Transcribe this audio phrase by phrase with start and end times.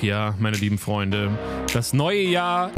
[0.00, 1.30] Ja, meine lieben Freunde,
[1.72, 2.70] das neue Jahr.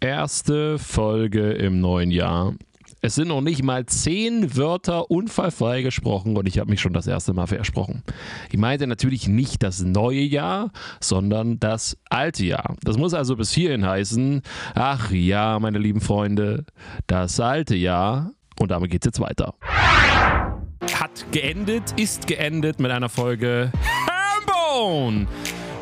[0.00, 2.54] Erste Folge im neuen Jahr.
[3.02, 7.06] Es sind noch nicht mal zehn Wörter unfallfrei gesprochen und ich habe mich schon das
[7.06, 8.02] erste Mal versprochen.
[8.50, 12.76] Ich meinte natürlich nicht das neue Jahr, sondern das alte Jahr.
[12.82, 14.40] Das muss also bis hierhin heißen,
[14.74, 16.64] ach ja, meine lieben Freunde,
[17.06, 19.54] das alte Jahr und damit geht es jetzt weiter.
[19.60, 23.70] Hat geendet, ist geendet mit einer Folge
[24.08, 25.26] Hambone,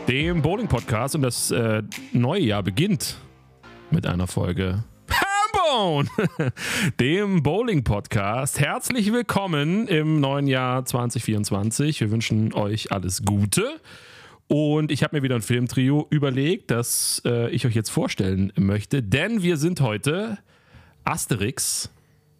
[0.08, 3.16] dem Bowling-Podcast und das äh, neue Jahr beginnt
[3.90, 6.08] mit einer Folge Hambone,
[7.00, 8.60] dem Bowling-Podcast.
[8.60, 12.00] Herzlich willkommen im neuen Jahr 2024.
[12.00, 13.80] Wir wünschen euch alles Gute.
[14.46, 19.02] Und ich habe mir wieder ein Filmtrio überlegt, das äh, ich euch jetzt vorstellen möchte,
[19.02, 20.38] denn wir sind heute
[21.02, 21.90] Asterix.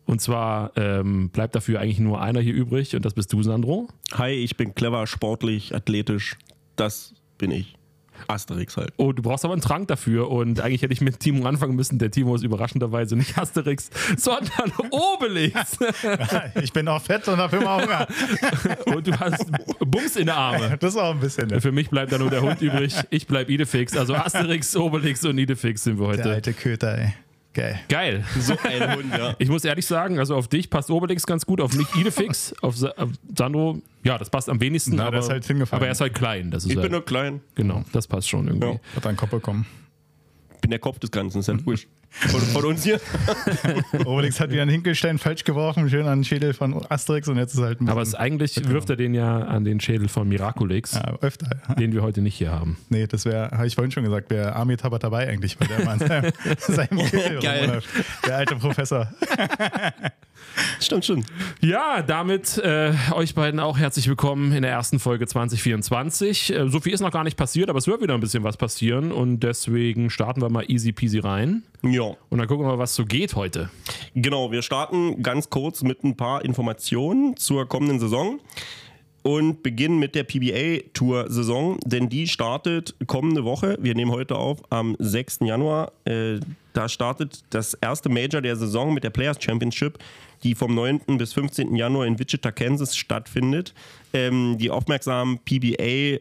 [0.05, 3.89] Und zwar ähm, bleibt dafür eigentlich nur einer hier übrig und das bist du, Sandro.
[4.13, 6.37] Hi, ich bin clever, sportlich, athletisch.
[6.77, 7.77] Das bin ich.
[8.29, 8.93] Asterix halt.
[8.97, 11.99] Oh, du brauchst aber einen Trank dafür und eigentlich hätte ich mit Timo anfangen müssen.
[11.99, 15.79] Der Timo ist überraschenderweise nicht Asterix, sondern Obelix.
[16.63, 18.07] ich bin auch fett und habe immer Hunger.
[18.97, 19.47] und du hast
[19.81, 20.77] Bums in der Arme.
[20.79, 21.49] Das ist auch ein bisschen.
[21.49, 21.61] Ne?
[21.61, 22.95] Für mich bleibt da nur der Hund übrig.
[23.11, 23.97] Ich bleib Idefix.
[23.97, 26.23] Also Asterix, Obelix und Idefix sind wir heute.
[26.23, 27.15] Der alte Köter, ey.
[27.57, 27.81] Geil.
[27.89, 28.25] Geil.
[28.39, 29.35] So ein Hund, ja.
[29.39, 32.77] Ich muss ehrlich sagen, also auf dich passt Obelix ganz gut, auf mich Idefix, auf,
[32.77, 34.97] Sa auf Sandro, ja, das passt am wenigsten.
[34.97, 35.79] Na, aber, halt hingefallen.
[35.81, 36.51] aber er ist halt klein.
[36.51, 37.41] Das ist Ich halt, bin nur klein.
[37.55, 38.67] Genau, das passt schon irgendwie.
[38.67, 38.81] Ja.
[38.95, 39.65] Hat einen Kopf bekommen.
[40.61, 41.89] Bin der Kopf des Ganzen, ist ja wurscht.
[42.19, 43.01] Von, von uns hier.
[44.07, 47.55] Obelix hat wieder einen Hinkelstein falsch geworfen, schön an den Schädel von Asterix und jetzt
[47.55, 50.95] ist halt ein Aber es eigentlich wirft er den ja an den Schädel von Miraculix,
[50.95, 51.49] ja, öfter.
[51.79, 52.79] den wir heute nicht hier haben.
[52.89, 56.01] Nee, das wäre, habe ich vorhin schon gesagt, wäre Armin dabei eigentlich, weil der mal
[56.01, 57.83] in seinem, seinem Geil.
[58.27, 59.09] Der alte Professor.
[60.81, 61.25] Stimmt schon.
[61.61, 66.53] Ja, damit äh, euch beiden auch herzlich willkommen in der ersten Folge 2024.
[66.55, 68.57] Äh, so viel ist noch gar nicht passiert, aber es wird wieder ein bisschen was
[68.57, 72.15] passieren und deswegen starten wir mal easy peasy rein Ja.
[72.31, 73.71] und dann gucken wir mal, was so geht heute.
[74.15, 78.39] Genau, wir starten ganz kurz mit ein paar Informationen zur kommenden Saison
[79.27, 83.77] und beginnen mit der PBA-Tour-Saison, denn die startet kommende Woche.
[83.81, 85.41] Wir nehmen heute auf am 6.
[85.41, 85.91] Januar.
[86.05, 86.39] Äh,
[86.75, 89.99] da startet das erste Major der Saison mit der Players Championship,
[90.45, 91.19] die vom 9.
[91.19, 91.75] bis 15.
[91.75, 93.75] Januar in Wichita, Kansas stattfindet.
[94.13, 96.21] Ähm, die aufmerksamen PBA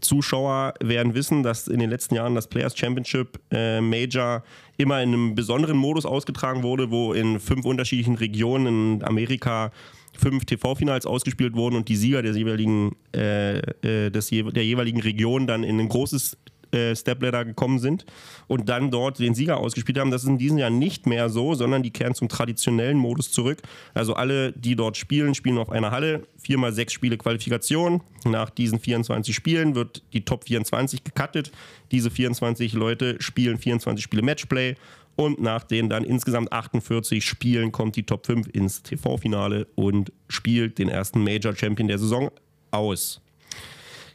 [0.00, 4.44] Zuschauer werden wissen, dass in den letzten Jahren das Players Championship äh, Major
[4.76, 9.72] immer in einem besonderen Modus ausgetragen wurde, wo in fünf unterschiedlichen Regionen in Amerika
[10.16, 15.46] fünf TV-Finals ausgespielt wurden und die Sieger des jeweiligen, äh, äh, des, der jeweiligen Region
[15.46, 16.36] dann in ein großes
[16.74, 18.04] äh, Stepladder gekommen sind
[18.48, 20.10] und dann dort den Sieger ausgespielt haben.
[20.10, 23.62] Das ist in diesem Jahr nicht mehr so, sondern die kehren zum traditionellen Modus zurück.
[23.94, 26.26] Also alle, die dort spielen, spielen auf einer Halle.
[26.36, 28.02] Viermal sechs Spiele Qualifikation.
[28.24, 31.52] Nach diesen 24 Spielen wird die Top 24 gecuttet.
[31.92, 34.74] Diese 24 Leute spielen 24 Spiele Matchplay.
[35.16, 40.78] Und nach den dann insgesamt 48 Spielen kommt die Top 5 ins TV-Finale und spielt
[40.78, 42.30] den ersten Major Champion der Saison
[42.70, 43.20] aus.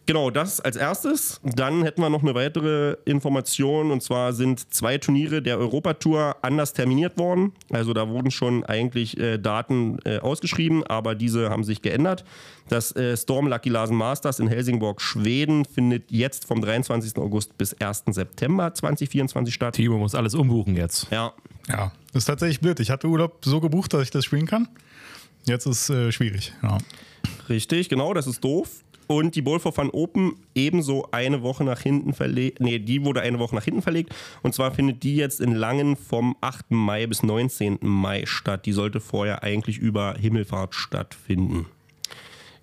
[0.10, 1.40] Genau, das als erstes.
[1.44, 6.74] Dann hätten wir noch eine weitere Information und zwar sind zwei Turniere der Europatour anders
[6.74, 7.54] terminiert worden.
[7.70, 12.26] Also da wurden schon eigentlich äh, Daten äh, ausgeschrieben, aber diese haben sich geändert.
[12.70, 17.16] Das äh, Storm Lucky Larsen Masters in Helsingborg, Schweden findet jetzt vom 23.
[17.18, 18.06] August bis 1.
[18.08, 19.76] September 2024 statt.
[19.76, 21.06] Timo muss alles umbuchen jetzt.
[21.12, 21.34] Ja,
[21.68, 22.80] Ja, das ist tatsächlich blöd.
[22.80, 24.70] Ich hatte Urlaub so gebucht, dass ich das spielen kann.
[25.46, 26.52] Jetzt ist äh, schwierig.
[26.64, 26.80] Ja.
[27.48, 28.70] Richtig, genau, das ist doof.
[29.12, 32.60] Und die Bowl for Fun Open ebenso eine Woche nach hinten verlegt.
[32.60, 34.14] Nee, die wurde eine Woche nach hinten verlegt.
[34.44, 36.70] Und zwar findet die jetzt in Langen vom 8.
[36.70, 37.80] Mai bis 19.
[37.82, 38.68] Mai statt.
[38.68, 41.66] Die sollte vorher eigentlich über Himmelfahrt stattfinden.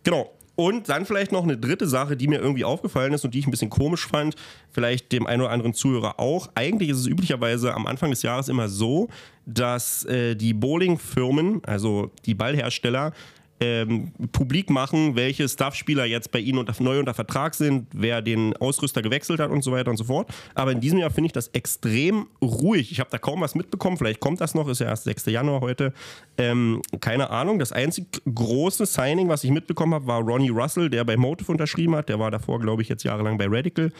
[0.04, 0.30] Genau.
[0.54, 3.48] Und dann vielleicht noch eine dritte Sache, die mir irgendwie aufgefallen ist und die ich
[3.48, 4.36] ein bisschen komisch fand,
[4.70, 6.48] vielleicht dem einen oder anderen Zuhörer auch.
[6.54, 9.08] Eigentlich ist es üblicherweise am Anfang des Jahres immer so,
[9.46, 13.12] dass äh, die Bowlingfirmen, also die Ballhersteller,
[13.60, 18.56] ähm, publik machen, welche Staffspieler jetzt bei ihnen unter, neu unter Vertrag sind, wer den
[18.56, 20.30] Ausrüster gewechselt hat und so weiter und so fort.
[20.54, 22.92] Aber in diesem Jahr finde ich das extrem ruhig.
[22.92, 23.96] Ich habe da kaum was mitbekommen.
[23.96, 25.26] Vielleicht kommt das noch, ist ja erst 6.
[25.26, 25.92] Januar heute.
[26.36, 27.58] Ähm, keine Ahnung.
[27.58, 31.96] Das einzig große Signing, was ich mitbekommen habe, war Ronnie Russell, der bei Motive unterschrieben
[31.96, 32.08] hat.
[32.08, 33.90] Der war davor, glaube ich, jetzt jahrelang bei Radical.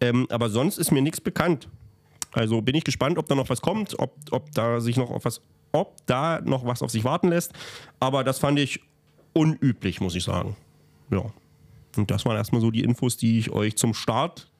[0.00, 1.68] Ähm, aber sonst ist mir nichts bekannt.
[2.32, 5.40] Also bin ich gespannt, ob da noch was kommt, ob, ob da sich noch was,
[5.72, 7.54] ob da noch was auf sich warten lässt.
[7.98, 8.80] Aber das fand ich
[9.36, 10.56] unüblich, muss ich sagen.
[11.10, 11.24] Ja.
[11.96, 14.50] Und das waren erstmal so die Infos, die ich euch zum Start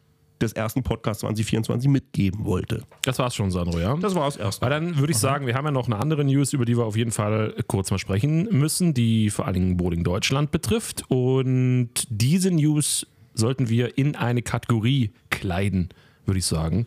[0.41, 2.83] des ersten Podcasts 2024 mitgeben wollte.
[3.03, 3.97] Das war's schon, Sandro, ja?
[3.97, 4.61] Das war es erst.
[4.61, 6.85] Weil dann würde ich sagen, wir haben ja noch eine andere News, über die wir
[6.85, 11.05] auf jeden Fall kurz mal sprechen müssen, die vor allen Dingen Bowling Deutschland betrifft.
[11.09, 15.91] Und diese News sollten wir in eine Kategorie verkleiden,
[16.25, 16.87] würde ich sagen.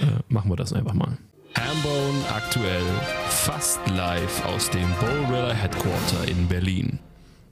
[0.00, 1.18] Äh, machen wir das einfach mal.
[1.56, 2.82] Hambone aktuell
[3.28, 6.98] fast live aus dem Bowrilla Headquarter in Berlin.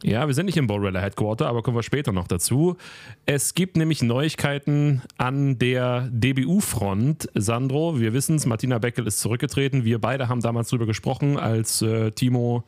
[0.05, 2.77] Ja, wir sind nicht im Bowrilla Headquarter, aber kommen wir später noch dazu.
[3.25, 7.29] Es gibt nämlich Neuigkeiten an der DBU-Front.
[7.35, 9.85] Sandro, wir wissen es, Martina Beckel ist zurückgetreten.
[9.85, 12.65] Wir beide haben damals darüber gesprochen, als äh, Timo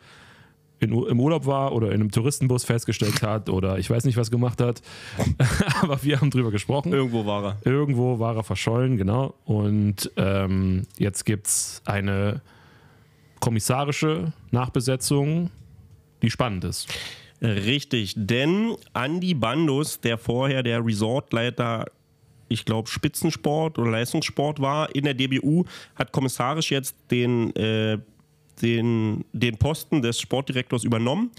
[0.79, 4.31] in, im Urlaub war oder in einem Touristenbus festgestellt hat oder ich weiß nicht, was
[4.31, 4.81] gemacht hat.
[5.83, 6.93] aber wir haben drüber gesprochen.
[6.93, 7.57] Irgendwo war er.
[7.65, 9.35] Irgendwo war er verschollen, genau.
[9.45, 12.43] Und ähm, jetzt gibt es eine
[13.41, 15.51] kommissarische Nachbesetzung,
[16.23, 16.89] die spannend ist.
[17.43, 21.87] Richtig, denn Andy Bandus, der vorher der Resortleiter,
[22.49, 25.65] ich glaube Spitzensport oder Leistungssport war in der DBU,
[25.97, 27.99] hat kommissarisch jetzt den, äh,
[28.63, 31.31] den, den Posten des Sportdirektors übernommen.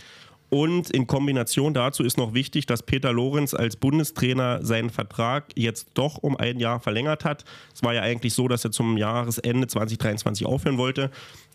[0.50, 5.90] Und in Kombination dazu ist noch wichtig, dass Peter Lorenz als Bundestrainer seinen Vertrag jetzt
[5.96, 7.44] doch um ein Jahr verlängert hat.
[7.74, 11.10] Es war ja eigentlich so, dass er zum Jahresende 2023 aufhören wollte.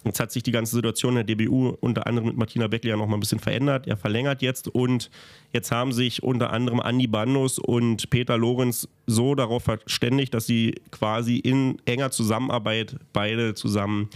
[0.04, 2.96] Jetzt hat sich die ganze Situation in der DBU unter anderem mit Martina Beckler ja
[2.96, 3.86] noch mal ein bisschen verändert.
[3.86, 5.10] Er verlängert jetzt und
[5.52, 10.80] jetzt haben sich unter anderem Andi Bandus und Peter Lorenz so darauf verständigt, dass sie
[10.90, 14.08] quasi in enger Zusammenarbeit beide zusammen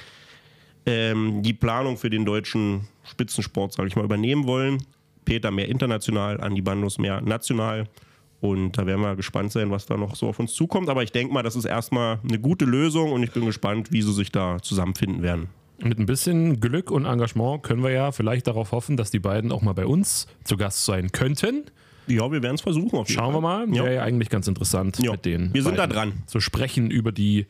[0.86, 4.82] ähm, die Planung für den deutschen Spitzensport, sage ich mal, übernehmen wollen.
[5.26, 7.88] Peter mehr international, Andi Bandus mehr national.
[8.40, 10.88] Und da werden wir gespannt sein, was da noch so auf uns zukommt.
[10.88, 14.02] Aber ich denke mal, das ist erstmal eine gute Lösung und ich bin gespannt, wie
[14.02, 15.48] sie sich da zusammenfinden werden.
[15.82, 19.50] Mit ein bisschen Glück und Engagement können wir ja vielleicht darauf hoffen, dass die beiden
[19.52, 21.64] auch mal bei uns zu Gast sein könnten.
[22.06, 22.98] Ja, wir werden es versuchen.
[22.98, 23.66] Auf jeden Schauen wir Fall.
[23.66, 23.74] mal.
[23.76, 23.84] Ja.
[23.84, 25.12] Wäre ja eigentlich ganz interessant Ja.
[25.12, 25.52] mit denen.
[25.54, 26.22] Wir sind da dran.
[26.26, 27.46] Zu sprechen über die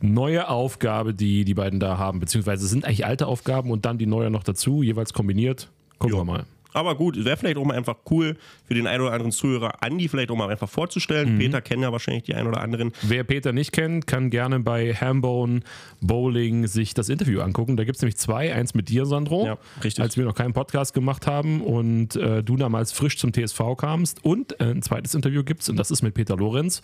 [0.00, 2.20] neue Aufgabe, die die beiden da haben.
[2.20, 5.70] Beziehungsweise es sind eigentlich alte Aufgaben und dann die neue noch dazu, jeweils kombiniert.
[5.98, 6.20] Gucken Ja.
[6.20, 6.44] wir mal.
[6.74, 8.36] Aber gut, wäre vielleicht auch mal einfach cool
[8.66, 11.38] für den einen oder anderen Zuhörer, Andi vielleicht auch mal einfach vorzustellen.
[11.38, 12.92] Peter kennen ja wahrscheinlich die einen oder anderen.
[13.02, 15.60] Wer Peter nicht kennt, kann gerne bei Hambone
[16.00, 17.76] Bowling sich das Interview angucken.
[17.76, 18.52] Da gibt es nämlich zwei.
[18.54, 20.02] Eins mit dir, Sandro, Ja, richtig.
[20.02, 24.24] als wir noch keinen Podcast gemacht haben und äh, du damals frisch zum TSV kamst.
[24.24, 26.82] Und äh, ein zweites Interview gibt es und das ist mit Peter Lorenz.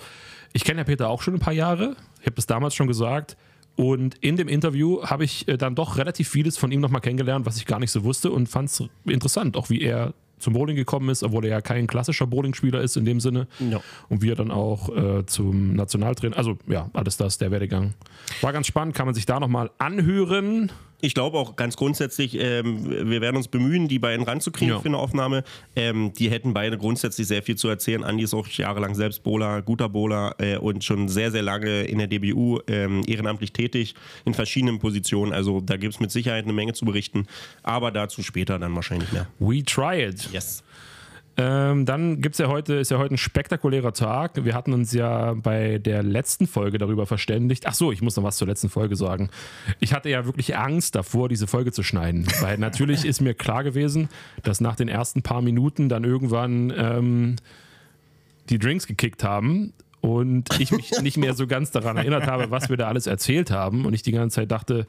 [0.53, 1.97] Ich kenne ja Peter auch schon ein paar Jahre.
[2.21, 3.37] Ich habe das damals schon gesagt.
[3.77, 7.47] Und in dem Interview habe ich äh, dann doch relativ vieles von ihm nochmal kennengelernt,
[7.47, 10.77] was ich gar nicht so wusste und fand es interessant, auch wie er zum Bowling
[10.77, 13.47] gekommen ist, obwohl er ja kein klassischer Bowlingspieler ist in dem Sinne.
[13.59, 13.81] Ja.
[14.09, 17.95] Und wie er dann auch äh, zum Nationaltrainer, also ja, alles das, der Werdegang.
[18.41, 20.73] War ganz spannend, kann man sich da nochmal anhören.
[21.03, 24.81] Ich glaube auch ganz grundsätzlich, ähm, wir werden uns bemühen, die beiden ranzukriegen Ja.
[24.81, 25.45] für eine Aufnahme.
[25.77, 28.05] Ähm, die hätten beide grundsätzlich sehr viel zu erzählen.
[28.05, 31.99] Andi ist auch jahrelang selbst Bowler, guter Bowler äh, und schon sehr, sehr lange in
[31.99, 33.95] der DBU ähm, ehrenamtlich tätig
[34.25, 35.33] in verschiedenen Positionen.
[35.33, 37.27] Also da gibt es mit Sicherheit eine Menge zu berichten.
[37.63, 39.27] Aber dazu später dann wahrscheinlich mehr.
[39.39, 40.29] We try it.
[40.33, 40.63] Yes.
[41.37, 44.45] Ähm, dann gibt's ja heute, ist ja heute ein spektakulärer Tag.
[44.45, 47.67] Wir hatten uns ja bei der letzten Folge darüber verständigt.
[47.67, 49.31] Ach so, ich muss noch was zur letzten Folge sagen.
[49.79, 52.27] Ich hatte ja wirklich Angst davor, diese Folge zu schneiden.
[52.41, 54.09] Weil natürlich ist mir klar gewesen,
[54.43, 57.37] dass nach den ersten paar Minuten dann irgendwann ähm,
[58.51, 62.69] die Drinks gekickt haben und ich mich nicht mehr so ganz daran erinnert habe, was
[62.69, 63.87] wir da alles erzählt haben.
[63.87, 64.87] Und ich die ganze Zeit dachte,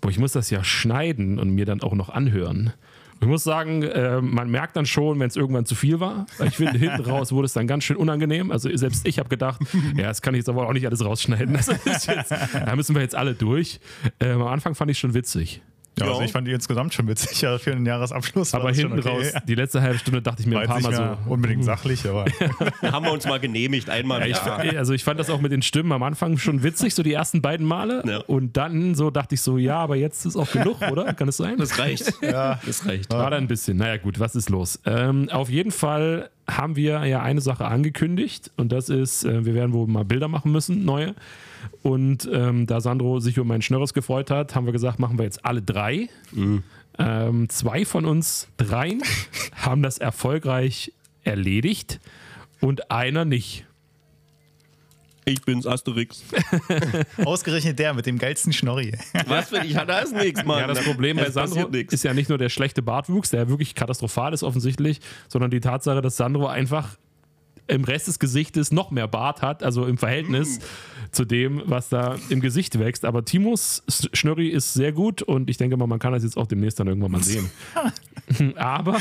[0.00, 2.72] boah, ich muss das ja schneiden und mir dann auch noch anhören.
[3.20, 6.26] Ich muss sagen, äh, man merkt dann schon, wenn es irgendwann zu viel war.
[6.44, 8.50] Ich finde, hinten raus wurde es dann ganz schön unangenehm.
[8.50, 9.60] Also selbst ich habe gedacht,
[9.96, 11.56] ja, das kann ich jetzt aber auch nicht alles rausschneiden.
[11.66, 13.80] Das ist jetzt, da müssen wir jetzt alle durch.
[14.20, 15.62] Ähm, am Anfang fand ich schon witzig.
[15.98, 16.26] Ja, also Ja.
[16.26, 18.52] ich fand die insgesamt schon witzig, ja, für den Jahresabschluss.
[18.52, 19.08] war Aber hinten okay.
[19.08, 21.30] raus, die letzte halbe Stunde dachte ich mir War ein paar Mal so.
[21.30, 22.26] unbedingt sachlich, aber
[22.82, 24.28] Haben wir uns mal genehmigt, einmal.
[24.28, 24.76] Ja, ich.
[24.76, 27.40] Also ich fand das auch mit den Stimmen am Anfang schon witzig, so die ersten
[27.40, 28.02] beiden Male.
[28.06, 28.18] Ja.
[28.26, 31.14] Und dann so dachte ich so, ja, aber jetzt ist auch genug, oder?
[31.14, 31.56] Kann es sein?
[31.56, 32.12] Das reicht.
[32.22, 33.10] ja, Das reicht.
[33.12, 33.78] War da ein bisschen.
[33.78, 34.78] Naja, gut, was ist los?
[34.84, 39.54] Ähm, auf jeden Fall haben wir ja eine Sache angekündigt und das ist, äh, wir
[39.54, 41.14] werden wohl mal Bilder machen müssen, neue.
[41.82, 45.24] Und ähm, da Sandro sich über meinen Schnörres gefreut hat, haben wir gesagt, machen wir
[45.24, 46.08] jetzt alle drei.
[46.98, 49.02] Ähm, zwei von uns dreien
[49.54, 50.92] haben das erfolgreich
[51.24, 52.00] erledigt
[52.60, 53.66] und einer nicht.
[55.28, 56.22] Ich bin's, Asterix.
[57.24, 58.96] ausgerechnet der mit dem geilsten Schnorri.
[59.26, 59.74] Was für ich?
[59.74, 60.60] Da ist nichts, Mann.
[60.60, 64.32] Ja, das Problem bei Sandro ist ja nicht nur der schlechte Bartwuchs, der wirklich katastrophal
[64.32, 66.96] ist offensichtlich, sondern die Tatsache, dass Sandro einfach
[67.68, 70.60] im Rest des Gesichtes noch mehr Bart hat, also im Verhältnis
[71.10, 73.04] zu dem, was da im Gesicht wächst.
[73.04, 73.82] Aber Timos
[74.12, 76.86] Schnurri ist sehr gut und ich denke mal, man kann das jetzt auch demnächst dann
[76.86, 77.50] irgendwann mal sehen.
[78.56, 78.96] Aber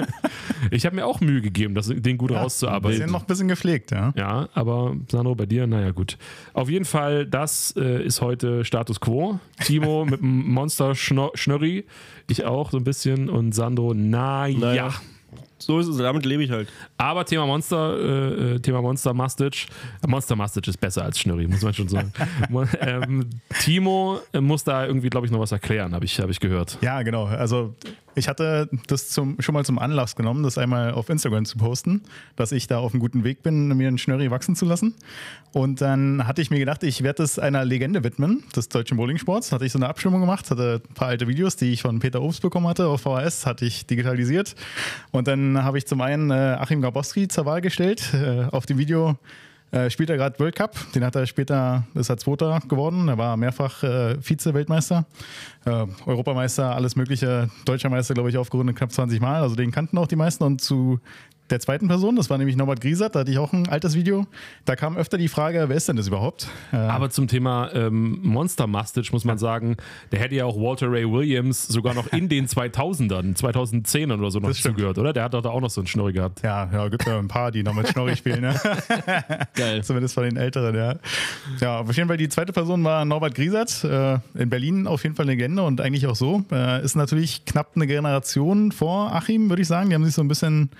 [0.70, 3.10] ich habe mir auch Mühe gegeben, das, den gut Bisschen rauszuarbeiten.
[3.10, 4.12] noch ein bisschen gepflegt, ja.
[4.16, 6.18] Ja, aber Sandro, bei dir, naja, gut.
[6.52, 9.40] Auf jeden Fall, das äh, ist heute Status Quo.
[9.64, 11.84] Timo mit dem Monster Schnurri,
[12.28, 14.58] ich auch so ein bisschen und Sandro, naja.
[14.58, 14.94] Naja.
[15.60, 16.68] So ist es, damit lebe ich halt.
[16.96, 19.66] Aber Thema Monster, äh, äh, Thema Monster Mastic.
[20.06, 22.12] Monster Mastic ist besser als Schnürri, muss man schon sagen.
[22.80, 23.28] Ähm,
[23.60, 26.78] Timo muss da irgendwie, glaube ich, noch was erklären, habe ich, hab ich gehört.
[26.80, 27.24] Ja, genau.
[27.24, 27.74] Also
[28.14, 32.02] ich hatte das zum, schon mal zum Anlass genommen, das einmal auf Instagram zu posten,
[32.36, 34.94] dass ich da auf einem guten Weg bin, mir einen Schnörri wachsen zu lassen.
[35.52, 39.52] Und dann hatte ich mir gedacht, ich werde das einer Legende widmen, des deutschen Bowlingsports.
[39.52, 42.22] Hatte ich so eine Abstimmung gemacht, hatte ein paar alte Videos, die ich von Peter
[42.22, 44.54] Obst bekommen hatte auf VHS, hatte ich digitalisiert.
[45.10, 48.14] Und dann habe ich zum einen äh, Achim Grabowski zur Wahl gestellt.
[48.14, 49.16] Äh, auf dem Video
[49.72, 53.18] äh, spielt er gerade World Cup, den hat er später, ist er Zweiter geworden, er
[53.18, 55.06] war mehrfach äh, Vize-Weltmeister,
[55.64, 59.98] äh, Europameister, alles mögliche, Deutscher Meister, glaube ich, aufgerundet knapp 20 Mal, also den kannten
[59.98, 60.44] auch die meisten.
[60.44, 61.00] Und zu
[61.50, 64.26] der zweiten Person, das war nämlich Norbert Griesert, da hatte ich auch ein altes Video,
[64.64, 66.48] da kam öfter die Frage, wer ist denn das überhaupt?
[66.72, 69.76] Äh, Aber zum Thema ähm, Monster Mastic muss man sagen,
[70.12, 74.38] der hätte ja auch Walter Ray Williams sogar noch in den 2000ern, 2010ern oder so
[74.38, 75.12] noch zugehört, oder?
[75.12, 76.42] Der hat doch da auch noch so einen Schnurri gehabt.
[76.42, 78.54] ja, ja, gibt ja ein paar, die noch mit Schnorri spielen, ne?
[79.54, 79.82] Geil.
[79.84, 80.94] Zumindest von den Älteren, ja.
[81.60, 83.84] Ja, auf jeden Fall die zweite Person war Norbert Griesert.
[83.84, 86.44] Äh, in Berlin auf jeden Fall eine Legende und eigentlich auch so.
[86.52, 89.88] Äh, ist natürlich knapp eine Generation vor Achim, würde ich sagen.
[89.88, 90.70] Die haben sich so ein bisschen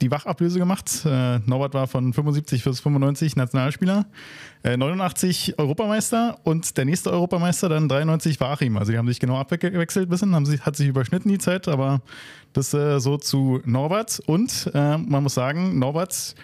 [0.00, 1.04] die Wachablöse gemacht.
[1.04, 4.06] Äh, Norbert war von 75 bis 95 Nationalspieler,
[4.62, 8.76] äh, 89 Europameister und der nächste Europameister dann 93 war Achim.
[8.76, 12.00] Also die haben sich genau abgewechselt bisschen, haben sich, hat sich überschnitten die Zeit, aber
[12.52, 14.20] das äh, so zu Norbert.
[14.26, 16.34] Und äh, man muss sagen, Norbert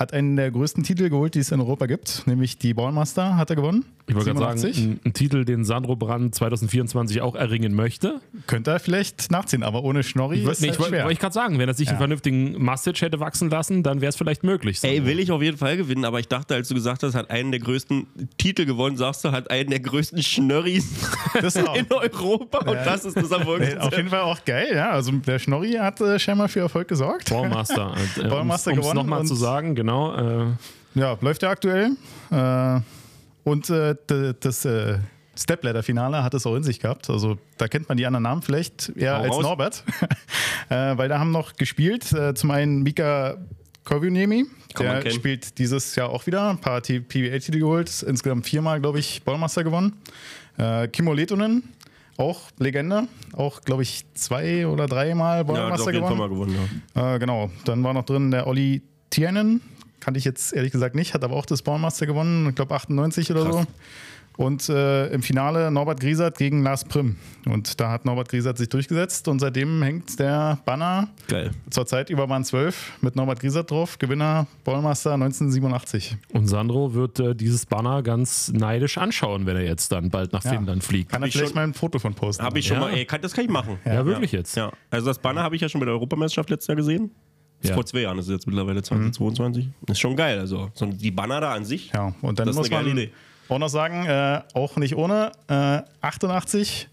[0.00, 3.50] hat einen der größten Titel geholt, die es in Europa gibt, nämlich die Ballmaster hat
[3.50, 3.84] er gewonnen.
[4.08, 4.84] Ich wollte gerade sagen, 87.
[4.86, 8.20] ein, ein Titel, den Sandro Brand 2024 auch erringen möchte.
[8.48, 11.02] Könnte er vielleicht nachziehen, aber ohne Schnorri Ich wollte ist nee, halt ich wollte schwer.
[11.04, 11.98] wollte ich gerade sagen, wenn er sich einen Ja.
[11.98, 14.82] vernünftigen Mastic hätte wachsen lassen, dann wäre es vielleicht möglich.
[14.82, 17.30] Ey, will ich auf jeden Fall gewinnen, aber ich dachte, als du gesagt hast, hat
[17.30, 18.06] einen der größten
[18.38, 20.88] Titel gewonnen, sagst du, hat einen der größten Schnörris
[21.76, 24.90] in Europa und das ist das Nee, auf jeden Fall auch geil, ja.
[24.90, 27.28] Also der Schnorri hat äh, scheinbar für Erfolg gesorgt.
[27.30, 27.94] Ballmaster.
[28.18, 29.89] Äh, Ballmaster um es gewonnen nochmal und- zu sagen, genau.
[29.90, 31.92] Äh, Ja, läuft ja aktuell.
[32.30, 32.80] Äh,
[33.44, 33.94] und äh,
[34.40, 34.98] das äh,
[35.36, 37.08] Stepladder-Finale hat es auch in sich gehabt.
[37.10, 39.42] Also da kennt man die anderen Namen vielleicht eher Hau als raus.
[39.42, 39.84] Norbert.
[40.68, 43.36] äh, weil da haben noch gespielt äh, zum einen Mika
[44.94, 49.22] man der spielt dieses Jahr auch wieder, ein paar PBA-Titel geholt, insgesamt viermal, glaube ich,
[49.24, 49.94] Ballmaster gewonnen.
[50.58, 51.64] Äh, Kimmo Letonen,
[52.16, 56.18] auch Legende, auch, glaube ich, zwei oder dreimal Ja, Ballmaster Fall gewonnen.
[56.18, 56.82] mal gewonnen.
[56.94, 57.14] Ja.
[57.14, 59.60] Äh, genau, dann war noch drin der Olli Tiernen.
[60.00, 63.30] Kannte ich jetzt ehrlich gesagt nicht, hat aber auch das Ballmaster gewonnen, ich glaube 98
[63.30, 63.54] oder Krass.
[63.54, 63.66] so.
[64.36, 67.16] Und äh, im Finale Norbert Griesert gegen Lars Prim.
[67.46, 71.50] Und da hat Norbert Griesert sich durchgesetzt und seitdem hängt der Banner Geil.
[71.68, 76.16] zurzeit über Bahn 12 mit Norbert Griesert drauf, Gewinner Ballmaster 1987.
[76.32, 80.44] und Sandro wird äh, dieses Banner ganz neidisch anschauen, wenn er jetzt dann bald nach
[80.44, 80.52] Ja.
[80.52, 81.10] Finnland fliegt.
[81.12, 82.42] Kann er ich vielleicht schon- mal ein Foto von posten.
[82.42, 82.84] Habe ich schon Ja.
[82.84, 83.78] mal, ey, kann, das kann ich machen.
[83.84, 84.56] Ja, wirklich jetzt.
[84.56, 84.72] Ja.
[84.90, 87.10] Also das Banner habe ich ja schon bei der Europameisterschaft letztes Jahr gesehen.
[87.62, 87.74] Ja.
[87.74, 89.68] Vor zwei Jahren ist es jetzt mittlerweile 2022.
[89.82, 90.38] Das ist schon geil.
[90.38, 91.90] Also so die Banner da an sich.
[91.92, 93.12] Ja, und dann Das ist muss eine geile man Idee.
[93.48, 96.88] auch noch sagen, äh, auch nicht ohne, äh, 88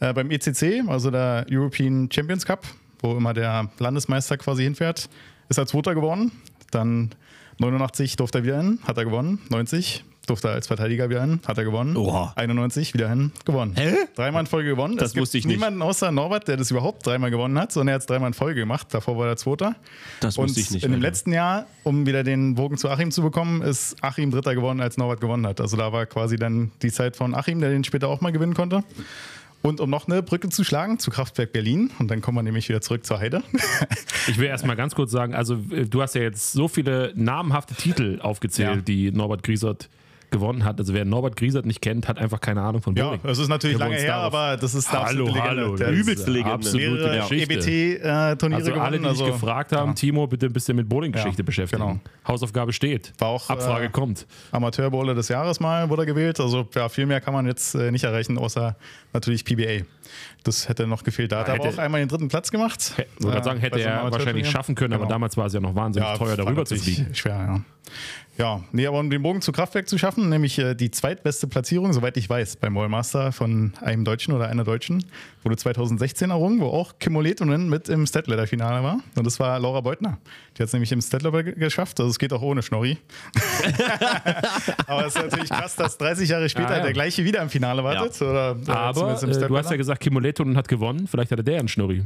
[0.00, 2.64] äh, beim ECC, also der European Champions Cup,
[3.00, 5.08] wo immer der Landesmeister quasi hinfährt,
[5.48, 6.30] ist er Zweiter geworden.
[6.70, 7.10] Dann
[7.58, 9.40] 89 durfte er wieder hin, hat er gewonnen.
[9.50, 11.96] 90 durfte er als Verteidiger wieder hin, hat er gewonnen.
[11.96, 12.32] Oha.
[12.36, 13.74] 91 wieder hin, gewonnen.
[13.76, 13.94] Hä?
[14.14, 14.96] Dreimal in Folge gewonnen.
[14.96, 15.56] Das es wusste ich nicht.
[15.56, 18.34] niemanden außer Norbert, der das überhaupt dreimal gewonnen hat, sondern er hat es dreimal in
[18.34, 18.86] Folge gemacht.
[18.90, 19.74] Davor war er Zweiter.
[20.20, 20.84] Das Und wusste ich nicht.
[20.84, 21.08] in dem Alter.
[21.08, 24.96] letzten Jahr, um wieder den Bogen zu Achim zu bekommen, ist Achim Dritter geworden, als
[24.96, 25.60] Norbert gewonnen hat.
[25.60, 28.54] Also da war quasi dann die Zeit von Achim, der den später auch mal gewinnen
[28.54, 28.84] konnte.
[29.64, 32.68] Und um noch eine Brücke zu schlagen zu Kraftwerk Berlin, und dann kommen wir nämlich
[32.68, 33.42] wieder zurück zur Heide.
[34.28, 37.12] Ich will erst mal ganz kurz sagen, also äh, du hast ja jetzt so viele
[37.16, 38.80] namhafte Titel aufgezählt, Ja.
[38.82, 39.88] die Norbert Griesert
[40.32, 40.80] gewonnen hat.
[40.80, 43.20] Also wer Norbert Griesert nicht kennt, hat einfach keine Ahnung von ja, Bowling.
[43.24, 45.48] es ist natürlich lange her, darauf- aber das ist Hallo, absolute Legende.
[45.48, 45.76] hallo.
[45.76, 46.52] Der das hat ist übelste Legende.
[46.54, 47.54] Absolute Geschichte.
[47.54, 49.18] EBT-Turniere Also alle, die gewonnen.
[49.18, 51.82] dich gefragt haben, Timo, bitte ein bisschen mit Bowling-Geschichte Ja, beschäftigen.
[51.82, 52.00] genau.
[52.26, 53.12] Hausaufgabe steht.
[53.18, 54.26] War auch, Abfrage äh, kommt.
[54.50, 56.40] Amateurbowler des Jahres mal wurde er gewählt.
[56.40, 58.74] Also ja, viel mehr kann man jetzt äh, nicht erreichen, außer
[59.12, 59.84] natürlich PBA.
[60.44, 61.32] Das hätte noch gefehlt.
[61.32, 62.92] Da hat er aber hätte- auch einmal den dritten Platz gemacht.
[62.96, 65.14] Ich wollte gerade sagen, Äh, hätte er wahrscheinlich schaffen können, aber Genau.
[65.14, 67.14] damals war es ja noch wahnsinnig teuer, darüber zu fliegen.
[67.14, 67.60] Schwer, ja.
[68.38, 71.92] Ja, nee, aber um den Bogen zu Kraftwerk zu schaffen, nämlich äh, die zweitbeste Platzierung,
[71.92, 75.04] soweit ich weiß, beim Wallmaster von einem Deutschen oder einer Deutschen,
[75.42, 79.00] wurde 2016 errungen, wo auch Kimmo Letonen mit im Statladder-Finale war.
[79.16, 80.16] Und das war Laura Beutner.
[80.56, 82.00] Die hat es nämlich im Statladder ge- geschafft.
[82.00, 82.96] Also es geht auch ohne Schnorri.
[84.86, 86.82] aber es ist natürlich krass, dass 30 Jahre später Ah, ja.
[86.84, 88.20] der gleiche wieder im Finale wartet.
[88.22, 91.06] Oder, äh, Aber äh, du hast ja gesagt, Kimoleton hat gewonnen.
[91.06, 92.04] Vielleicht hatte der einen Schnurri.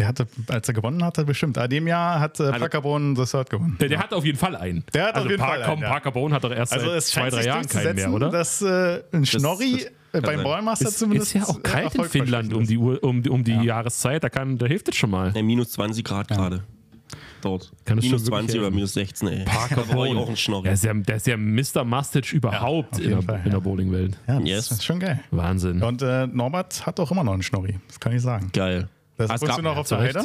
[0.00, 1.58] Der hatte, als er gewonnen hat, hat bestimmt.
[1.58, 3.76] Ah, dem Jahr hat äh, Packerbone das Third gewonnen.
[3.80, 4.82] Der, der hat auf jeden Fall einen.
[4.94, 5.88] Der hat also auf jeden Park, Fall einen, ja.
[5.90, 8.12] Parker Bone hat doch erst Also seit es zwei, scheint drei sich Jahren keinen mehr,
[8.12, 8.30] oder?
[8.30, 10.44] dass äh, ein Schnorri das äh, kann beim sein.
[10.44, 13.44] Ballmaster ist, zumindest ist ja auch äh, kalt in Finnland um die, Uhr, um, um
[13.44, 14.24] die Jahreszeit.
[14.24, 15.32] Da, kann, da hilft es schon mal.
[15.32, 16.64] Nee, minus 20 Grad gerade.
[17.42, 17.70] dort.
[17.84, 19.44] Kann das minus schon wirklich 20 oder minus 16, ey.
[19.44, 20.16] Parker da brauche ich Bowling.
[20.16, 20.62] auch einen Schnorri.
[20.64, 21.84] Der ist ja, der ist ja Mr.
[21.84, 23.58] Mustache überhaupt auf in, der, Fall, in der ja.
[23.58, 24.18] Bowling-Welt.
[24.26, 24.70] Ja, das Yes.
[24.70, 25.20] ist schon geil.
[25.30, 25.82] Wahnsinn.
[25.82, 28.48] Und äh, Norbert hat auch immer noch einen Schnorri, das kann ich sagen.
[28.54, 28.88] Geil.
[29.28, 29.98] Das gab- zu noch auf der.
[29.98, 30.24] Heide.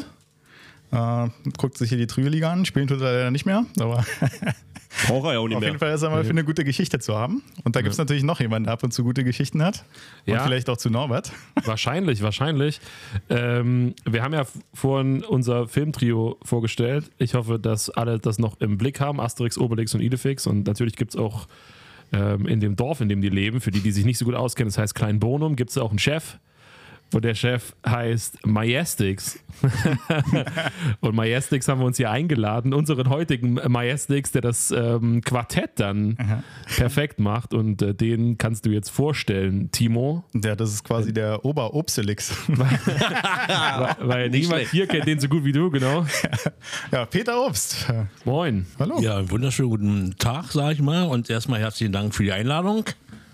[0.92, 4.06] Äh, guckt sich hier die Trühe-Liga an, spielen tut er leider nicht mehr, aber
[5.08, 5.70] Braucht er ja auch nicht auf mehr.
[5.72, 7.42] jeden Fall ist er mal für eine gute Geschichte zu haben.
[7.66, 9.84] Und da gibt es natürlich noch jemanden, der ab und zu gute Geschichten hat.
[10.26, 10.44] Und Ja.
[10.44, 11.34] vielleicht auch zu Norbert.
[11.66, 12.80] Wahrscheinlich, wahrscheinlich.
[13.30, 17.12] Ähm, wir haben ja vorhin unser Filmtrio vorgestellt.
[17.18, 20.48] Ich hoffe, dass alle das noch im Blick haben: Asterix, Obelix und Idefix.
[20.48, 21.48] Und natürlich gibt es auch
[22.14, 24.36] ähm, in dem Dorf, in dem die leben, für die, die sich nicht so gut
[24.36, 26.38] auskennen, das heißt Klein Bonum, gibt es auch einen Chef.
[27.16, 29.40] Und der Chef heißt Majestix.
[31.00, 36.18] und Majestix haben wir uns hier eingeladen, unseren heutigen Majestix, der das ähm, Quartett dann
[36.76, 37.54] perfekt macht.
[37.54, 40.26] Und äh, den kannst du jetzt vorstellen, Timo.
[40.34, 42.36] Ja, das ist quasi der Ober-Obselix.
[42.48, 44.72] Weil, weil niemand schlecht.
[44.72, 46.06] hier kennt den so gut wie du, genau.
[46.92, 47.88] ja, Peter Obst.
[48.26, 48.66] Moin.
[48.78, 49.00] Hallo.
[49.00, 51.04] Ja, einen wunderschönen guten Tag, sage ich mal.
[51.04, 52.84] Und erstmal herzlichen Dank für die Einladung.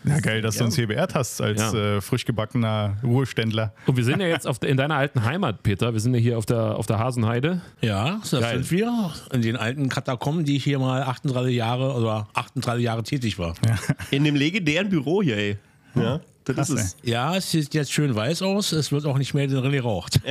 [0.04, 1.98] Ja, geil, dass du uns hier beehrt hast als Ja.
[1.98, 3.74] äh, frisch gebackener Ruheständler.
[3.86, 5.94] Und wir sind ja jetzt auf, in deiner alten Heimat, Peter.
[5.94, 7.62] Wir sind ja hier auf der, auf der Hasenheide.
[7.82, 8.64] Ja, das Geil.
[8.64, 9.12] sind wir.
[9.32, 13.54] In den alten Katakomben, die ich hier mal 38 Jahre oder 38 Jahre tätig war.
[13.68, 13.78] Ja,
[14.10, 15.58] In dem legendären Büro hier, ey.
[15.96, 16.20] Ja,
[16.54, 17.38] das Krass, ist es.
[17.38, 18.72] es sieht jetzt schön weiß aus.
[18.72, 20.20] Es wird auch nicht mehr drin geraucht.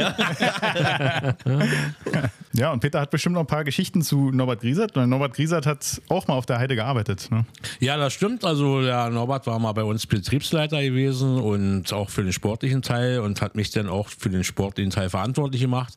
[2.53, 4.97] Ja, und Peter hat bestimmt noch ein paar Geschichten zu Norbert Griesert.
[4.97, 7.29] Weil Norbert Griesert hat auch mal auf der Heide gearbeitet.
[7.31, 7.47] Ne?
[7.79, 8.45] Ja, das stimmt.
[8.45, 13.21] Also der Norbert war mal bei uns Betriebsleiter gewesen und auch für den sportlichen Teil
[13.21, 15.95] und hat mich dann auch für den sportlichen Teil verantwortlich gemacht.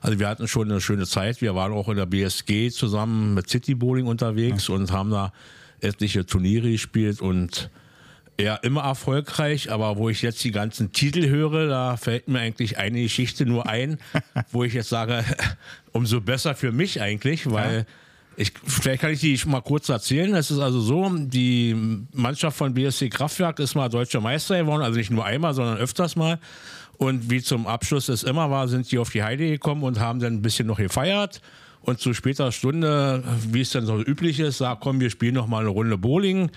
[0.00, 1.42] Also wir hatten schon eine schöne Zeit.
[1.42, 5.32] Wir waren auch in der BSG zusammen mit City Bowling unterwegs und haben da
[5.80, 7.68] etliche Turniere gespielt und
[8.40, 12.78] ja, immer erfolgreich, aber wo ich jetzt die ganzen Titel höre, da fällt mir eigentlich
[12.78, 13.98] eine Geschichte nur ein,
[14.52, 15.24] wo ich jetzt sage,
[15.92, 17.86] umso besser für mich eigentlich, weil
[18.36, 20.34] ich, vielleicht kann ich die mal kurz erzählen.
[20.34, 21.76] Es ist also so, die
[22.12, 26.16] Mannschaft von BSC Kraftwerk ist mal deutscher Meister geworden, also nicht nur einmal, sondern öfters
[26.16, 26.38] mal.
[26.96, 30.20] Und wie zum Abschluss es immer war, sind die auf die Heide gekommen und haben
[30.20, 31.40] dann ein bisschen noch gefeiert.
[31.82, 35.46] Und zu später Stunde, wie es dann so üblich ist, sagt, komm, wir spielen noch
[35.46, 36.50] mal eine Runde Bowling.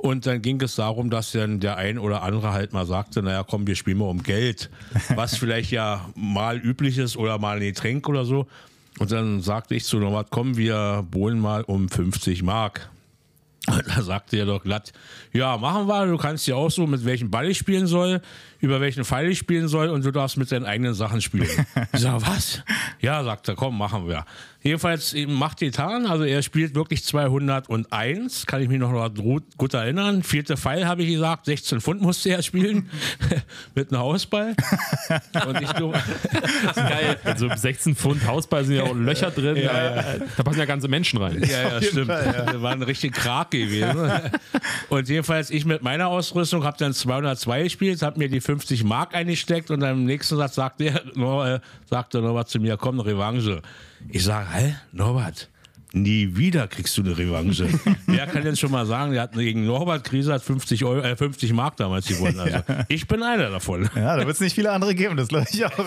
[0.00, 3.44] Und dann ging es darum, dass dann der ein oder andere halt mal sagte, naja,
[3.46, 4.70] komm, wir spielen mal um Geld.
[5.14, 8.46] Was vielleicht ja mal üblich ist oder mal ein Getränk oder so.
[8.98, 12.88] Und dann sagte ich zu Norbert, komm, wir bowlen mal um 50 Mark.
[13.66, 14.94] Und da sagte er doch glatt,
[15.34, 18.22] ja, machen wir, du kannst ja auch so, mit welchem Ball ich spielen soll,
[18.58, 21.48] über welchen Pfeil ich spielen soll und du darfst mit deinen eigenen Sachen spielen.
[21.92, 22.62] Ich sage, was?
[23.00, 24.24] Ja, sagt er, komm, machen wir.
[24.62, 29.72] Jedenfalls eben macht getan, also er spielt wirklich 201, kann ich mich noch gut gut
[29.72, 30.22] erinnern.
[30.22, 32.90] Vierte Pfeil habe ich gesagt, 16 Pfund musste er spielen,
[33.74, 34.54] mit einem Hausball.
[35.46, 35.92] Und ich, du,
[36.74, 37.16] Geil.
[37.24, 39.56] Also 16 Pfund Hausball sind ja auch Löcher drin.
[39.56, 41.42] Äh, Da passen ja ganze Menschen rein.
[41.42, 42.08] Ja, ja, stimmt.
[42.08, 44.10] Wir waren richtig Krag gewesen.
[44.88, 49.14] Und jedenfalls ich mit meiner Ausrüstung habe dann 202 gespielt, habe mir die 50 Mark
[49.14, 53.08] eingesteckt und dann im nächsten Satz sagte er, äh, sagte Norbert zu mir, komm, eine
[53.08, 53.62] Revanche.
[54.08, 55.48] Ich sage, hä, Norbert,
[55.92, 57.68] nie wieder kriegst du eine Revanche.
[58.06, 61.52] Wer kann denn schon mal sagen, der hat gegen Norbert Griesert 50, Euro, äh, 50
[61.52, 62.38] Mark damals gewonnen.
[62.40, 63.88] Also ich bin einer davon.
[63.94, 65.86] Ja, da wird es nicht viele andere geben, das glaube ich auch.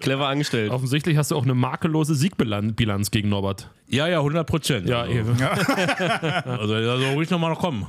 [0.00, 0.70] Clever angestellt.
[0.70, 3.70] Offensichtlich hast du auch eine makellose Siegbilanz gegen Norbert.
[3.90, 4.86] Ja, ja, 100 Prozent.
[4.88, 5.30] Ja, also, eben.
[5.42, 7.86] also da soll ruhig nochmal noch kommen.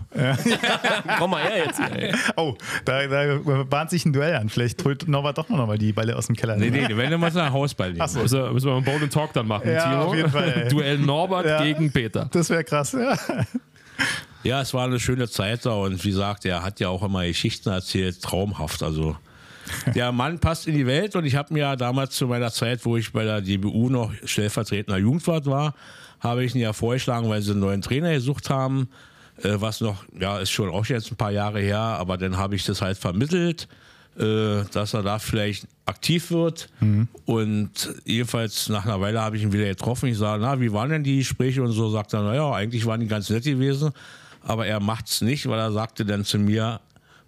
[1.17, 1.79] Komm mal her jetzt.
[1.79, 2.13] Ey.
[2.37, 4.47] Oh, da, da bahnt sich ein Duell an.
[4.47, 6.55] Vielleicht holt Norbert doch noch mal die Bälle aus dem Keller.
[6.55, 8.07] Nee, nee, wenn du mal nach Hausball nehmen.
[8.07, 8.19] so.
[8.19, 10.03] Müssen wir, müssen wir einen and Talk dann machen, Ja, Timo.
[10.03, 10.69] auf jeden Fall, ey.
[10.69, 11.63] Duell Norbert Ja.
[11.63, 12.29] gegen Peter.
[12.31, 13.17] Das wäre krass, ja.
[14.43, 17.25] Ja, es war eine schöne Zeit da und wie gesagt, er hat ja auch immer
[17.25, 18.81] Geschichten erzählt, traumhaft.
[18.83, 19.17] Also
[19.95, 22.85] der Mann passt in die Welt und ich habe mir ja damals zu meiner Zeit,
[22.85, 25.75] wo ich bei der DBU noch stellvertretender Jugendwart war,
[26.19, 28.89] habe ich ihn ja vorgeschlagen, weil sie einen neuen Trainer gesucht haben,
[29.43, 32.55] äh, was noch, ja, ist schon auch jetzt ein paar Jahre her, aber dann habe
[32.55, 33.67] ich das halt vermittelt,
[34.17, 36.69] äh, dass er da vielleicht aktiv wird.
[37.25, 37.71] Und
[38.05, 40.09] jedenfalls nach einer Weile habe ich ihn wieder getroffen.
[40.09, 41.89] Ich sage, na, wie waren denn die Gespräche und so?
[41.89, 43.91] Sagt er, naja, eigentlich waren die ganz nett gewesen,
[44.43, 46.81] aber er macht's nicht, weil er sagte dann zu mir,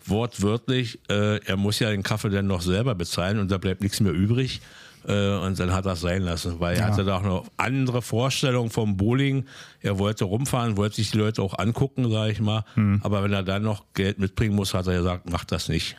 [0.06, 4.00] wortwörtlich, äh, er muss ja den Kaffee dann noch selber bezahlen und da bleibt nichts
[4.00, 4.62] mehr übrig.
[5.08, 8.02] Äh, und dann hat er es sein lassen, weil er hatte da auch noch andere
[8.02, 9.46] Vorstellungen vom Bowling.
[9.82, 12.64] Er wollte rumfahren, wollte sich die Leute auch angucken, sage ich mal.
[13.02, 15.98] Aber wenn er dann noch Geld mitbringen muss, hat er gesagt, mach das nicht.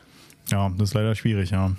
[0.51, 1.73] Ja, das ist leider schwierig, ja.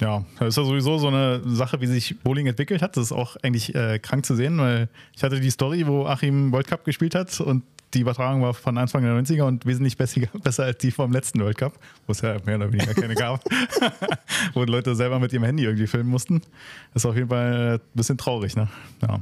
[0.00, 2.96] Ja, das ist ja sowieso so eine Sache, wie sich Bowling entwickelt hat.
[2.96, 6.50] Das ist auch eigentlich äh, krank zu sehen, weil ich hatte die Story, wo Achim
[6.52, 7.62] World Cup gespielt hat und
[7.94, 11.40] die Übertragung war von Anfang der 90er und wesentlich besser, besser als die vom letzten
[11.40, 11.74] World Cup,
[12.06, 13.42] wo es ja mehr oder weniger keine gab,
[14.54, 16.40] wo Leute selber mit ihrem Handy irgendwie filmen mussten.
[16.92, 18.56] Das ist auf jeden Fall ein bisschen traurig.
[18.56, 18.68] Ne?
[19.02, 19.20] Ja.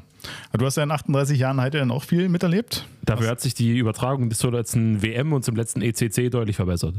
[0.52, 2.86] Du hast ja in 38 Jahren Heide dann auch viel miterlebt.
[3.02, 6.94] Dafür hat sich die Übertragung bis zur letzten WM und zum letzten ECC deutlich verbessert.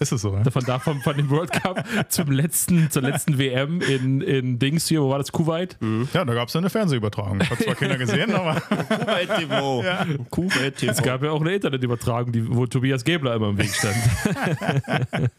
[0.00, 0.36] Ist es so?
[0.36, 0.50] Ne?
[0.50, 4.88] Von, da, von, von dem World Cup zum letzten, zur letzten WM in, in Dings
[4.88, 5.30] hier, wo war das?
[5.30, 5.76] Kuwait?
[5.80, 6.08] Mhm.
[6.12, 7.40] Ja, da gab es ja eine Fernsehübertragung.
[7.48, 8.60] Hat zwar keiner gesehen, aber.
[8.60, 9.82] Kuwait TV.
[9.84, 10.06] Ja.
[10.30, 10.92] Kuwait TV.
[10.92, 13.96] Es gab ja auch eine Internetübertragung, die, wo Tobias Gebler immer im Weg stand.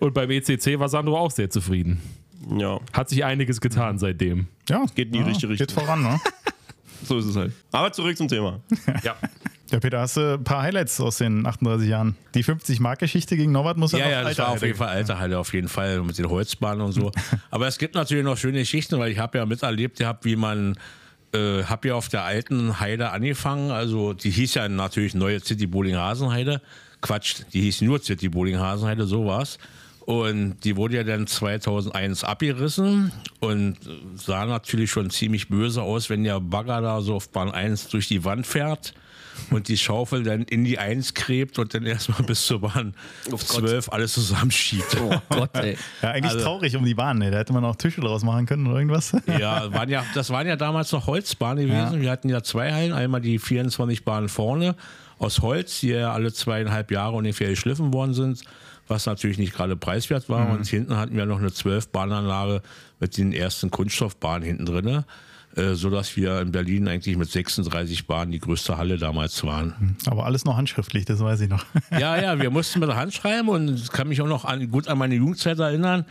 [0.00, 2.00] Und beim ECC war Sandro auch sehr zufrieden.
[2.58, 2.80] Ja.
[2.92, 4.46] Hat sich einiges getan seitdem.
[4.68, 5.66] Ja, geht in die ja, richtige Richtung.
[5.66, 6.20] Geht voran, ne?
[7.04, 7.52] so ist es halt.
[7.72, 8.60] Aber zurück zum Thema.
[9.02, 9.16] Ja.
[9.72, 12.14] Ja, Peter, hast du ein paar Highlights aus den 38 Jahren?
[12.34, 15.18] Die 50-Mark-Geschichte gegen Norbert muss ja Ja, noch ja, das war auf jeden Fall alte
[15.18, 17.10] Halle, auf jeden Fall mit den Holzbahnen und so.
[17.50, 20.76] Aber es gibt natürlich noch schöne Geschichten, weil ich habe ja miterlebt gehabt, wie man
[21.32, 23.70] äh, habe ja auf der alten Heide angefangen.
[23.70, 26.60] Also die hieß ja natürlich Neue City Bowling Hasenheide.
[27.00, 29.56] Quatsch, die hieß nur City Bowling Hasenheide, so war's.
[30.00, 33.78] Und die wurde ja dann 2001 abgerissen und
[34.16, 38.08] sah natürlich schon ziemlich böse aus, wenn der Bagger da so auf Bahn 1 durch
[38.08, 38.92] die Wand fährt
[39.50, 42.94] und die Schaufel dann in die 1 gräbt und dann erstmal bis zur Bahn
[43.34, 44.96] 12 alles zusammenschiebt.
[45.00, 45.76] Oh Gott, ey.
[46.02, 47.18] Ja, eigentlich Also- traurig um die Bahn.
[47.18, 47.30] Ne?
[47.30, 49.12] Da hätte man auch Tische draus machen können oder irgendwas.
[49.26, 52.00] Ja, waren ja, das waren ja damals noch Holzbahnen gewesen.
[52.00, 52.92] Wir hatten ja zwei Hallen.
[52.92, 54.74] Einmal die 24 Bahnen vorne
[55.18, 58.42] aus Holz, die ja alle zweieinhalb Jahre ungefähr geschliffen worden sind,
[58.88, 60.50] was natürlich nicht gerade preiswert war.
[60.50, 62.62] Und hinten hatten wir noch eine 12-Bahnanlage
[63.00, 65.04] mit den ersten Kunststoffbahnen hinten drin.
[65.54, 69.96] Äh, sodass wir in Berlin eigentlich mit 36 Bahnen die größte Halle damals waren.
[70.06, 71.64] Aber alles noch handschriftlich, das weiß ich noch.
[71.90, 74.70] Ja, ja, wir mussten mit der Hand schreiben und ich kann mich auch noch an,
[74.70, 76.06] gut an meine Jugendzeit erinnern,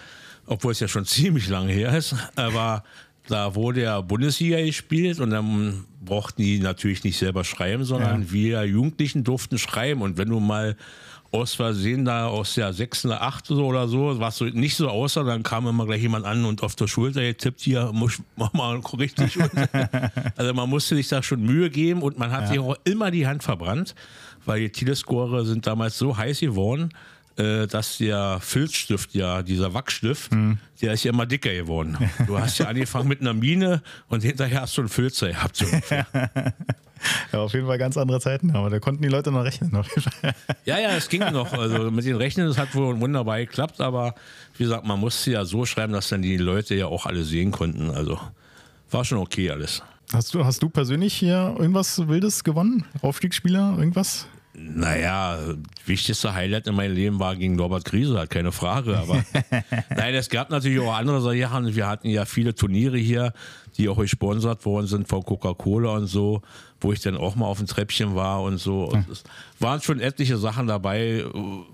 [0.46, 2.16] obwohl es ja schon ziemlich lange her ist.
[2.36, 2.84] Aber
[3.28, 8.32] da wurde ja Bundesliga gespielt und dann brauchten die natürlich nicht selber schreiben, sondern Ja.
[8.32, 10.02] wir Jugendlichen durften schreiben.
[10.04, 10.76] Und wenn du mal
[11.32, 13.06] aus Versehen da aus der 6.
[13.06, 13.48] oder 8.
[13.48, 16.62] so oder so, was so nicht so aussah, dann kam immer gleich jemand an und
[16.62, 19.38] auf der Schulter getippt, hier, muss, mach mal richtig.
[20.36, 23.28] Also man musste sich da schon Mühe geben und man hat sich auch immer die
[23.28, 23.96] Hand verbrannt,
[24.46, 26.89] weil die Telescore sind damals so heiß geworden,
[27.36, 30.32] dass der Filzstift, ja, dieser Wachsstift,
[30.82, 31.98] der ist ja immer dicker geworden.
[32.28, 35.56] Du hast ja angefangen mit einer Mine und hinterher hast du einen Filzer gehabt.
[35.56, 36.06] So ungefähr.
[37.32, 39.72] Ja, auf jeden Fall ganz andere Zeiten, aber da konnten die Leute noch rechnen.
[40.65, 41.52] Ja, ja, es ging noch.
[41.54, 44.13] Also mit den Rechnen, das hat wohl wunderbar geklappt, aber
[44.58, 47.52] wie gesagt, man musste ja so schreiben, dass dann die Leute ja auch alle sehen
[47.52, 47.89] konnten.
[47.89, 48.20] Also
[48.91, 49.82] war schon okay alles.
[50.13, 52.86] Hast du, hast du persönlich hier irgendwas Wildes gewonnen?
[53.02, 54.28] Aufstiegsspieler, irgendwas?
[54.54, 55.38] Naja,
[55.86, 58.98] wichtigste Highlight in meinem Leben war gegen Norbert Krise, hat keine Frage.
[58.98, 59.24] Aber
[59.96, 61.74] nein, es gab natürlich auch andere Sachen.
[61.74, 63.34] Wir hatten ja viele Turniere hier,
[63.78, 66.42] die auch gesponsert worden sind von Coca-Cola und so,
[66.82, 68.86] wo ich dann auch mal auf dem Treppchen war und so.
[68.86, 69.24] Und es
[69.60, 71.24] waren schon etliche Sachen dabei,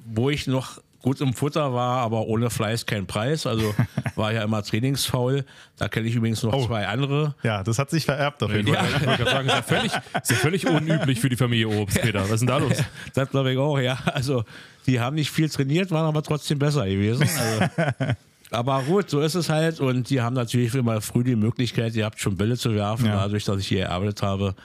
[0.05, 3.45] wo ich noch gut im Futter war, aber ohne Fleiß kein Preis.
[3.45, 3.73] Also
[4.15, 5.45] war ja immer trainingsfaul.
[5.77, 6.65] Da kenne ich übrigens noch Oh.
[6.65, 7.35] zwei andere.
[7.43, 8.91] Ja, das hat sich vererbt auf jeden Ich Fall.
[9.05, 12.21] wollte gerade sagen, ist ja, völlig, ist ja völlig unüblich für die Familie Obst, Peter.
[12.23, 12.73] Was ist denn da los?
[13.13, 13.97] Das glaube ich auch, ja.
[14.13, 14.43] Also,
[14.85, 17.27] die haben nicht viel trainiert, waren aber trotzdem besser gewesen.
[17.37, 17.89] Also,
[18.51, 19.79] aber gut, so ist es halt.
[19.79, 23.17] Und die haben natürlich immer früh die Möglichkeit, ihr habt schon Bälle zu werfen, Ja.
[23.17, 24.55] dadurch, dass ich hier gearbeitet habe.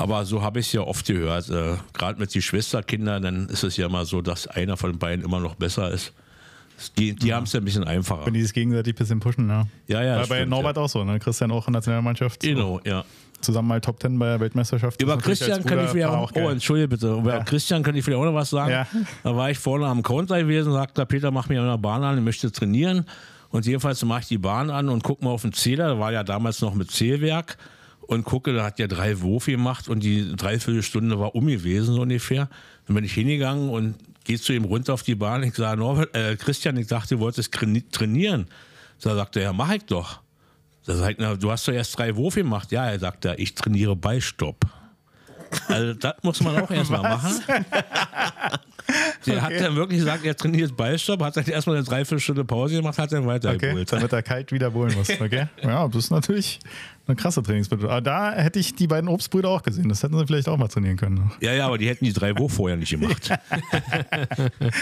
[0.00, 1.50] Aber so habe ich es ja oft gehört.
[1.50, 4.98] Äh, Gerade mit den Schwesterkindern, dann ist es ja immer so, dass einer von den
[4.98, 6.12] beiden immer noch besser ist.
[6.78, 8.24] Es geht- Die haben es ja ein bisschen einfacher.
[8.24, 9.66] Wenn die sich gegenseitig ein bisschen pushen, ja.
[9.88, 10.16] Ja, ja.
[10.20, 10.82] War bei stimmt, Norbert ja.
[10.82, 11.18] auch so, ne?
[11.18, 12.40] Christian auch in der Nationalmannschaft.
[12.40, 13.04] Genau, ja.
[13.42, 15.00] Zusammen mal Top 10 bei der Weltmeisterschaft.
[15.02, 17.44] Über Christian kann ich vielleicht war auch, oh, entschuldige bitte, über Ja.
[17.44, 18.70] Christian kann ich vielleicht auch noch was sagen.
[18.70, 18.86] Ja.
[19.22, 22.24] Da war ich vorne am Counter gewesen, sagte Peter, mach mir eine Bahn an, ich
[22.24, 23.04] möchte trainieren.
[23.50, 26.12] Und jedenfalls mache ich die Bahn an und gucke mal auf den Zähler, da war
[26.12, 27.58] ja damals noch mit Zählwerk
[28.10, 32.02] und gucke, da hat der drei Wurf gemacht und die Dreiviertelstunde war um gewesen so
[32.02, 32.48] ungefähr.
[32.86, 33.94] Dann bin ich hingegangen und
[34.24, 35.44] gehe zu ihm runter auf die Bahn.
[35.44, 38.48] Ich sage, äh, Christian, ich dachte, du wolltest traini- trainieren.
[39.00, 40.20] Da sagt er, ja, mach ich doch.
[40.86, 42.72] Da sag ich, na, du hast doch erst drei Wurf gemacht.
[42.72, 44.64] Ja, er sagt, er, ich trainiere Ballstopp.
[45.68, 47.32] Also das muss man auch erstmal machen.
[49.26, 52.98] Der hat dann wirklich gesagt, er trainiert Ballstopp, hat dann erstmal eine Dreiviertelstunde Pause gemacht,
[52.98, 53.92] hat dann Okay, weitergeholt.
[53.92, 55.08] damit er kalt wieder bohlen muss.
[55.20, 55.46] Okay.
[55.62, 56.58] Ja, das ist natürlich
[57.06, 57.90] eine krasse Trainingsmethode.
[57.90, 59.88] Aber da hätte ich die beiden Obstbrüder auch gesehen.
[59.88, 61.30] Das hätten sie vielleicht auch mal trainieren können.
[61.40, 63.30] Ja, ja, aber die hätten die drei Wurf vorher nicht gemacht.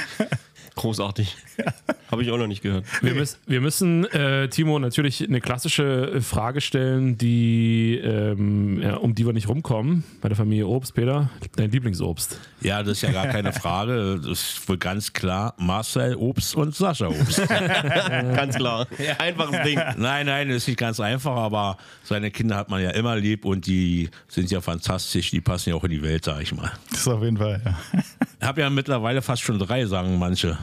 [0.79, 1.37] Großartig.
[2.11, 2.85] Habe ich auch noch nicht gehört.
[3.03, 9.13] Wir, müssen, wir müssen äh, Timo, natürlich eine klassische Frage stellen, die, ähm, ja, um
[9.13, 10.05] die wir nicht rumkommen.
[10.21, 12.39] Bei der Familie Obst, Peter, dein Lieblingsobst.
[12.61, 14.21] Ja, das ist ja gar keine Frage.
[14.23, 17.43] Das ist wohl ganz klar Marcel Obst und Sascha Obst.
[17.49, 18.87] Ganz klar.
[19.19, 19.81] Einfaches Ding.
[19.97, 23.45] nein, nein, das ist nicht ganz einfach, aber seine Kinder hat man ja immer lieb
[23.45, 25.31] und die sind ja fantastisch.
[25.31, 26.71] Die passen ja auch in die Welt, sag ich mal.
[26.91, 28.03] Das ist auf jeden Fall, ja.
[28.41, 30.57] Ich habe ja mittlerweile fast schon drei, sagen manche.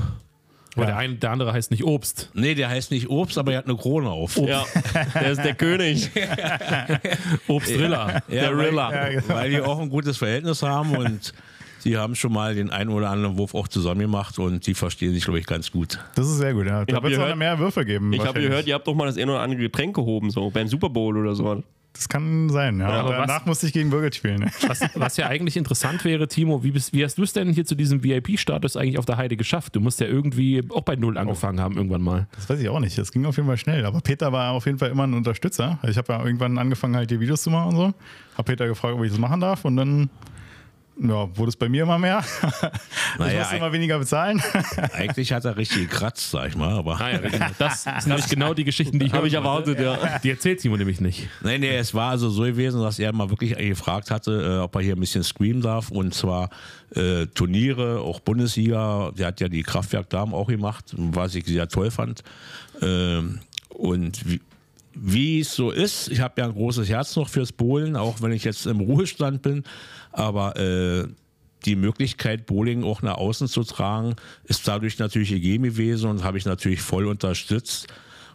[0.75, 0.87] Aber Ja.
[0.91, 2.29] der, eine, der andere heißt nicht Obst.
[2.33, 4.35] Nee, der heißt nicht Obst, aber er hat eine Krone auf.
[4.37, 4.65] Ja,
[5.13, 6.09] der ist der König.
[7.47, 8.21] Obstriller.
[8.27, 8.91] Ja, Der weil, Rilla.
[8.93, 9.35] Ja, genau.
[9.35, 11.33] weil die auch ein gutes Verhältnis haben und
[11.83, 15.13] die haben schon mal den einen oder anderen Wurf auch zusammen gemacht und die verstehen
[15.13, 15.99] sich, glaube ich, ganz gut.
[16.15, 16.83] Das ist sehr gut, ja.
[16.83, 18.11] Da wird es noch mehr Würfe geben.
[18.13, 20.67] Ich habe gehört, ihr habt doch mal das eine oder andere Getränk gehoben, so beim
[20.67, 21.63] Super Bowl oder so.
[21.95, 22.87] Das kann sein, ja.
[22.87, 24.41] aber aber was- danach musste ich gegen Birgit spielen.
[24.41, 24.51] ne?
[24.67, 27.65] Was, was ja eigentlich interessant wäre, Timo, wie, bist, wie hast du es denn hier
[27.65, 29.75] zu diesem VIP-Status eigentlich auf der Heide geschafft?
[29.77, 32.27] Du musst ja irgendwie auch bei Null angefangen haben irgendwann mal.
[32.35, 32.97] Das weiß ich auch nicht.
[32.97, 33.85] Das ging auf jeden Fall schnell.
[33.85, 35.79] Aber Peter war auf jeden Fall immer ein Unterstützer.
[35.87, 37.93] Ich habe ja irgendwann angefangen, halt die Videos zu machen und so.
[38.37, 39.63] Hab Peter gefragt, ob ich das machen darf.
[39.63, 40.09] Und dann
[40.97, 42.23] ja, wurde es bei mir immer mehr.
[42.41, 44.41] ich Naja, musste immer weniger bezahlen.
[44.93, 46.99] Eigentlich hat er richtig gekratzt, sag ich mal, aber.
[46.99, 47.19] Ah, ja,
[47.57, 50.19] das sind nämlich genau die Geschichten, die ich Habe ich erwartet, ja.
[50.19, 51.27] Die erzählt Timo nämlich nicht.
[51.43, 54.75] Nee, nee, es war also so gewesen, dass er mal wirklich gefragt hatte, äh, ob
[54.75, 55.91] er hier ein bisschen screamen darf.
[55.91, 56.49] Und zwar
[56.95, 59.11] äh, Turniere, auch Bundesliga.
[59.17, 62.23] Der hat ja die Kraftwerk-Damen auch gemacht, was ich sehr toll fand.
[62.81, 64.39] Ähm, und wie,
[64.95, 68.31] wie es so ist, ich habe ja ein großes Herz noch fürs Bowlen, auch wenn
[68.31, 69.63] ich jetzt im Ruhestand bin.
[70.11, 71.07] Aber äh,
[71.65, 76.37] die Möglichkeit, Bowling auch nach außen zu tragen, ist dadurch natürlich gegeben gewesen und habe
[76.37, 77.87] ich natürlich voll unterstützt.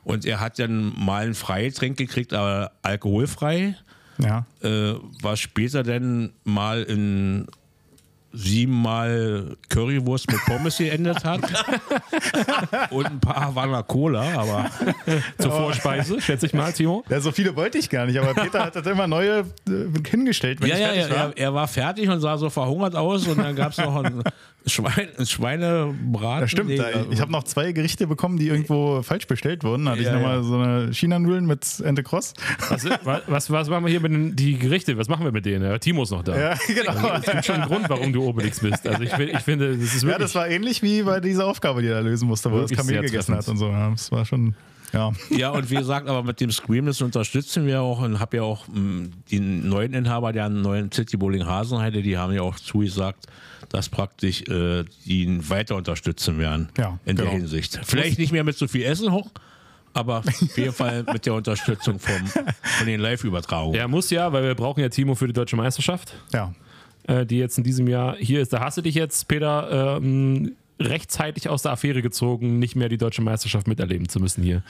[0.04, 3.76] Und er hat dann mal einen Freigetränk gekriegt, aber alkoholfrei,
[4.18, 4.46] ja.
[4.62, 7.46] äh, was später dann mal in
[8.32, 11.40] siebenmal Currywurst mit Pommes geendet hat.
[12.90, 14.70] und ein paar Havanna Cola, aber
[15.38, 17.04] Zur Vorspeise, schätze ich mal, Timo.
[17.08, 18.18] ja, so viele wollte ich gar nicht.
[18.18, 21.28] Aber Peter hat das immer neue äh, hingestellt, wenn ja, ich ja, fertig ja, war.
[21.30, 24.22] er, er war fertig und sah so verhungert aus und dann gab es noch ein,
[24.66, 26.40] Schwein, ein Schweinebraten.
[26.42, 26.68] Ja, stimmt.
[26.68, 29.86] Nee, da, ich habe noch zwei Gerichte bekommen, die irgendwo falsch bestellt wurden.
[29.86, 30.42] Da hatte Ja, ich nochmal ja.
[30.42, 32.34] so eine China-Nudeln mit Ente Cross.
[32.68, 32.84] Was,
[33.26, 34.96] was, was machen wir hier mit den die Gerichte?
[34.98, 35.64] Was machen wir mit denen?
[35.64, 36.38] Ja, Timo ist noch da.
[36.38, 37.14] Ja, genau.
[37.14, 38.86] Es gibt schon einen Grund, warum du Obelix bist.
[38.86, 40.24] Also ich, ich finde, das ist Ja, wirklich...
[40.26, 43.00] das war ähnlich wie bei dieser Aufgabe, die er lösen musste, wo er das Kamel
[43.02, 43.68] gegessen hat und so.
[43.68, 44.54] Ja, das war schon,
[44.92, 45.12] ja.
[45.30, 48.42] Ja, und wie gesagt, aber mit dem Scream, das unterstützen wir auch und habe ja
[48.42, 53.26] auch mh, die neuen Inhaber der neuen City Bowling Hasenheide, die haben ja auch zugesagt,
[53.68, 57.36] dass praktisch äh, die ihn weiter unterstützen werden Ja, in der genau.
[57.38, 57.78] Hinsicht.
[57.84, 59.30] Vielleicht nicht mehr mit so viel Essen hoch,
[59.92, 63.78] aber auf jeden Fall mit der Unterstützung vom, von den Live-Übertragungen.
[63.78, 66.52] er muss ja, weil wir brauchen ja Timo für die deutsche Meisterschaft, Ja,
[67.06, 68.52] äh, die jetzt in diesem Jahr hier ist.
[68.52, 72.98] Da hast du dich jetzt, Peter, ähm, rechtzeitig aus der Affäre gezogen, nicht mehr die
[72.98, 74.62] deutsche Meisterschaft miterleben zu müssen hier.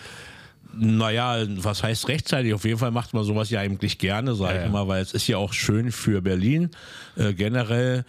[0.73, 2.55] Naja, was heißt rechtzeitig?
[2.55, 5.13] Auf jeden Fall macht man sowas ja eigentlich gerne, sage Ja, ich mal, weil es
[5.15, 6.71] ist ja auch schön für Berlin
[7.17, 8.05] äh, generell.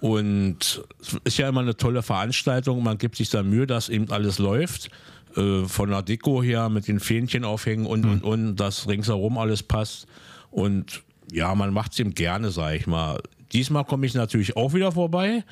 [0.00, 2.82] Und es ist ja immer eine tolle Veranstaltung.
[2.82, 4.90] Man gibt sich da Mühe, dass eben alles läuft.
[5.36, 9.62] Äh, von der Deko her mit den Fähnchen aufhängen und, und, und, dass ringsherum alles
[9.62, 10.06] passt.
[10.50, 13.20] Und ja, man macht es eben gerne, sage ich mal.
[13.54, 15.44] Diesmal komme ich natürlich auch wieder vorbei,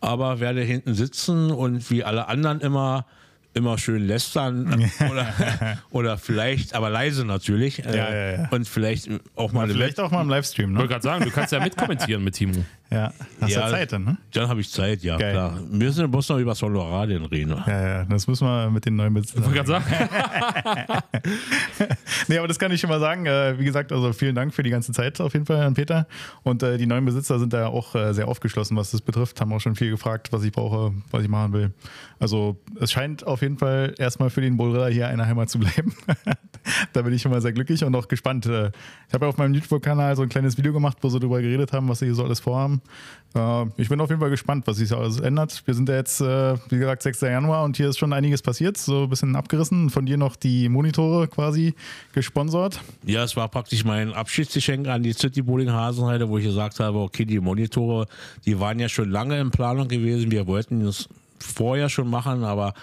[0.00, 3.06] aber werde hinten sitzen und wie alle anderen immer
[3.56, 5.32] immer schön lästern oder,
[5.90, 7.84] oder vielleicht, aber leise natürlich.
[7.84, 8.48] äh, Ja, ja, ja.
[8.50, 10.92] Und vielleicht auch mal vielleicht auch mal im Livestream, Ich wollte ne?
[10.92, 12.64] gerade sagen, du kannst ja mitkommentieren mit Timo.
[12.90, 13.70] Ja, hast ja, Ja.
[13.70, 14.16] Zeit dann, ne?
[14.32, 15.32] Dann habe ich Zeit, ja, Geil.
[15.32, 15.58] klar.
[15.70, 17.56] Wir müssen bloß noch über Soloradien reden.
[17.66, 19.44] Ja, ja, das müssen wir mit den neuen Besitzern.
[19.44, 19.84] Ich gerade sagen,
[22.28, 23.26] Nee, aber das kann ich schon mal sagen.
[23.26, 26.06] Äh, wie gesagt, also vielen Dank für die ganze Zeit auf jeden Fall an Peter.
[26.42, 29.40] Und äh, die neuen Besitzer sind da auch äh, sehr aufgeschlossen, was das betrifft.
[29.40, 31.72] Haben auch schon viel gefragt, was ich brauche, was ich machen will.
[32.18, 35.94] Also es scheint auf jeden Fall erstmal für den Bullriller hier eine Heimat zu bleiben.
[36.92, 38.46] da bin ich schon mal sehr glücklich und auch gespannt.
[38.46, 38.70] Äh,
[39.08, 41.72] ich habe ja auf meinem YouTube-Kanal so ein kleines Video gemacht, wo sie darüber geredet
[41.72, 42.80] haben, was sie hier so alles vorhaben.
[43.34, 45.62] Äh, ich bin auf jeden Fall gespannt, was sich so alles ändert.
[45.66, 47.20] Wir sind ja jetzt, äh, wie gesagt, 6.
[47.22, 49.90] Januar und hier ist schon einiges passiert, so ein bisschen abgerissen.
[49.90, 51.74] Von dir noch die Monitore quasi
[52.12, 52.80] gesponsert.
[53.04, 56.98] Ja, es war praktisch mein Abschiedsgeschenk an die City Bowling Hasenheide, wo ich gesagt habe,
[56.98, 58.06] okay, die Monitore,
[58.44, 60.30] die waren ja schon lange in Planung gewesen.
[60.30, 62.74] Wir wollten das vorher schon machen, aber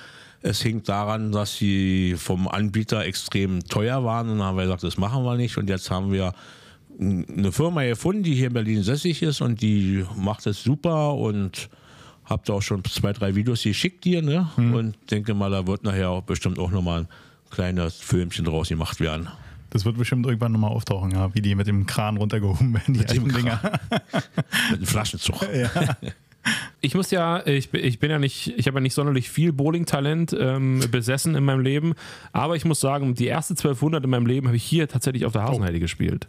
[0.43, 4.29] es hing daran, dass sie vom Anbieter extrem teuer waren.
[4.29, 5.58] Und dann haben wir gesagt, das machen wir nicht.
[5.58, 6.34] Und jetzt haben wir
[6.99, 11.69] eine Firma gefunden, die hier in Berlin sässig ist und die macht es super und
[12.25, 14.47] habt auch schon zwei, drei Videos geschickt dir, ne?
[14.73, 17.08] Und denke mal, da wird nachher auch bestimmt auch nochmal ein
[17.49, 19.27] kleines Filmchen draus gemacht werden.
[19.71, 23.06] Das wird bestimmt irgendwann nochmal auftauchen, ja, wie die mit dem Kran runtergehoben werden, die
[23.06, 23.60] dem alten Dinger.
[24.69, 25.41] Mit einem Flaschenzug.
[26.82, 29.53] Ich muss ja, ich, bin- ich bin ja nicht, ich habe ja nicht sonderlich viel
[29.53, 31.93] Bowling-Talent ähm, besessen in meinem Leben,
[32.32, 35.34] aber ich muss sagen, die erste 1200 in meinem Leben habe ich hier tatsächlich auf
[35.34, 36.27] der Hasenheide gespielt.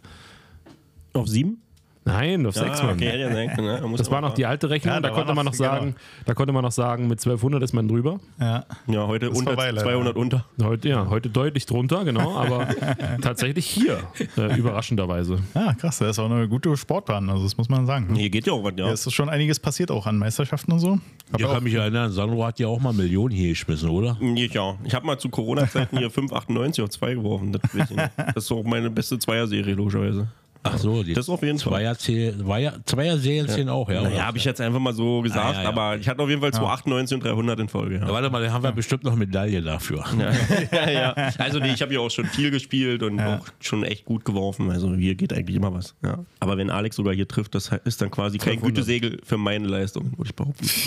[1.13, 1.61] Auf sieben?
[2.07, 2.95] Nein, auf sechs Ah, Mann.
[2.95, 3.79] okay, ja können, ne?
[3.81, 6.35] Da Das war noch die alte Rechnung, Ja, da, da konnte man noch- sagen, da
[6.35, 8.19] konnte man noch sagen, mit 1200 ist man drüber.
[8.39, 8.63] Ja.
[8.85, 9.81] Ja, heute Ist unter vorbei, leider.
[9.81, 10.45] 200 unter.
[10.61, 12.67] Heute, ja, heute deutlich drunter, genau, aber
[13.21, 13.97] tatsächlich hier,
[14.37, 15.39] äh, überraschenderweise.
[15.55, 18.13] ja, krass, das ist auch eine gute Sportbahn, also das muss man sagen.
[18.13, 18.87] Hier geht ja auch was, ja.
[18.91, 20.99] Es ist schon einiges passiert auch an Meisterschaften und so.
[21.35, 24.15] Ich Aber kann mich erinnern, Sandro hat ja auch mal Millionen hier geschmissen, oder?
[24.21, 27.51] Ja, ich habe mal zu Corona-Zeiten hier 5,98 auf 2 geworfen.
[27.51, 27.95] Das, ich
[28.35, 30.27] das ist auch meine beste Zweierserie, logischerweise.
[30.67, 31.95] Ach so, die Das auf jeden Fall.
[31.95, 34.01] Zweier, Zweier, Zweier Serien auch, ja.
[34.01, 35.69] Naja, habe ich jetzt einfach mal so gesagt, Ah, ja, ja.
[35.69, 37.95] aber ich hatte auf jeden Fall 298 und 300 in Folge.
[37.95, 38.11] Ja, Ja.
[38.11, 40.03] Warte mal, dann haben wir bestimmt noch Medaille dafür.
[40.71, 41.15] ja, ja.
[41.37, 44.71] Also nee, ich habe ja auch schon viel gespielt und auch schon echt gut geworfen.
[44.71, 45.93] Also hier geht eigentlich immer was.
[46.03, 46.25] Ja.
[46.39, 48.75] Aber wenn Alex sogar hier trifft, das ist dann quasi kein 500.
[48.75, 50.67] Gütesegel für meine Leistung, würde ich behaupten.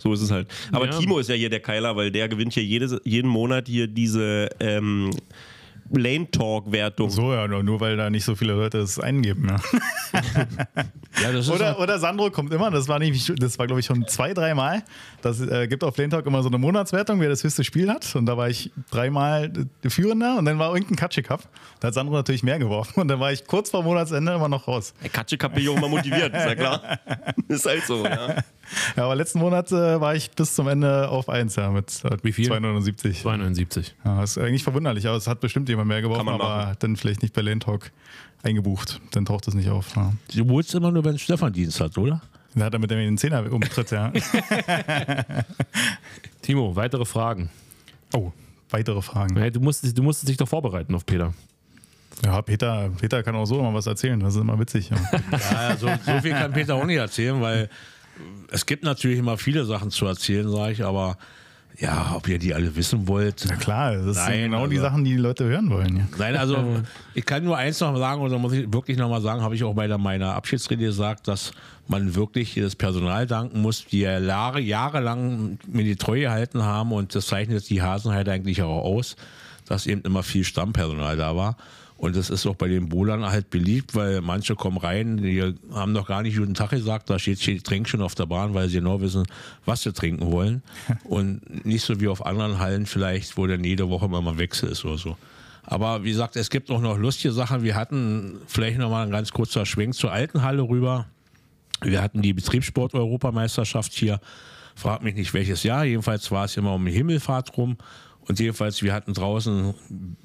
[0.00, 0.46] So ist es halt.
[0.70, 0.92] Aber Ja.
[0.96, 4.48] Timo ist ja hier der Keiler, weil der gewinnt hier jedes, jeden Monat hier diese
[4.60, 5.10] ähm,
[5.90, 7.10] Lane Talk Wertung.
[7.10, 9.48] so, ja, nur, nur weil da nicht so viele Leute es eingeben.
[9.48, 9.56] Ja.
[11.22, 13.86] Ja, das ist Oder, oder Sandro kommt immer, das war nämlich, das war glaube ich
[13.86, 14.84] schon zwei, dreimal.
[15.20, 18.14] Das äh, gibt auf Lane Talk immer so eine Monatswertung, wer das höchste Spiel hat.
[18.14, 19.50] Und da war ich dreimal
[19.86, 21.42] Führender und dann war irgendein Katschi Cup.
[21.80, 24.68] Da hat Sandro natürlich mehr geworfen und dann war ich kurz vor Monatsende immer noch
[24.68, 24.94] raus.
[25.02, 26.98] Der Katschik hat mich auch immer motiviert, ist ja klar.
[27.48, 28.36] ist halt so, ja.
[28.96, 32.16] Ja, aber letzten Monat äh, war ich bis zum Ende auf 1, ja, mit äh,
[32.22, 32.46] Wie viel?
[32.46, 33.22] 279.
[33.22, 33.94] 279.
[34.04, 36.76] Ja, ist eigentlich verwunderlich, aber es hat bestimmt jemand mehr geworfen, aber machen.
[36.80, 37.90] dann vielleicht nicht bei Lane Talk
[38.42, 39.00] eingebucht.
[39.12, 39.94] Dann taucht das nicht auf.
[39.96, 40.12] Ja.
[40.34, 42.20] Du holst immer nur, wenn Stefan Dienst hat, oder?
[42.54, 44.10] Dann hat er mit dem den Zehner umtritt, ja.
[46.42, 47.50] Timo, weitere Fragen.
[48.12, 48.32] Oh,
[48.70, 49.36] weitere Fragen.
[49.36, 51.34] Hey, du, musst, du musstest dich doch vorbereiten auf Peter.
[52.24, 54.90] Ja, Peter, Peter kann auch so immer was erzählen, das ist immer witzig.
[54.90, 54.96] Ja.
[55.52, 57.68] Ja, so, so viel kann Peter auch nicht erzählen, weil
[58.50, 61.16] es gibt natürlich immer viele Sachen zu erzählen, sage ich, aber
[61.78, 63.44] ja, ob ihr die alle wissen wollt.
[63.48, 65.96] Na klar, das sind Nein, genau die also- Sachen, die die Leute hören wollen.
[65.96, 66.08] Ja.
[66.18, 66.82] Nein, also
[67.14, 69.62] ich kann nur eins noch sagen, oder muss ich wirklich noch mal sagen, habe ich
[69.62, 71.52] auch bei der, meiner Abschiedsrede gesagt, dass
[71.86, 76.90] man wirklich das Personal danken muss, die ja Jahre, jahrelang mir die Treue gehalten haben
[76.90, 79.14] und das zeichnet die Hasenheit eigentlich auch aus,
[79.64, 81.56] dass eben immer viel Stammpersonal da war.
[81.98, 85.92] Und das ist auch bei den Bowlern halt beliebt, weil manche kommen rein, die haben
[85.92, 88.68] noch gar nicht guten Tag gesagt, da steht, steht Trink schon auf der Bahn, weil
[88.68, 89.24] sie genau wissen,
[89.64, 90.62] was sie trinken wollen.
[91.04, 94.70] Und nicht so wie auf anderen Hallen vielleicht, wo dann jede Woche immer mal Wechsel
[94.70, 95.16] ist oder so.
[95.64, 97.64] Aber wie gesagt, es gibt auch noch lustige Sachen.
[97.64, 101.06] Wir hatten vielleicht noch mal ein ganz kurzer Schwenk zur alten Halle rüber.
[101.82, 104.20] Wir hatten die Betriebssport-Europameisterschaft hier.
[104.76, 105.84] Frag mich nicht welches Jahr.
[105.84, 107.76] Jedenfalls war es immer um die Himmelfahrt rum.
[108.28, 109.74] Und jedenfalls, wir hatten draußen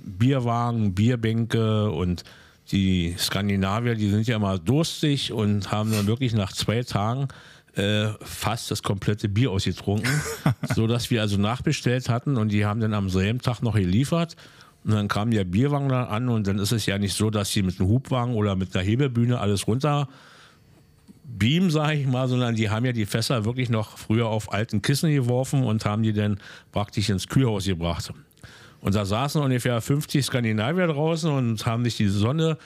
[0.04, 2.24] Bierwagen, Bierbänke und
[2.72, 7.28] die Skandinavier, die sind ja immer durstig und haben dann wirklich nach zwei Tagen
[7.76, 10.12] äh, fast das komplette Bier ausgetrunken,
[10.76, 14.36] so dass wir also nachbestellt hatten und die haben dann am selben Tag noch geliefert.
[14.84, 17.52] Und dann kam der Bierwagen da an und dann ist es ja nicht so, dass
[17.52, 20.10] sie mit einem Hubwagen oder mit einer Hebelbühne alles runter
[21.38, 24.82] beamen, sage ich mal, sondern die haben ja die Fässer wirklich noch früher auf alten
[24.82, 26.39] Kissen geworfen und haben die dann
[26.72, 28.12] praktisch ins Kühlhaus gebracht.
[28.82, 32.58] Und da saßen ungefähr 50 Skandinavier draußen und haben sich die Sonne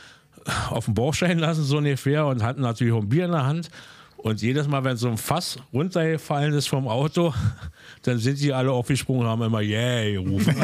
[0.69, 3.45] auf den Bauch scheinen lassen, so ungefähr, und hatten natürlich auch ein Bier in der
[3.45, 3.69] Hand.
[4.17, 7.33] Und jedes Mal, wenn so ein Fass runtergefallen ist vom Auto,
[8.01, 10.55] dann sind sie alle aufgesprungen und haben immer Yeah gerufen.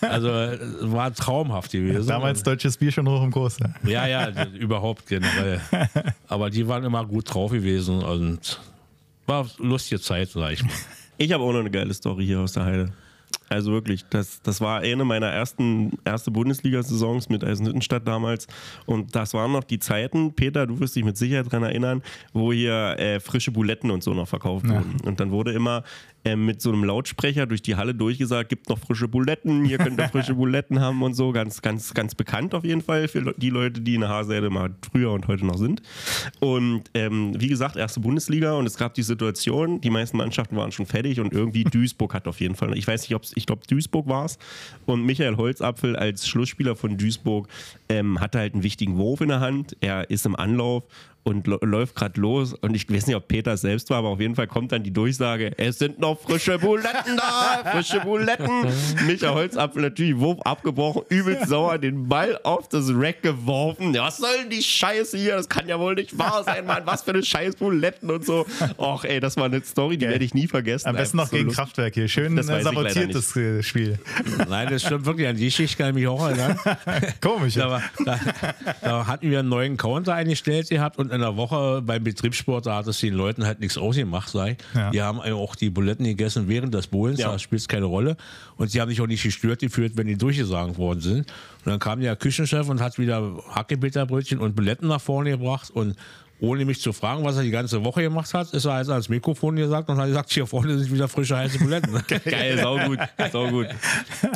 [0.00, 2.06] also es war traumhaft gewesen.
[2.06, 3.56] Damals deutsches Bier schon hoch im Kurs.
[3.84, 4.06] Ja.
[4.06, 5.60] Ja, ja, überhaupt generell.
[6.28, 8.60] Aber die waren immer gut drauf gewesen und
[9.26, 10.72] war eine lustige Zeit, sag ich mal.
[11.18, 12.92] Ich habe auch noch eine geile Story hier aus der Heide.
[13.48, 18.46] Also wirklich, das, das war eine meiner ersten erste Bundesliga-Saisons mit Eisenhüttenstadt damals.
[18.86, 22.52] Und das waren noch die Zeiten, Peter, du wirst dich mit Sicherheit daran erinnern, wo
[22.52, 24.96] hier äh, frische Buletten und so noch verkauft wurden.
[25.04, 25.84] Und dann wurde immer
[26.26, 30.00] äh, mit so einem Lautsprecher durch die Halle durchgesagt, gibt noch frische Buletten, hier könnt
[30.00, 31.30] ihr frische Buletten haben und so.
[31.30, 34.74] Ganz, ganz, ganz bekannt auf jeden Fall für die Leute, die in der Haseelde mal
[34.90, 35.82] früher und heute noch sind.
[36.40, 40.72] Und ähm, wie gesagt, erste Bundesliga und es gab die Situation, die meisten Mannschaften waren
[40.72, 43.46] schon fertig und irgendwie Duisburg hat auf jeden Fall, ich weiß nicht, ob es, ich
[43.46, 44.38] glaube Duisburg war es
[44.84, 47.46] und Michael Holzapfel als Schlussspieler von Duisburg
[47.88, 50.82] ähm, hatte halt einen wichtigen Wurf in der Hand, er ist im Anlauf
[51.26, 54.20] und läuft gerade los und ich weiß nicht, ob Peter es selbst war, aber auf
[54.20, 58.66] jeden Fall kommt dann die Durchsage, es sind noch frische Buletten da, frische Buletten.
[59.06, 63.92] Michael Holzapfel natürlich Wurf abgebrochen, übelst sauer, den Ball auf das Rack geworfen.
[63.92, 65.34] Ja, was soll denn die Scheiße hier?
[65.34, 66.82] Das kann ja wohl nicht wahr sein, Mann.
[66.84, 68.46] Was für eine scheiß Buletten und so.
[68.78, 70.88] Och, ey, das war eine Story, die werde ich nie vergessen.
[70.88, 71.64] Am besten noch so gegen lustig.
[71.64, 72.06] Kraftwerk hier.
[72.06, 73.98] Schön äh, sabotiertes äh, Spiel.
[74.48, 75.26] Nein, das stimmt wirklich.
[75.26, 76.56] An die Geschichte kann ich mich auch erinnern.
[77.20, 77.54] Komisch.
[77.54, 78.20] Da, da,
[78.80, 82.76] da hatten wir einen neuen Counter eingestellt gehabt und in der Woche beim Betriebssport, da
[82.76, 84.56] hat es den Leuten halt nichts ausgemacht, sei.
[84.74, 84.90] Ja.
[84.90, 87.32] Die haben auch die Buletten gegessen während des Bohlens, Ja.
[87.32, 88.16] da spielt es keine Rolle.
[88.56, 91.18] Und sie haben sich auch nicht gestört gefühlt, wenn die durchgesagt worden sind.
[91.64, 95.96] Und dann kam der Küchenchef und hat wieder Hackebitterbrötchen und Buletten nach vorne gebracht und
[96.40, 99.08] ohne mich zu fragen, was er die ganze Woche gemacht hat, ist er also ans
[99.08, 101.92] Mikrofon gesagt und hat gesagt, hier vorne sind wieder frische heiße Buletten.
[102.24, 102.98] Geil, saugut,
[103.32, 103.66] saugut.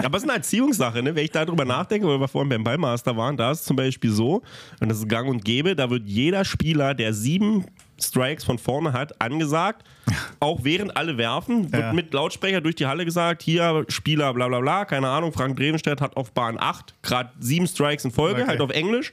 [0.03, 1.15] Aber es ist eine Erziehungssache, ne?
[1.15, 4.11] wenn ich darüber nachdenke, weil wir vorhin beim Ballmaster waren, da ist es zum Beispiel
[4.11, 4.43] so,
[4.81, 7.67] und das ist gang und gäbe, da wird jeder Spieler, der sieben
[8.03, 9.85] Strikes von vorne hat, angesagt,
[10.41, 11.93] auch während alle werfen, wird Ja.
[11.93, 16.01] mit Lautsprecher durch die Halle gesagt, hier Spieler bla bla bla, keine Ahnung, Frank Drevenstedt
[16.01, 18.49] hat auf Bahn 8 gerade sieben Strikes in Folge, Okay.
[18.51, 19.13] halt auf Englisch.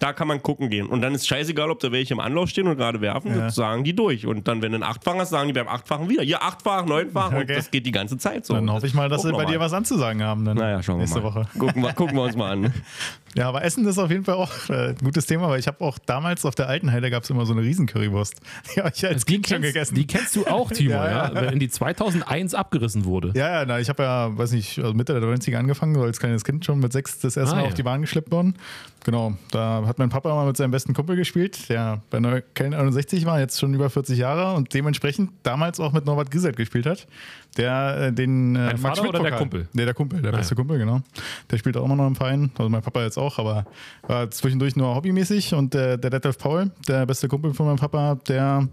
[0.00, 0.86] Da kann man gucken gehen.
[0.86, 3.50] Und dann ist scheißegal, ob da welche im Anlauf stehen und gerade werfen, Ja.
[3.50, 4.26] sagen die durch.
[4.26, 6.22] Und dann, wenn du einen Achtfach hast, sagen die beim Achtfachen wieder.
[6.22, 7.54] Hier achtfach, neunfach und Okay.
[7.56, 8.54] das geht die ganze Zeit so.
[8.54, 10.44] Dann hoffe ich mal, dass sie bei dir was anzusagen haben.
[10.44, 11.24] Dann Naja, schauen wir nächste mal.
[11.34, 11.46] Woche.
[11.58, 12.72] Gucken, wir, gucken wir uns mal an.
[13.34, 15.82] Ja, aber Essen ist auf jeden Fall auch äh, ein gutes Thema, weil ich habe
[15.84, 18.40] auch damals auf der alten Heide gab es immer so eine Riesen-Currywurst.
[18.74, 19.94] Die habe ich als Die Kind schon kennst, gegessen.
[19.94, 21.34] die kennst du auch, Timo, Ja, ja.
[21.50, 23.32] Wenn die 2001 abgerissen wurde.
[23.34, 26.18] Ja, ja, na, ich habe ja, weiß nicht, also Mitte der 90er angefangen, so als
[26.18, 27.68] kleines Kind schon mit sechs das erste Ah, Mal ja.
[27.68, 28.54] auf die Bahn geschleppt worden.
[29.04, 33.24] Genau, da hat mein Papa mal mit seinem besten Kumpel gespielt, der bei Neukölln 61
[33.26, 37.06] war, jetzt schon über 40 Jahre und dementsprechend damals auch mit Norbert Giselt gespielt hat,
[37.58, 39.68] der äh, den äh, Dein Vater oder der Kumpel?
[39.72, 40.54] Nee, der Kumpel, der Ah, beste.
[40.54, 41.00] Kumpel, genau.
[41.50, 43.66] Der spielt auch immer noch im Verein, also mein Papa jetzt auch, aber
[44.06, 48.16] war zwischendurch nur hobbymäßig und äh, der Detlef Paul, der beste Kumpel von meinem Papa,
[48.28, 48.68] der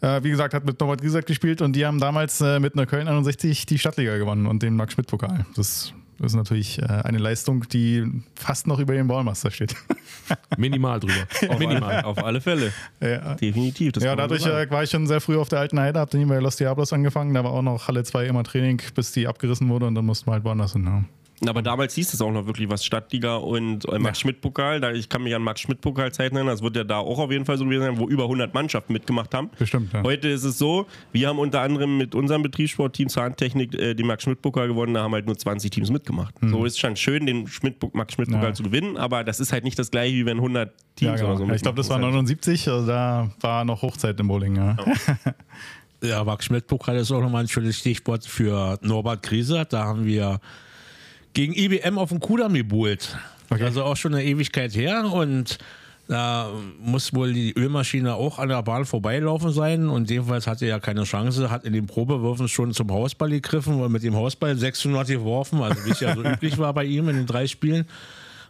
[0.00, 2.86] äh, wie gesagt, hat mit Norbert Giesert gespielt und die haben damals äh, mit einer
[2.86, 5.46] Köln 61 die Stadtliga gewonnen und den Max-Schmidt-Pokal.
[5.54, 9.74] Das ist natürlich äh, eine Leistung, die fast noch über dem Ballmaster steht.
[10.56, 11.26] Minimal drüber.
[11.48, 11.82] Auf Minimal.
[11.96, 12.72] alle, auf alle Fälle.
[13.00, 13.34] ja.
[13.34, 13.92] Definitiv.
[13.92, 16.10] das Ja, dadurch so äh, war ich schon sehr früh auf der alten Heide, hab
[16.10, 17.34] dann hier bei Los Diablos angefangen.
[17.34, 20.26] Da war auch noch Halle 2 immer Training, bis die abgerissen wurde und dann mussten
[20.28, 20.84] wir halt woanders hin.
[20.84, 21.04] Ja.
[21.48, 24.80] Aber damals hieß es auch noch wirklich was Stadtliga und äh, Max-Schmidt-Pokal.
[24.80, 26.54] Da- Ich kann mich an Max-Schmidt-Pokal-Zeiten erinnern.
[26.54, 28.92] Das wird ja da auch auf jeden Fall so gewesen sein, wo über 100 Mannschaften
[28.92, 29.50] mitgemacht haben.
[29.58, 30.02] Bestimmt, ja.
[30.04, 34.68] Heute ist es so, wir haben unter anderem mit unserem Betriebssportteam Zahntechnik äh, den Max-Schmidt-Pokal
[34.68, 34.94] gewonnen.
[34.94, 36.34] Da haben halt nur 20 Teams mitgemacht.
[36.40, 38.46] So ist schon schön, den Schmidt Max-Schmidt-Pokal Mhm.
[38.48, 38.54] Ja.
[38.54, 41.28] zu gewinnen, aber das ist halt nicht das gleiche, wie wenn 100 Teams Ja, genau.
[41.30, 42.14] oder so ja, ich glaube, das war mitmachen.
[42.26, 44.56] 79, also da war noch Hochzeit im Bowling.
[44.56, 44.76] Ja.
[46.04, 49.64] Ja, Max Schmidt-Pokal ist auch nochmal ein schönes Stichwort für Norbert Krise.
[49.70, 50.40] Da haben wir
[51.34, 53.16] gegen IBM auf dem Kudamm gebuhlt.
[53.50, 53.64] Okay.
[53.64, 55.58] Also auch schon eine Ewigkeit her und
[56.08, 60.70] da muss wohl die Ölmaschine auch an der Bahn vorbeilaufen sein und jedenfalls hatte er
[60.70, 64.56] ja keine Chance, hat in den Probewürfen schon zum Hausball gegriffen und mit dem Hausball
[64.56, 67.86] 600 geworfen, also wie es ja so üblich war bei ihm in den drei Spielen.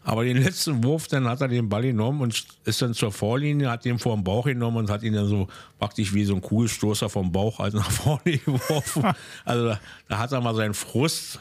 [0.05, 3.71] Aber den letzten Wurf, dann hat er den Ball genommen und ist dann zur Vorlinie,
[3.71, 5.47] hat den vor den Bauch genommen und hat ihn dann so
[5.79, 9.05] praktisch wie so ein Kugelstoßer vom Bauch halt nach vorne geworfen.
[9.45, 11.41] Also da, da hat er mal seinen Frust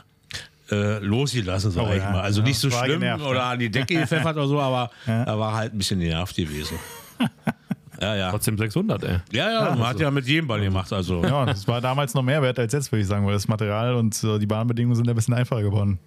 [0.72, 2.22] äh, losgelassen, sag Oh ich ja, mal.
[2.22, 3.50] Also ja, nicht so schlimm genervt, oder ja.
[3.52, 5.24] an die Decke gepfeffert oder so, aber Ja.
[5.24, 6.78] er war halt ein bisschen genervt gewesen.
[8.02, 8.32] Ja, ja.
[8.32, 9.18] Trotzdem 600, ey.
[9.32, 10.92] Ja, ja, man hat ja mit jedem Ball gemacht.
[10.92, 11.24] Also.
[11.24, 13.94] ja, das war damals noch mehr wert als jetzt, würde ich sagen, weil das Material
[13.94, 16.00] und äh, die Bahnbedingungen sind ein bisschen einfacher geworden.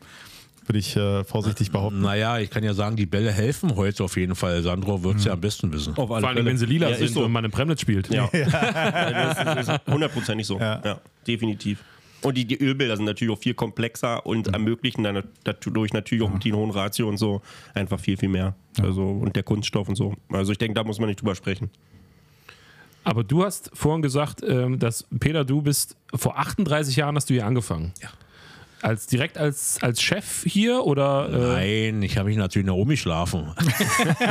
[0.67, 2.01] Würde ich äh, vorsichtig behaupten.
[2.01, 4.63] Naja, ich kann ja sagen, die Bälle helfen heute auf jeden Fall.
[4.63, 5.97] Sandro wird es ja am besten wissen.
[5.97, 7.25] Auf alle Vor allem, wenn sie lila ja, sind ist so.
[7.25, 8.09] und man in Premnitz spielt.
[8.15, 8.29] Ja.
[8.33, 10.59] das ist, hundertprozentig so.
[10.59, 10.81] Ja.
[10.85, 11.01] Ja.
[11.27, 11.79] definitiv.
[12.25, 16.33] Und die, die Ölbilder sind natürlich auch viel komplexer und ermöglichen dann dadurch natürlich auch
[16.33, 17.43] mit den hohen Ratio und so
[17.75, 18.55] einfach viel, viel mehr.
[18.81, 20.15] Also, und der Kunststoff und so.
[20.31, 21.71] Also ich denke, da muss man nicht drüber sprechen.
[23.05, 27.35] Aber du hast vorhin gesagt, ähm, dass Peter, du bist vor 38 Jahren hast du
[27.35, 27.93] hier angefangen.
[28.03, 28.09] Ja.
[28.85, 32.91] Als direkt als, als Chef hier oder äh, Nein, ich habe mich natürlich nach oben
[32.91, 33.51] geschlafen.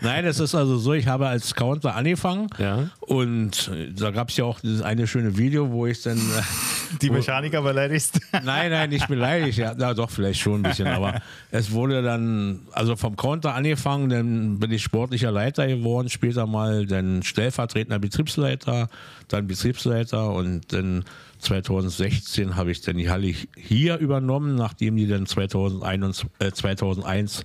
[0.00, 2.90] Nein, es ist also so, ich habe als Counter angefangen Ja.
[3.00, 6.98] und äh, da gab es ja auch dieses eine schöne Video, wo ich dann, äh,
[7.02, 8.20] Die Mechaniker beleidigst.
[8.44, 11.20] nein, nein, nicht beleidigt, ja, na, doch, vielleicht schon ein bisschen, aber
[11.50, 16.86] es wurde dann, also vom Counter angefangen, dann bin ich sportlicher Leiter geworden, später mal
[16.86, 18.88] dann stellvertretender Betriebsleiter,
[19.28, 21.04] dann Betriebsleiter und dann
[21.46, 27.42] 2016 habe ich dann die Halle hier übernommen, nachdem die dann 2001, äh, 2001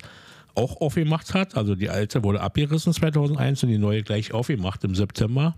[0.54, 1.56] auch aufgemacht hat.
[1.56, 5.54] Also die alte wurde abgerissen 2001 und die neue gleich aufgemacht im September.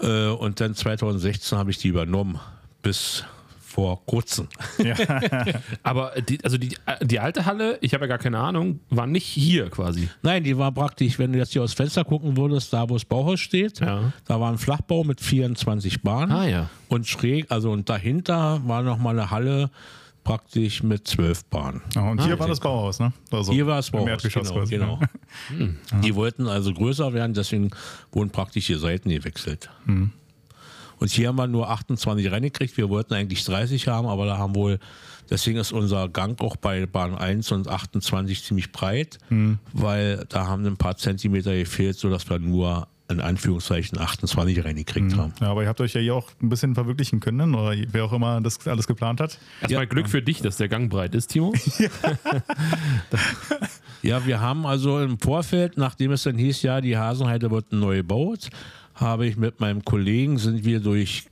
[0.00, 2.40] Äh, und dann 2016 habe ich die übernommen
[2.82, 3.24] bis
[3.72, 4.48] vor kurzem.
[5.82, 9.24] aber die, also die, die alte Halle, ich habe ja gar keine Ahnung, war nicht
[9.24, 10.08] hier quasi.
[10.22, 13.04] Nein, die war praktisch, wenn du jetzt hier aus Fenster gucken würdest, da wo das
[13.06, 14.12] Bauhaus steht, Ja.
[14.26, 16.32] da war ein Flachbau mit 24 Bahnen.
[16.32, 16.70] Ah, ja.
[16.88, 19.70] Und schräg, also und dahinter war nochmal eine Halle
[20.22, 21.80] praktisch mit 12 Bahnen.
[21.94, 23.12] Ja, und hier war das Bauhaus, ne?
[23.30, 24.22] Also Hier war es im Bauhaus,
[24.68, 24.68] genau.
[24.68, 25.00] genau.
[25.50, 25.76] ne?
[26.02, 27.70] Die wollten also größer werden, deswegen
[28.12, 29.70] wurden praktisch die Seiten gewechselt.
[29.86, 30.12] Und
[31.02, 32.76] Und hier haben wir nur 28 reingekriegt.
[32.76, 34.78] Wir wollten eigentlich 30 haben, aber da haben wohl,
[35.28, 39.18] deswegen ist unser Gang auch bei Bahn 1 und 28 ziemlich breit,
[39.72, 45.32] weil da haben ein paar Zentimeter gefehlt, sodass wir nur in Anführungszeichen 28 reingekriegt haben.
[45.40, 47.58] Ja, aber ihr habt euch ja hier auch ein bisschen verwirklichen können, ne?
[47.58, 49.38] oder wer auch immer das alles geplant hat.
[49.60, 49.88] Erstmal Ja.
[49.88, 51.52] Glück für dich, dass der Gang breit ist, Timo.
[54.02, 57.98] Ja, wir haben also im Vorfeld, nachdem es dann hieß, ja, die Hasenheide wird neu
[57.98, 58.48] gebaut,
[59.02, 61.24] habe ich mit meinem Kollegen, sind wir durch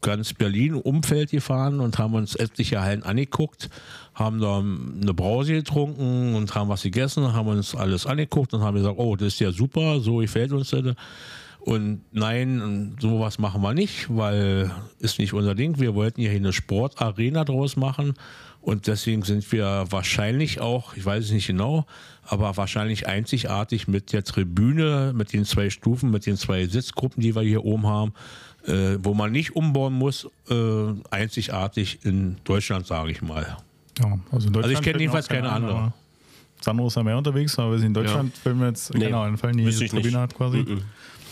[0.00, 3.70] ganz Berlin Umfeld gefahren und haben uns etliche Hallen angeguckt,
[4.14, 8.76] haben da eine Brause getrunken und haben was gegessen, haben uns alles angeguckt und haben
[8.76, 10.94] gesagt, oh, das ist ja super, so gefällt uns das.
[11.60, 15.80] Und nein, sowas machen wir nicht, weil ist nicht unser Ding.
[15.80, 18.12] Wir wollten hier eine Sportarena draus machen
[18.64, 21.86] und deswegen sind wir wahrscheinlich auch, ich weiß es nicht genau,
[22.26, 27.34] aber wahrscheinlich einzigartig mit der Tribüne, mit den zwei Stufen, mit den zwei Sitzgruppen, die
[27.34, 28.14] wir hier oben haben,
[28.66, 30.54] äh, wo man nicht umbauen muss, äh,
[31.10, 33.58] einzigartig in Deutschland, sage ich mal.
[33.98, 35.92] Ja, also, in Deutschland Also ich kenne jedenfalls keine ein, andere.
[36.60, 39.28] Sandro ist ja mehr unterwegs, aber wir sind in Deutschland, fällt mir jetzt Nee, genau
[39.28, 40.16] die wüsste ich Tribüne nicht.
[40.16, 40.58] hat quasi.
[40.58, 40.80] Mhm.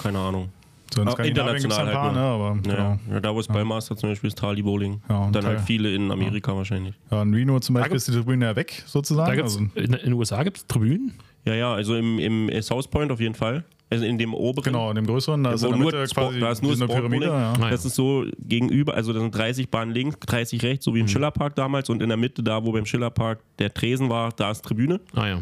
[0.02, 0.50] Keine Ahnung.
[0.94, 2.28] So in Ah, international paar, halt ne, nur.
[2.30, 2.98] aber Ja, genau.
[3.14, 5.00] ja, da wo es Ballmaster zum Beispiel ist, Tali Bowling.
[5.08, 6.94] Ja, und Dann halt viele in Amerika wahrscheinlich.
[7.10, 9.40] Ja, in Reno zum Beispiel ist die Tribüne ja weg, sozusagen.
[9.40, 11.12] Also, in, den USA gibt es Tribünen.
[11.44, 13.64] Ja, ja, also im, im South Point auf jeden Fall.
[13.90, 14.64] Also in dem oberen.
[14.72, 16.62] genau, in dem größeren, da ist wo in der nur Mitte Sport- quasi da ist
[16.62, 17.26] nur eine Pyramide.
[17.26, 17.52] Ja.
[17.52, 17.70] Ah, ja.
[17.70, 20.90] Das ist so gegenüber, also da sind 30 Bahnen links, 30 rechts, Mhm.
[20.90, 21.90] so wie im Schillerpark damals.
[21.90, 24.98] Und in der Mitte, da wo beim Schillerpark der Tresen war, da ist Tribüne.
[25.14, 25.40] Ah ja.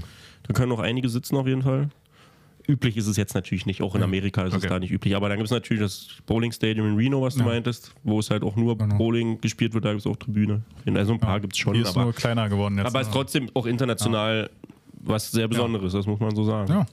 [0.49, 1.91] Da können noch einige sitzen auf jeden Fall.
[2.69, 4.65] Üblich ist es jetzt natürlich nicht, auch in Amerika ist Okay.
[4.67, 5.17] es da nicht üblich.
[5.17, 7.47] Aber dann gibt es natürlich das Bowling Stadium in Reno, was du Ja.
[7.47, 8.97] meintest, wo es halt auch nur Genau.
[8.97, 10.63] Bowling gespielt wird, da gibt es auch Tribüne.
[10.95, 12.87] Also ein paar gibt es schon, Die ist aber, nur kleiner geworden jetzt.
[12.87, 14.51] aber es ist trotzdem auch international
[15.03, 16.71] was sehr Besonderes, das muss man so sagen.
[16.71, 16.87] ja.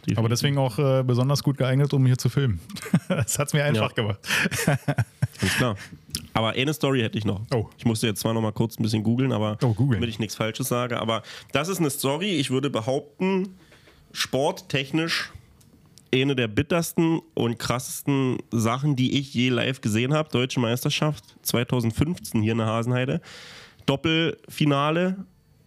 [0.00, 0.18] Definitiv.
[0.18, 2.60] Aber deswegen auch äh, besonders gut geeignet, um hier zu filmen.
[3.08, 3.94] das hat es mir einfach Ja.
[3.94, 4.18] gemacht.
[5.40, 5.76] Ganz klar.
[6.34, 7.40] Aber eine Story hätte ich noch.
[7.54, 7.68] Oh.
[7.78, 10.00] Ich musste jetzt zwar noch mal kurz ein bisschen googeln, aber Oh, googeln.
[10.00, 11.00] damit ich nichts Falsches sage.
[11.00, 11.22] Aber
[11.52, 13.56] das ist eine Story, ich würde behaupten,
[14.14, 15.32] sporttechnisch
[16.12, 20.28] eine der bittersten und krassesten Sachen, die ich je live gesehen habe.
[20.30, 23.20] Deutsche Meisterschaft 2015 hier in der Hasenheide.
[23.86, 25.16] Doppelfinale.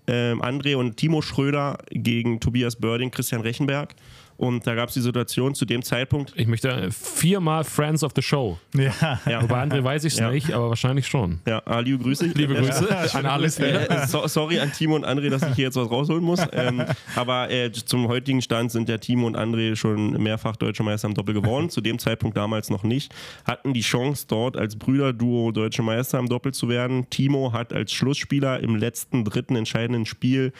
[0.09, 3.93] Ähm, André und Timo Schröder gegen Tobias Börding, Christian Rechenberg.
[4.37, 8.21] Und da gab es die Situation zu dem Zeitpunkt, Ich möchte viermal Friends of the
[8.21, 8.59] Show.
[8.75, 9.19] Ja.
[9.27, 10.29] ja, Bei André weiß ich es Ja.
[10.29, 11.39] nicht, aber wahrscheinlich schon.
[11.47, 12.35] ja Aliu, grüße dich.
[12.35, 13.63] Liebe Grüße Ja, an schöne alle Grüße.
[13.63, 13.89] vier.
[13.91, 16.39] Äh, so, sorry an Timo und André, dass ich hier jetzt was rausholen muss.
[16.51, 16.83] Ähm,
[17.15, 21.13] aber äh, zum heutigen Stand sind ja Timo und André schon mehrfach Deutsche Meister im
[21.15, 21.69] Doppel geworden.
[21.71, 23.11] Zu dem Zeitpunkt damals noch nicht.
[23.45, 27.09] Hatten die Chance, dort als Brüderduo Deutsche Meister im Doppel zu werden.
[27.09, 30.53] Timo hat als Schlussspieler im letzten, dritten entscheidenden Spiel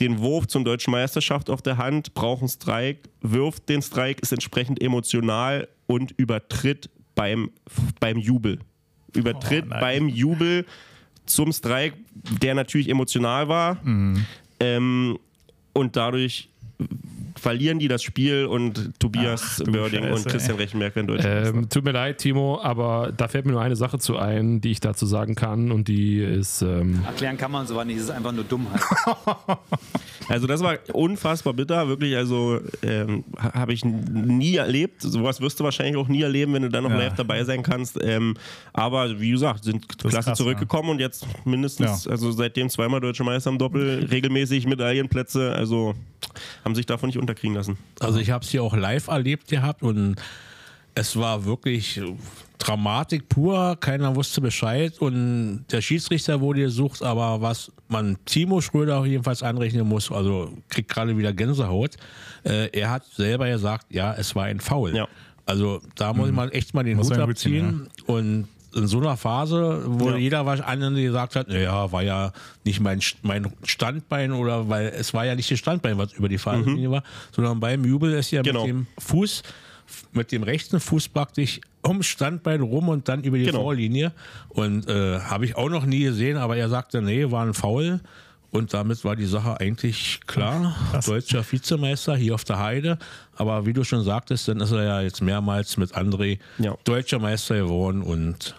[0.00, 4.32] den Wurf zum Deutschen Meisterschaft auf der Hand, braucht einen Strike, wirft den Strike, ist
[4.32, 7.50] entsprechend emotional und übertritt beim,
[8.00, 8.58] beim Jubel.
[9.14, 10.66] Übertritt Oh, beim Jubel
[11.24, 11.96] zum Strike,
[12.42, 13.78] der natürlich emotional war.
[13.84, 14.26] Mhm.
[14.60, 15.18] Ähm,
[15.72, 16.48] und dadurch
[17.38, 21.46] verlieren die das Spiel und Tobias Ach, Scheiße, und Christian Rechenberg werden Deutscher.
[21.48, 24.70] Ähm, tut mir leid, Timo, aber da fällt mir nur eine Sache zu ein, die
[24.70, 28.10] ich dazu sagen kann und die ist, ähm, Erklären kann man sowas nicht, es ist
[28.10, 28.80] einfach nur Dummheit.
[30.28, 32.16] Also das war unfassbar bitter, wirklich.
[32.16, 35.00] Also ähm, ha- habe ich nie erlebt.
[35.02, 36.96] Sowas wirst du wahrscheinlich auch nie erleben, wenn du dann noch Ja.
[36.98, 37.96] live dabei sein kannst.
[38.02, 38.34] Ähm,
[38.72, 42.10] aber wie gesagt, sind ist klasse krass, zurückgekommen und jetzt mindestens, Ja.
[42.10, 45.52] also seitdem zweimal Deutsche Meister im Doppel, regelmäßig Medaillenplätze.
[45.52, 45.94] Also
[46.64, 47.76] haben sich davon nicht unterkriegen lassen.
[48.00, 50.16] Also ich habe es hier auch live erlebt gehabt und
[50.94, 52.00] es war wirklich
[52.58, 58.98] Dramatik pur, keiner wusste Bescheid und der Schiedsrichter wurde gesucht, aber was man Timo Schröder
[58.98, 61.96] auch jedenfalls anrechnen muss, also kriegt gerade wieder Gänsehaut,
[62.44, 64.96] äh, er hat selber gesagt, ja, es war ein Foul.
[64.96, 65.06] Ja.
[65.44, 69.82] Also da muss man echt mal den Muss Hut abziehen und in so einer Phase,
[69.86, 70.16] wo Ja.
[70.16, 72.32] jeder wahrscheinlich gesagt hat, naja, war ja
[72.64, 76.38] nicht mein, mein Standbein oder weil es war ja nicht das Standbein, was über die
[76.38, 77.02] Fahrlinie war,
[77.32, 78.60] sondern beim Jubel ist ja Genau.
[78.66, 79.42] mit dem Fuß,
[80.12, 83.62] mit dem rechten Fuß praktisch ums Standbein rum und dann über die Genau.
[83.62, 84.12] Vorlinie.
[84.48, 88.00] Und äh, habe ich auch noch nie gesehen, aber er sagte, nee, war ein Foul.
[88.52, 90.74] Und damit war die Sache eigentlich klar.
[91.04, 92.98] Deutscher Vizemeister hier auf der Heide.
[93.36, 96.74] Aber wie du schon sagtest, dann ist er ja jetzt mehrmals mit André Ja.
[96.84, 98.54] deutscher Meister geworden und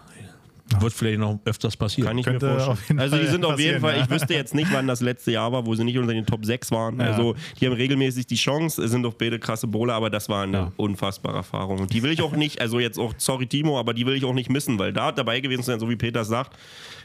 [0.80, 2.07] wird vielleicht noch öfters passieren.
[2.09, 2.99] Kann ich Könnte mir vorstellen.
[2.99, 4.03] Also die sind auf jeden Fall, ja.
[4.03, 6.45] ich wüsste jetzt nicht, wann das letzte Jahr war, wo sie nicht unter den Top
[6.45, 6.99] 6 waren.
[6.99, 7.07] Ja.
[7.07, 10.57] Also die haben regelmäßig die Chance, sind doch beide krasse Bowler, aber das war eine
[10.57, 10.72] Ja.
[10.78, 11.80] unfassbare Erfahrung.
[11.80, 14.26] Und die will ich auch nicht, also jetzt auch, sorry Timo, aber die will ich
[14.26, 16.57] auch nicht missen, weil da dabei gewesen zu sein, so wie Peter sagt,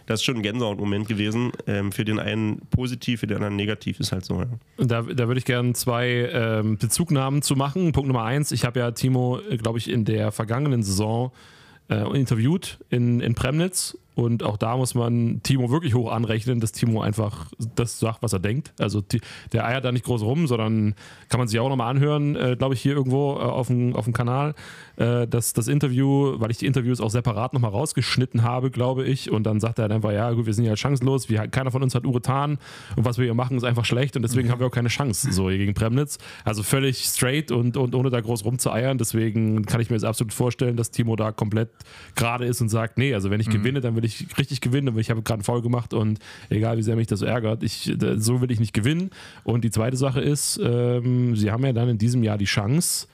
[0.07, 1.53] das ist schon ein Gänsehaut-Moment gewesen.
[1.69, 4.41] Ähm, für den einen positiv, für den anderen negativ, ist halt so.
[4.41, 4.47] Ja.
[4.85, 7.93] Da, da würde ich gerne zwei ähm, Bezugnahmen zu machen.
[7.93, 11.31] Punkt Nummer eins, ich habe ja Timo, glaube ich, in der vergangenen Saison
[11.89, 13.97] äh, interviewt in, in Premnitz.
[14.15, 18.33] Und auch da muss man Timo wirklich hoch anrechnen, dass Timo einfach das sagt, was
[18.33, 18.73] er denkt.
[18.79, 19.03] Also
[19.53, 20.95] der eiert da nicht groß rum, sondern
[21.29, 24.05] kann man sich auch nochmal anhören, äh, glaube ich, hier irgendwo äh, auf, dem, auf
[24.05, 24.55] dem Kanal.
[24.97, 29.31] Äh, das, das Interview, weil ich die Interviews auch separat nochmal rausgeschnitten habe, glaube ich.
[29.31, 31.83] Und dann sagt er dann einfach, ja gut, wir sind ja chancenlos, wir, keiner von
[31.83, 32.59] uns hat Uretan
[32.97, 35.33] und was wir hier machen ist einfach schlecht und deswegen haben wir auch keine Chance
[35.33, 36.19] so hier gegen Premnitz.
[36.45, 38.99] Also völlig straight und, und ohne da groß rumzueiern.
[38.99, 41.71] Deswegen kann ich mir jetzt absolut vorstellen, dass Timo da komplett
[42.15, 45.01] gerade ist und sagt, nee, also wenn ich gewinne, dann will ich richtig gewinnen, aber
[45.01, 46.19] ich habe gerade einen Foul gemacht und
[46.51, 49.11] egal wie sehr mich das ärgert, ich, so will ich nicht gewinnen.
[49.45, 53.07] Und die zweite Sache ist, ähm, sie haben ja dann in diesem Jahr die Chance,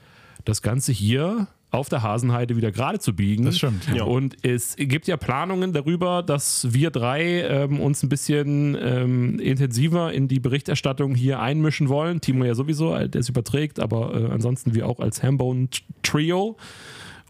[0.44, 3.44] das Ganze hier auf der Hasenheide wieder gerade zu biegen.
[3.44, 4.04] Das stimmt, ja.
[4.04, 10.12] Und es gibt ja Planungen darüber, dass wir drei ähm, uns ein bisschen ähm, intensiver
[10.12, 12.22] in die Berichterstattung hier einmischen wollen.
[12.22, 15.68] Timo ja sowieso, der es überträgt, aber äh, ansonsten wir auch als Hambone
[16.02, 16.56] Trio.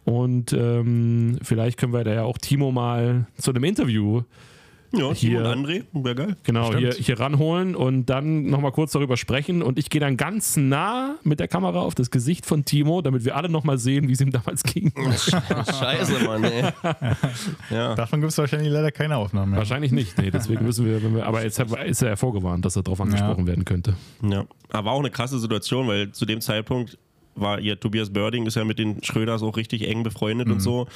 [0.09, 4.23] Und ähm, vielleicht können wir da ja auch Timo mal zu einem Interview
[4.93, 6.37] Ja, Hier- Timo und André, wäre geil.
[6.45, 6.95] genau Stimmt.
[6.95, 9.61] hier, hier ranholen und dann nochmal kurz darüber sprechen.
[9.63, 13.27] Und ich gehe dann ganz nah mit der Kamera auf das Gesicht von Timo, damit
[13.27, 14.91] wir alle nochmal sehen, wie es ihm damals ging.
[15.13, 16.65] Scheiße, Mann, ey.
[17.71, 17.95] Ja.
[17.95, 19.59] Davon gibt es wahrscheinlich leider keine Aufnahmen mehr.
[19.59, 22.65] Wahrscheinlich nicht, nee, deswegen müssen wir, wenn wir aber jetzt hat- ist er ja vorgewarnt,
[22.65, 23.95] dass er darauf angesprochen werden könnte.
[24.23, 26.97] Ja, aber war auch eine krasse Situation, weil zu dem Zeitpunkt
[27.41, 30.87] war ihr Tobias Börding ist ja mit den Schröders auch richtig eng befreundet und so.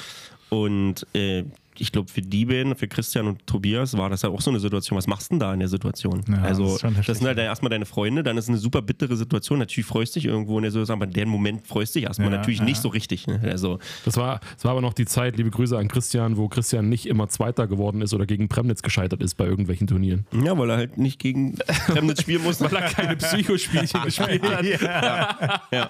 [0.49, 1.43] Und äh,
[1.77, 4.59] ich glaube, für die beiden, für Christian und Tobias, war das ja auch so eine
[4.59, 4.97] Situation.
[4.97, 6.23] Was machst du denn da in der Situation?
[6.27, 7.15] Ja, das also, das, heftig.
[7.17, 9.59] sind halt erstmal deine Freunde, dann ist es eine super bittere Situation.
[9.59, 12.07] Natürlich freust du dich irgendwo in der Situation, aber in dem Moment freust du dich
[12.07, 12.65] erstmal Ja, natürlich ja.
[12.65, 13.27] nicht so richtig.
[13.27, 13.39] Ne?
[13.43, 16.89] Also, Das war, das war aber noch die Zeit, liebe Grüße an Christian, wo Christian
[16.89, 20.25] nicht immer Zweiter geworden ist oder gegen Premnitz gescheitert ist bei irgendwelchen Turnieren.
[20.43, 21.57] ja, weil er halt nicht gegen
[21.93, 22.61] Chemnitz spielen muss.
[22.61, 24.63] Weil er keine Psychospielchen gespielt hat.
[24.63, 25.89] ja, ja,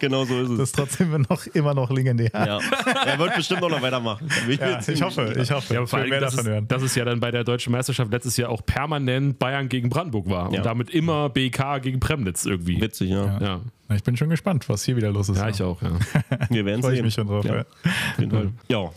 [0.00, 0.58] genau so ist es.
[0.58, 2.30] das ist trotzdem noch, immer noch legendär.
[2.34, 2.58] ja.
[3.04, 4.28] Er wird bestimmt auch noch weitermachen.
[4.28, 5.74] Da bin Ja, ich hoffe, ich hoffe.
[5.74, 6.68] Ja, aber vor allem, mehr das, davon ist, hören.
[6.68, 10.28] das ist ja dann bei der deutschen Meisterschaft letztes Jahr auch permanent Bayern gegen Brandenburg
[10.28, 10.58] war Ja.
[10.58, 12.80] und damit immer BK gegen Premnitz irgendwie.
[12.80, 13.38] Witzig, ja.
[13.40, 13.60] Ja,
[13.96, 15.38] Ich bin schon gespannt, was hier wieder los ist.
[15.38, 15.80] ja ich auch.
[15.82, 15.90] Ja.
[16.50, 17.04] Wir werden Freue ich sehen.
[17.04, 17.44] mich schon drauf.
[17.44, 17.64] Ja,
[18.68, 18.90] Ja.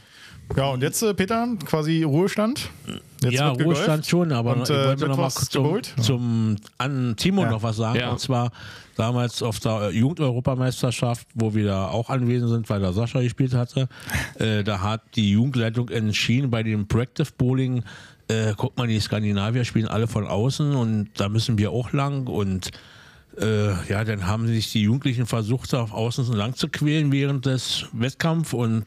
[0.55, 0.65] Ja.
[0.69, 2.69] und jetzt, äh, Peter, quasi Ruhestand.
[3.21, 3.49] Jetzt ja.
[3.49, 5.93] Ruhestand schon, aber Und, ich äh, wollte noch mal Mittwochs zum, geholt?
[5.99, 7.51] zum an Timo Ja.
[7.51, 7.99] noch was sagen.
[7.99, 8.11] Ja.
[8.11, 8.51] Und zwar
[8.97, 13.87] damals auf der Jugendeuropameisterschaft, wo wir da auch anwesend sind, weil da Sascha gespielt hatte.
[14.39, 17.83] äh, da hat die Jugendleitung entschieden, bei dem Proactive Bowling,
[18.27, 22.27] äh, guck mal, die Skandinavier spielen alle von außen und da müssen wir auch lang
[22.27, 22.71] und
[23.39, 27.45] äh, ja, dann haben sich die Jugendlichen versucht, da auf außen lang zu quälen während
[27.45, 28.85] des Wettkampfs und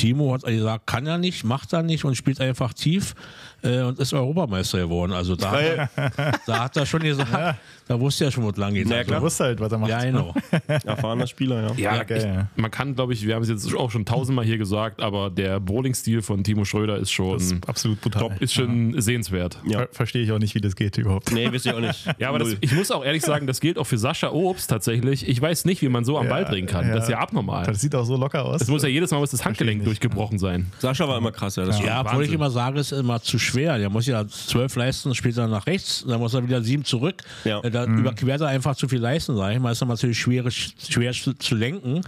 [0.00, 3.14] Timo hat gesagt, kann er nicht, macht er nicht und spielt einfach tief
[3.62, 5.12] äh, und ist Europameister geworden.
[5.12, 5.90] Also da, Geil.
[6.46, 8.88] da hat er schon gesagt, da wusste er schon, wo es lang geht.
[8.88, 9.20] Ja, also, klar.
[9.20, 9.90] Du wusst halt, was er macht.
[9.90, 10.34] Ja, genau.
[10.86, 11.74] Erfahrener Spieler, ja.
[11.76, 12.48] Ja, Ja, geil, ich, ja.
[12.56, 15.60] man kann, glaube ich, wir haben es jetzt auch schon tausendmal hier gesagt, aber der
[15.60, 18.36] Bowling-Stil von Timo Schröder ist schon, Das ist absolut brutal.
[18.40, 19.58] ist schon sehenswert.
[19.66, 19.80] Ja.
[19.80, 21.30] Ver Verstehe ich auch nicht, wie das geht überhaupt.
[21.30, 22.06] Nee, wisst ihr auch nicht.
[22.18, 25.28] Ja, aber das, ich muss auch ehrlich sagen, das gilt auch für Sascha Obst tatsächlich.
[25.28, 26.86] Ich weiß nicht, wie man so am Ball drehen kann.
[26.88, 26.94] ja.
[26.94, 27.64] Das ist ja abnormal.
[27.64, 28.62] Das sieht auch so locker aus.
[28.62, 29.88] Es muss ja jedes Mal muss das Handgelenk ich.
[29.90, 30.66] Durchgebrochen sein.
[30.78, 31.64] Sascha war immer krass, ja.
[31.64, 33.76] Das Ja, obwohl ich immer sage, es ist immer zu schwer.
[33.78, 37.22] Der muss ja zwölf leisten, später nach rechts, dann muss er wieder sieben zurück.
[37.44, 37.60] Ja.
[37.60, 39.72] Äh, Da überquert er einfach zu viel leisten, sag ich mal.
[39.72, 42.02] Ist dann natürlich schwer, schwer zu, zu lenken,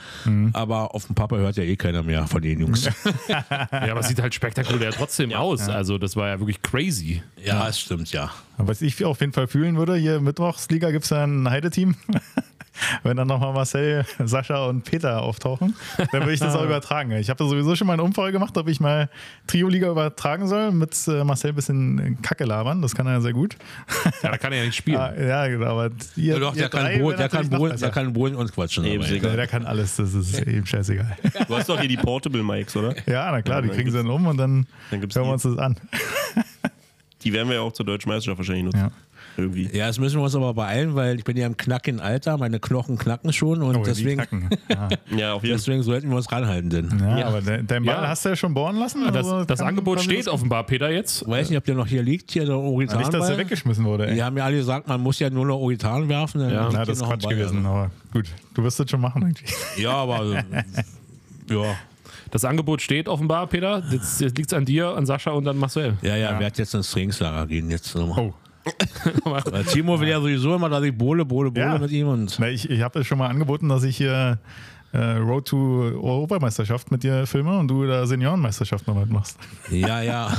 [0.53, 2.89] aber auf den Papa hört ja eh keiner mehr von den Jungs.
[3.29, 3.45] Ja,
[3.93, 5.69] aber es sieht halt spektakulär trotzdem aus.
[5.69, 7.23] Also das war ja wirklich crazy.
[7.43, 8.31] ja, es stimmt, ja.
[8.59, 11.97] Was ich auf jeden Fall fühlen würde, hier Mittwochsliga gibt es ja ein Heideteam.
[13.03, 17.13] Wenn dann nochmal Marcel, Sascha und Peter auftauchen, dann würde ich das auch übertragen.
[17.13, 19.09] Ich habe da sowieso schon mal eine Umfrage gemacht, ob ich mal
[19.47, 22.81] Trio-Liga übertragen soll, mit äh, Marcel ein bisschen Kacke labern.
[22.83, 23.57] Das kann er ja sehr gut.
[24.23, 24.93] Ja, da kann er ja nicht spielen.
[25.03, 25.67] Ah, ja, genau.
[25.67, 28.53] Aber ihr, Ja, doch, ihr der kann, Bohlen, der, kann Bohlen, der kann Bohlen und
[28.53, 28.85] quatschen.
[28.85, 29.31] Nee, egal.
[29.31, 31.17] Ja, der kann alles, das ist eben scheißegal.
[31.49, 32.95] Du hast doch hier die Portable Mics, oder?
[33.07, 35.33] Ja, na klar, Ja, die kriegen sie dann um und dann, dann gibt's hören wir
[35.33, 35.77] uns das an.
[37.25, 38.79] Die werden wir ja auch zur Deutschen Meisterschaft wahrscheinlich nutzen.
[38.81, 38.91] Ja.
[39.37, 39.69] Irgendwie.
[39.75, 42.61] Ja, das müssen wir uns aber beeilen, weil ich bin ja im knackigen Alter, meine
[42.61, 44.51] Knochen knacken schon und Oh, deswegen, knacken.
[44.69, 45.59] Ja, Ja, auf jeden Fall.
[45.59, 46.69] deswegen sollten wir uns ranhalten.
[46.71, 46.89] Denn.
[47.01, 48.09] ja, aber de dein Ball Ja.
[48.09, 49.05] hast du ja schon bohren lassen?
[49.07, 51.23] Das, also das Angebot steht offenbar, Peter, jetzt.
[51.23, 53.39] Ich weiß nicht, ob der noch hier liegt, hier der Nicht, dass der Oritanball.
[53.39, 54.09] weggeschmissen wurde.
[54.09, 54.15] Ey.
[54.17, 56.41] Die haben ja alle gesagt, man muss ja nur noch Oritan werfen.
[56.41, 56.69] Dann Ja.
[56.73, 57.69] Na, das ist Quatsch gewesen, also.
[57.69, 58.27] aber gut.
[58.55, 59.83] Du wirst das schon machen irgendwie.
[59.83, 60.43] Ja, aber äh,
[61.55, 61.75] ja.
[62.31, 63.83] Das Angebot steht offenbar, Peter.
[63.91, 65.99] Jetzt, jetzt liegt es an dir, an Sascha und an Marcel.
[66.01, 68.27] Ja, ja, werde jetzt ins Trainingslager gehen jetzt nochmal.
[68.29, 68.35] Oh.
[69.25, 71.79] Weil Timo will ja sowieso immer, dass ich bohle, bohle, bohle Ja.
[71.79, 74.39] mit ihm und Na, ich ich habe es schon mal angeboten, dass ich hier
[74.93, 79.39] äh, Road to Europameisterschaft mit dir filme und du da Seniorenmeisterschaft noch mitmachst.
[79.71, 80.31] ja, ja.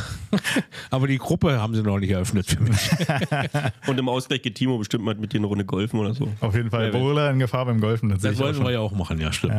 [0.92, 2.90] Aber die Gruppe haben sie noch nicht eröffnet für mich.
[3.88, 6.28] Und im Ausgleich geht Timo bestimmt mal mit dir eine Runde golfen oder so.
[6.40, 6.86] Auf jeden Fall.
[6.86, 8.10] Ja, Borilla in Gefahr beim Golfen.
[8.10, 9.56] Das, Das wollten wir ja auch machen, ja, stimmt.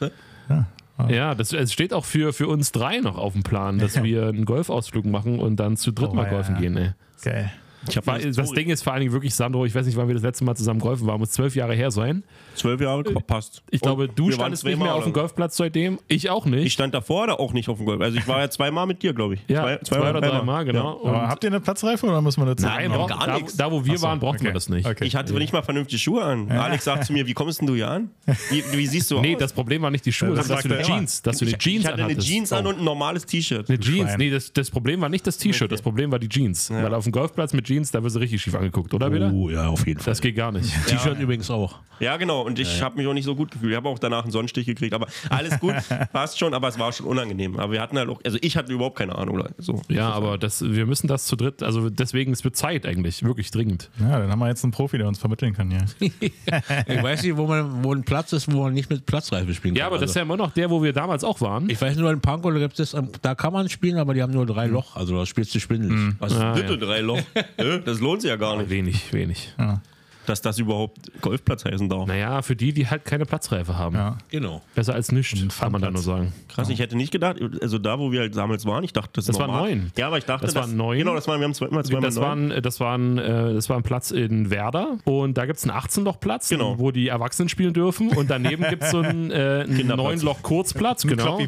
[0.00, 0.10] Ja.
[0.48, 0.66] Ja.
[1.10, 4.28] Ja, das es steht auch für, für uns drei noch auf dem Plan, dass wir
[4.28, 6.60] einen Golfausflug machen und dann zu dritt Oh, mal ja, golfen ja.
[6.62, 6.76] gehen.
[6.76, 6.90] Ey.
[7.22, 7.52] Geil.
[8.04, 10.22] Weil, das Ding ist vor allen Dingen wirklich, Sandro, ich weiß nicht, wann wir das
[10.24, 12.24] letzte Mal zusammen golfen waren, muss zwölf Jahre her sein.
[12.54, 13.62] zwölf Jahre passt.
[13.70, 15.12] Ich glaube, Und du standest nicht mehr auf dem.
[15.12, 16.64] Golfplatz seitdem, ich auch nicht.
[16.66, 18.00] Ich stand davor oder auch nicht auf dem Golf.
[18.00, 19.40] Also ich war ja zweimal mit dir, glaube ich.
[19.48, 20.92] ja, zwei, oder dreimal, genau.
[20.94, 22.66] Und Aber habt ihr eine Platzreife oder muss man dazu?
[22.66, 23.56] nein, wir haben brauch- gar da, nichts.
[23.56, 24.46] da, wo wir so, waren, brauchten okay.
[24.46, 24.86] wir das nicht.
[24.86, 25.04] Okay.
[25.06, 26.50] Ich hatte nicht mal vernünftige Schuhe an.
[26.50, 28.10] Alex sagt zu mir, wie kommst denn du hier an?
[28.50, 29.40] Wie, wie siehst du Nee, aus?
[29.40, 30.98] das Problem war nicht die Schuhe, Das sondern dass du eine.
[31.00, 32.18] Jeans, dass du eine ich, Jeans ich hatte eine.
[32.18, 33.68] Jeans an und ein normales T-Shirt.
[33.68, 36.70] Eine Jeans, nee, das, das Problem war nicht das T-Shirt, das Problem war die Jeans.
[36.70, 39.30] Weil auf dem Golfplatz mit Jeans, da wirst du richtig schief angeguckt, oder Peter?
[39.32, 40.10] Oh, ja, auf jeden Fall.
[40.12, 40.72] Das geht gar nicht.
[40.86, 41.80] T-Shirt übrigens auch.
[42.00, 42.42] Ja, genau.
[42.42, 43.72] Und ich habe mich auch nicht so gut gefühlt.
[43.72, 44.94] Ich habe auch danach einen Sonnenstich gekriegt.
[44.94, 45.74] Aber alles gut,
[46.12, 46.54] passt schon.
[46.54, 47.58] Aber es war schon unangenehm.
[47.58, 49.42] Aber wir hatten halt auch, also ich hatte überhaupt keine Ahnung.
[49.58, 49.82] So.
[49.88, 53.50] Ja, aber das, wir müssen das zu dritt, also deswegen, es wird Zeit eigentlich, wirklich
[53.50, 53.90] dringend.
[54.00, 55.84] Ja, dann haben wir jetzt einen Profi, der uns vermitteln kann hier.
[56.88, 59.74] Ich weiß nicht, wo, man, wo ein Platz ist, wo man nicht mit Platzreife spielen
[59.74, 59.80] kann.
[59.80, 61.68] Ja, aber das ist also, ja immer noch der, wo wir damals auch waren.
[61.68, 64.46] ich weiß nur, in Pankow gibt es, da kann man spielen, aber die haben nur
[64.46, 64.96] drei Loch.
[64.96, 66.14] Also da spielst du schwindelig.
[66.18, 66.76] Was Ah, bitte ja.
[66.76, 67.20] drei Loch?
[67.58, 67.80] Hä?
[67.84, 69.52] das lohnt sich ja gar nicht, Wenig, wenig.
[70.28, 72.06] Dass das überhaupt Golfplatz heißen darf.
[72.06, 73.94] Naja, für die, die halt keine Platzreife haben.
[73.96, 74.18] Ja.
[74.30, 74.62] Genau.
[74.74, 76.32] Besser als nichts, kann man da nur sagen.
[76.48, 79.26] Krass, ich hätte nicht gedacht, also da, wo wir halt damals waren, ich dachte, das,
[79.26, 79.68] Das normal.
[79.70, 79.92] neun.
[79.96, 80.98] Ja, aber ich dachte, Das waren neun.
[80.98, 82.24] Genau, das waren, wir haben zweimal, zweimal Das, neun.
[82.24, 85.78] waren, das, waren, äh, das war ein Platz in Werder und da gibt es einen
[85.78, 86.78] 18-Loch-Platz, Genau.
[86.78, 90.22] wo die Erwachsenen spielen dürfen und daneben gibt es so einen, äh, einen Kinderplatz.
[90.22, 91.38] 9-Loch-Kurzplatz, genau,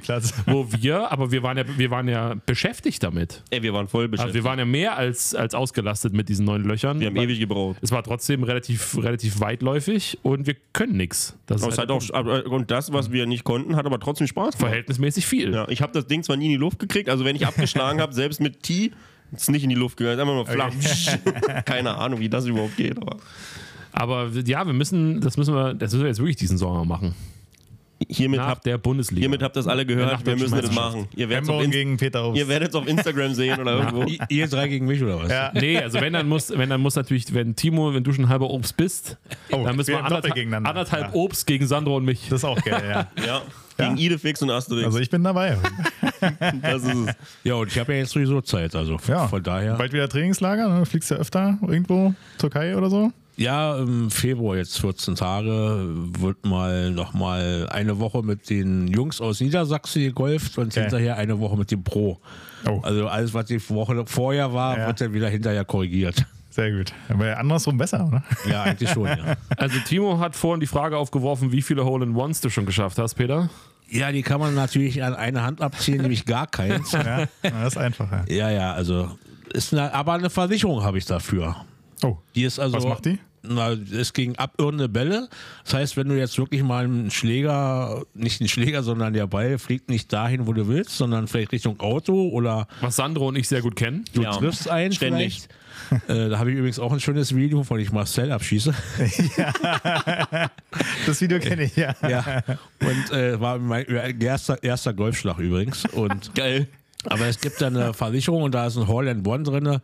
[0.46, 3.42] wo wir, aber wir waren ja, wir waren ja beschäftigt damit.
[3.50, 4.34] Ey, wir waren voll Also beschäftigt.
[4.34, 7.00] wir waren ja mehr als, als ausgelastet mit diesen neun Löchern.
[7.00, 7.76] wir haben ewig gebraucht.
[7.82, 11.36] es war trotzdem relativ, relativ weitläufig und wir können nichts.
[11.46, 14.58] Das halt auch, aber- und das, was wir nicht konnten, hat aber trotzdem Spaß gemacht.
[14.58, 15.52] verhältnismäßig viel.
[15.52, 18.00] Ja, ich habe das Ding zwar nie in die Luft gekriegt, also wenn ich abgeschlagen
[18.02, 18.92] habe, selbst mit Tee,
[19.32, 21.64] ist es nicht in die Luft gegangen, ist einfach nur flach.
[21.64, 22.96] Keine Ahnung, wie das überhaupt geht.
[23.00, 23.16] Aber
[23.92, 27.14] Aber ja, wir müssen, das müssen wir, das müssen wir jetzt wirklich diesen Sommer machen.
[28.08, 29.20] Hiermit habt, der Bundesliga.
[29.20, 31.08] hiermit habt ihr das alle gehört, wir müssen das machen.
[31.14, 32.38] Ihr werdet es gegen Peter Obst.
[32.40, 34.02] ihr werdet's auf Instagram sehen oder irgendwo.
[34.04, 35.30] I- Ihr drei gegen mich oder was?
[35.30, 35.50] Ja.
[35.54, 38.50] Nee, also wenn dann muss, wenn dann muss natürlich, wenn Timo, wenn du schon halber
[38.50, 39.16] Obst bist,
[39.52, 40.70] Oh, dann müssen wir wir anderthalb, gegeneinander.
[40.70, 41.12] anderthalb Ja.
[41.14, 42.28] Obst gegen Sandro und mich.
[42.30, 43.06] Das ist auch geil, ja.
[43.26, 43.42] Ja.
[43.86, 44.84] Gegen Idefix und Asterix.
[44.86, 45.56] Also ich bin dabei.
[46.62, 47.14] das ist es.
[47.44, 48.74] Ja, und ich habe ja jetzt sowieso Zeit.
[48.74, 49.26] Also Ja.
[49.28, 49.74] von daher.
[49.76, 50.84] Bald wieder Trainingslager, ne?
[50.84, 53.10] fliegst du öfter irgendwo, Türkei oder so?
[53.40, 55.78] Ja, im Februar jetzt 14 Tage
[56.18, 60.82] wird mal noch mal eine Woche mit den Jungs aus Niedersachsen gegolft und Okay.
[60.82, 62.20] hinterher eine Woche mit dem Pro.
[62.68, 62.80] Oh.
[62.82, 64.86] Also alles, was die Woche vorher war, Ja.
[64.88, 66.26] wird dann wieder hinterher korrigiert.
[66.50, 66.92] Sehr gut.
[67.08, 68.22] Aber andersrum besser, oder?
[68.46, 69.16] Ja, eigentlich schon, ja.
[69.56, 73.48] Also Timo hat vorhin die Frage aufgeworfen, wie viele Hole-in-Ones du schon geschafft hast, Peter.
[73.88, 76.92] Ja, die kann man natürlich an einer Hand abzählen, nämlich gar keins.
[76.92, 78.26] Ja, das ist einfacher.
[78.28, 79.08] Ja, ja, also
[79.54, 81.56] ist eine, aber eine Versicherung habe ich dafür.
[82.02, 82.76] Oh, Die ist also.
[82.76, 83.18] Was macht die?
[83.42, 85.28] Na, es ging abirrende Bälle.
[85.64, 89.58] Das heißt, wenn du jetzt wirklich mal einen Schläger, nicht einen Schläger, sondern der Ball
[89.58, 93.48] fliegt nicht dahin, wo du willst, sondern vielleicht Richtung Auto oder Was Sandro und ich
[93.48, 94.04] sehr gut kennen.
[94.12, 95.48] du Ja, triffst einen ständig.
[95.88, 96.08] vielleicht.
[96.10, 98.74] äh, da habe ich übrigens auch ein schönes Video, von ich Marcel abschieße.
[101.06, 101.94] das Video kenne ich, ja.
[102.06, 102.42] ja.
[102.80, 103.86] Und äh, war mein
[104.20, 105.86] erster, erster Golfschlag übrigens.
[105.86, 106.68] Und Geil.
[107.06, 109.78] Aber es gibt da eine Versicherung und da ist ein Hall and One drin,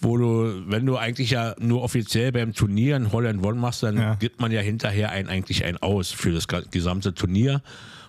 [0.00, 3.82] wo du, wenn du eigentlich ja nur offiziell beim Turnier ein Hall and One machst,
[3.82, 4.14] dann Ja.
[4.14, 7.62] gibt man ja hinterher ein, eigentlich ein aus für das gesamte Turnier.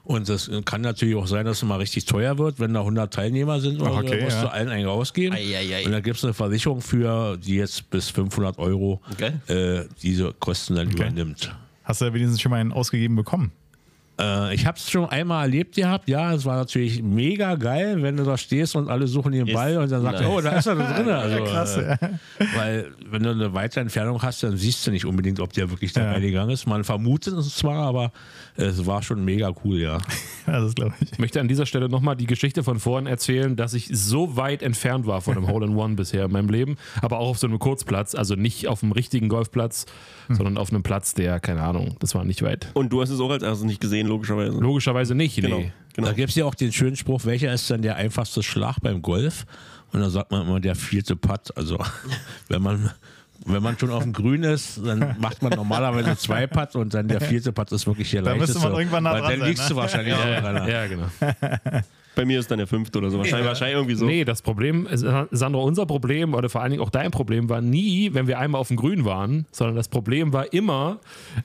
[0.06, 3.14] Und das kann natürlich auch sein, dass es mal richtig teuer wird, wenn da 100
[3.14, 4.42] Teilnehmer sind oder Okay, so, musst ja.
[4.44, 5.34] du allen einen rausgeben.
[5.38, 5.86] Eieiei.
[5.86, 9.32] Und dann gibt es eine Versicherung für, die jetzt bis 500 Euro Okay.
[9.48, 11.56] äh, diese Kosten dann übernimmt.
[11.86, 13.52] Hast du wenigstens schon mal einen ausgegeben bekommen?
[14.20, 16.08] Äh, ich habe es schon einmal erlebt gehabt.
[16.08, 19.78] Ja, es war natürlich mega geil, wenn du da stehst und alle suchen den Ball
[19.78, 21.10] und dann sagst du, oh, da ist er drin.
[21.10, 21.98] Also, Krass, äh,
[22.56, 25.94] Weil, wenn du eine weite Entfernung hast, dann siehst du nicht unbedingt, ob der wirklich
[25.94, 26.12] da Ja.
[26.12, 26.68] reingegangen ist.
[26.68, 28.12] Man vermutet es zwar, aber
[28.56, 30.00] es war schon mega cool, ja.
[30.46, 31.14] Ja, das glaube ich.
[31.14, 34.62] Ich möchte an dieser Stelle nochmal die Geschichte von vorhin erzählen, dass ich so weit
[34.62, 38.14] entfernt war von einem Hole-in-One bisher in meinem Leben, aber auch auf so einem Kurzplatz,
[38.14, 39.86] also nicht auf einem richtigen Golfplatz,
[40.28, 42.68] sondern auf einem Platz, der, keine Ahnung, das war nicht weit.
[42.74, 44.58] Und du hast es auch als erstes nicht gesehen, logischerweise.
[44.60, 45.60] Logischerweise nicht, Genau.
[45.60, 45.72] nee.
[45.94, 46.10] genau.
[46.10, 49.02] Da gibt es ja auch den schönen Spruch, welcher ist denn der einfachste Schlag beim
[49.02, 49.46] Golf?
[49.94, 51.56] Und da sagt man immer der vierte Putt.
[51.56, 51.78] Also
[52.50, 52.92] wenn man,
[53.46, 57.08] wenn man schon auf dem Grün ist, dann macht man normalerweise zwei Putt und dann
[57.08, 58.70] der vierte Putt ist wirklich der Da müsste leichteste.
[58.70, 59.80] man irgendwann weil dran dann sein, liegst du ne?
[59.82, 60.68] wahrscheinlich auch dran.
[60.68, 61.06] Ja, genau.
[62.16, 63.18] Bei mir ist dann der fünfte oder so.
[63.18, 64.06] Wahrscheinlich, wahrscheinlich irgendwie so.
[64.06, 67.62] Nee, das Problem, ist, Sandro, unser Problem oder vor allen Dingen auch dein Problem war
[67.62, 71.00] nie, wenn wir einmal auf dem Grün waren, sondern das Problem war immer,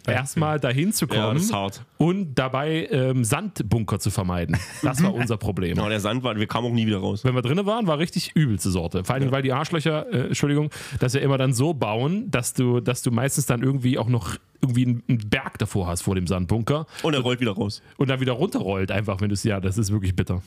[0.06, 1.82] erstmal dahin zu Ja, kommen hart.
[1.96, 4.56] und dabei ähm, Sandbunker zu vermeiden.
[4.82, 5.76] Das war unser Problem.
[5.76, 7.24] Genau, der Sand war, wir kamen auch nie wieder raus.
[7.24, 9.04] Wenn wir drinnen waren, war richtig übelste Sorte.
[9.04, 12.54] Vor allen Dingen, weil die Arschlöcher, äh, Entschuldigung, das ja immer dann so bauen, dass
[12.54, 16.26] du, dass du meistens dann irgendwie auch noch irgendwie einen Berg davor hast vor dem
[16.26, 17.82] Sandbunker Und er rollt wieder raus.
[17.96, 20.42] und dann wieder runterrollt, einfach, wenn du es, ja, das ist wirklich bitter.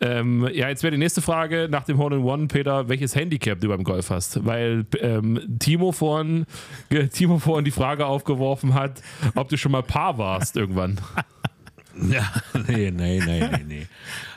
[0.00, 3.60] Ähm, ja, jetzt wäre die nächste Frage nach dem Hole in One, Peter, welches Handicap
[3.60, 4.44] du beim Golf hast.
[4.44, 6.44] Weil ähm, Timo, vorhin,
[7.12, 9.00] Timo vorhin die Frage aufgeworfen hat,
[9.34, 11.00] ob du schon mal Paar warst irgendwann.
[12.10, 12.24] Ja,
[12.66, 13.86] nee, nee, nee, nee, nee.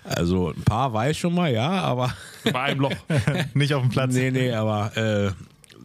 [0.03, 2.91] Also ein paar weiß schon mal, ja, aber Bei einem Loch.
[3.55, 4.13] Nicht auf dem Platz.
[4.13, 5.31] nee, nee, aber äh,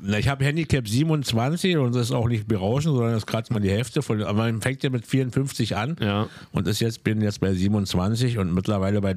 [0.05, 3.53] na, ich habe Handicap 27 und das ist auch nicht berauschend, sondern das ist gerade
[3.53, 4.21] mal die Hälfte von.
[4.23, 6.29] Aber man fängt ja mit 54 an Ja.
[6.51, 9.15] und ist jetzt, bin jetzt bei 27 und mittlerweile bei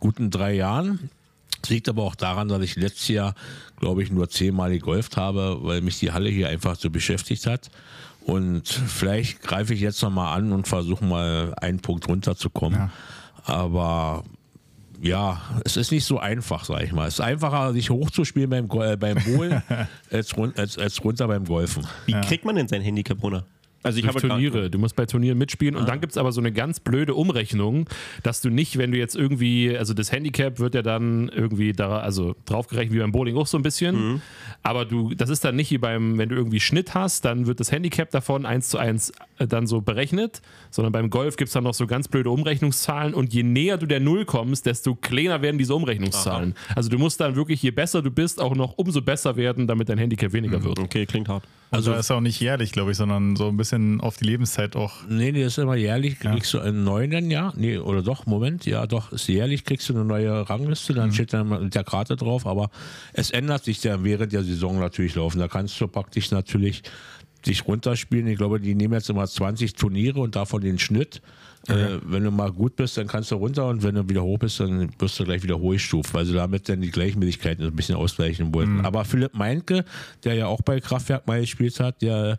[0.00, 1.10] guten drei Jahren.
[1.62, 3.34] Das liegt aber auch daran, dass ich letztes Jahr,
[3.78, 7.70] glaube ich, nur zehnmal gegolft habe, weil mich die Halle hier einfach so beschäftigt hat.
[8.26, 12.78] Und vielleicht greife ich jetzt nochmal an und versuche mal einen Punkt runterzukommen.
[12.78, 12.90] Ja.
[13.44, 14.24] Aber
[15.02, 17.08] ja, es ist nicht so einfach, sag ich mal.
[17.08, 19.62] Es ist einfacher, sich hochzuspielen beim, Go- äh, beim Bowlen
[20.10, 21.86] als, run als, als runter beim Golfen.
[22.06, 23.44] Wie kriegt man denn sein Handicap runter?
[23.82, 24.70] Also ich habe Turniere.
[24.70, 27.88] Du musst bei Turnieren mitspielen und dann gibt es aber so eine ganz blöde Umrechnung,
[28.22, 31.98] dass du nicht, wenn du jetzt irgendwie, also das Handicap wird ja dann irgendwie da,
[31.98, 34.22] also draufgerechnet wie beim Bowling auch so ein bisschen,
[34.62, 37.60] aber du, das ist dann nicht wie beim, wenn du irgendwie Schnitt hast, dann wird
[37.60, 41.52] das Handicap davon eins zu eins äh, dann so berechnet, sondern beim Golf gibt es
[41.54, 45.42] dann noch so ganz blöde Umrechnungszahlen und je näher du der Null kommst, desto kleiner
[45.42, 46.54] werden diese Umrechnungszahlen.
[46.74, 49.88] Also du musst dann wirklich, je besser du bist, auch noch umso besser werden, damit
[49.88, 50.78] dein Handicap weniger wird.
[50.78, 51.44] Okay, klingt hart.
[51.72, 54.76] Also das ist auch nicht jährlich, glaube ich, sondern so ein bisschen auf die Lebenszeit
[54.76, 54.92] auch.
[55.08, 57.54] Nee, nee, das ist immer jährlich, kriegst du einen neuen Jahr.
[57.56, 61.32] Nee, oder doch, Moment, ja, doch, ist jährlich kriegst du eine neue Rangliste, dann steht
[61.32, 62.70] dann mit der Karte drauf, aber
[63.14, 65.38] es ändert sich ja während der Saison natürlich laufen.
[65.38, 66.82] Da kannst du praktisch natürlich
[67.46, 68.26] dich runterspielen.
[68.26, 71.22] Ich glaube, die nehmen jetzt immer 20 Turniere und davon den Schnitt.
[71.68, 74.38] Äh, wenn du mal gut bist, dann kannst du runter und wenn du wieder hoch
[74.38, 77.94] bist, dann wirst du gleich wieder hochgestuft, weil sie damit dann die Gleichmäßigkeit ein bisschen
[77.94, 78.84] ausgleichen wollten.
[78.84, 79.84] Aber Philipp Meinke,
[80.24, 82.38] der ja auch bei Kraftwerk mal gespielt hat, der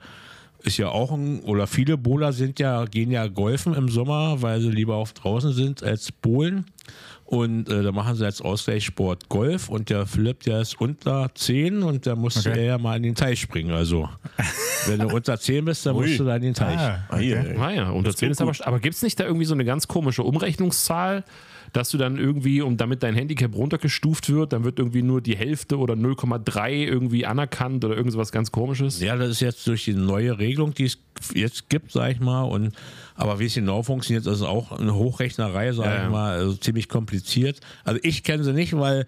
[0.63, 4.61] ist ja auch ein, oder viele Bowler sind ja, gehen ja golfen im Sommer, weil
[4.61, 6.65] sie lieber auf draußen sind als bowlen.
[7.25, 11.81] Und äh, da machen sie als Ausgleichssport Golf und der Philipp, der ist unter 10
[11.81, 12.59] und da musste Okay.
[12.59, 13.71] er ja mal in den Teich springen.
[13.71, 14.09] Also,
[14.87, 16.05] wenn du unter 10 bist, dann Ui.
[16.05, 16.77] musst du da in den Teich.
[16.77, 17.57] Ah, Ah, ey.
[17.57, 18.51] Ah ja, unter Das 10 ist aber.
[18.65, 21.23] Aber gibt es nicht da irgendwie so eine ganz komische Umrechnungszahl,
[21.73, 25.35] dass du dann irgendwie, um damit dein Handicap runtergestuft wird, dann wird irgendwie nur die
[25.35, 29.01] Hälfte oder 0,3 irgendwie anerkannt oder irgendwas ganz komisches?
[29.01, 30.99] Ja, das ist jetzt durch die neue Regelung, die es
[31.33, 32.43] jetzt gibt, sag ich mal.
[32.43, 32.73] Und,
[33.15, 36.03] aber wie es genau funktioniert, das ist auch eine Hochrechnerei, sag Ja, ja.
[36.05, 37.59] ich mal, also ziemlich kompliziert.
[37.83, 39.07] Also ich kenne sie nicht, weil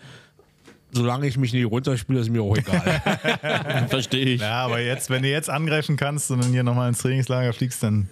[0.91, 3.01] solange ich mich nicht runterspiele, ist mir auch egal.
[3.89, 4.41] Verstehe ich.
[4.41, 7.83] Ja, aber jetzt, wenn du jetzt angreifen kannst und dann hier nochmal ins Trainingslager fliegst,
[7.83, 8.09] dann.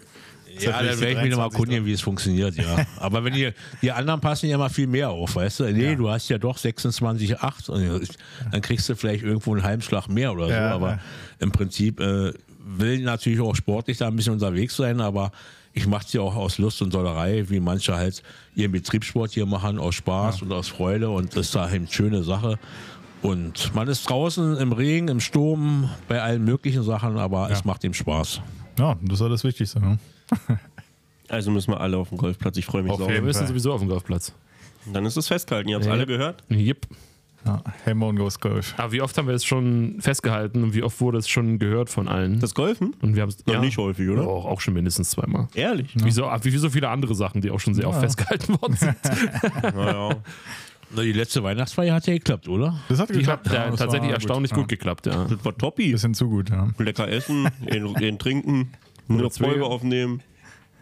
[0.59, 2.85] Ja, dann werde ich mich nochmal 23 kundigen, wie es funktioniert, ja.
[2.97, 3.51] Aber wenn die,
[3.81, 5.73] die anderen passen ja mal viel mehr auf, weißt du?
[5.73, 8.09] Nee, du hast ja doch 26,8 und
[8.51, 10.51] dann kriegst du vielleicht irgendwo einen Heimschlag mehr oder so.
[10.51, 10.99] Ja, aber ja.
[11.39, 15.31] im Prinzip äh, will natürlich auch sportlich da ein bisschen unterwegs sein, aber
[15.73, 18.21] ich mache es ja auch aus Lust und Dollerei, wie manche halt
[18.55, 22.23] ihren Betriebssport hier machen, aus Spaß und aus Freude und das ist da eine schöne
[22.23, 22.59] Sache.
[23.23, 27.83] Und man ist draußen im Regen, im Sturm, bei allen möglichen Sachen, aber es macht
[27.85, 28.41] ihm Spaß.
[28.77, 29.79] Ja, das soll das Wichtigste.
[29.79, 29.97] Ne?
[31.29, 32.57] Also müssen wir alle auf den Golfplatz.
[32.57, 33.07] Ich freue mich Auf sau.
[33.09, 34.33] Wir müssen sowieso auf dem Golfplatz.
[34.91, 35.69] Dann ist es festgehalten.
[35.69, 35.93] Ihr habt es Ja.
[35.93, 36.43] alle gehört.
[36.51, 36.85] Yep.
[37.45, 38.73] Ja, Helmer und Ghost Golf.
[38.77, 41.89] Aber wie oft haben wir es schon festgehalten und wie oft wurde es schon gehört
[41.89, 42.39] von allen?
[42.39, 42.93] Das Golfen?
[43.01, 44.27] und wir haben es Noch nicht häufig, oder?
[44.27, 45.47] Auch, auch schon mindestens zweimal.
[45.55, 45.89] Ehrlich?
[45.95, 48.95] Wie, so, wie so viele andere Sachen, die auch schon sehr oft festgehalten worden sind.
[49.75, 50.15] Naja.
[50.95, 52.79] Na, die letzte Weihnachtsfeier hat ja geklappt, oder?
[52.87, 53.47] Das hat Die geklappt.
[53.49, 54.57] hat ja, das tatsächlich erstaunlich ja.
[54.57, 55.25] gut geklappt, ja.
[55.25, 55.91] Das war toppi.
[55.91, 56.69] Bisschen zu gut, ja.
[56.77, 58.71] Lecker essen, in, in trinken,
[59.19, 59.29] eine.
[59.29, 60.21] Folge aufnehmen.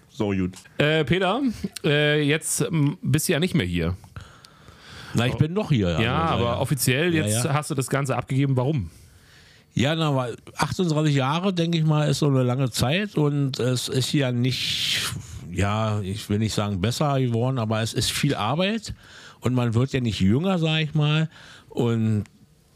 [0.10, 0.54] So gut.
[0.78, 1.42] Äh, Peter,
[1.84, 2.66] äh, jetzt
[3.02, 3.96] bist du ja nicht mehr hier.
[5.14, 6.00] Na, ich bin doch hier.
[6.00, 7.54] Ja, Also, aber offiziell Ja, jetzt ja.
[7.54, 8.56] hast du das Ganze abgegeben.
[8.56, 8.90] Warum?
[9.74, 13.88] Ja, na, weil 28 Jahre, denke ich mal, ist so eine lange Zeit und es
[13.88, 15.00] ist hier nicht,
[15.50, 18.94] ja, ich will nicht sagen besser geworden, aber es ist viel Arbeit
[19.40, 21.30] und man wird ja nicht jünger, sage ich mal.
[21.70, 22.26] Und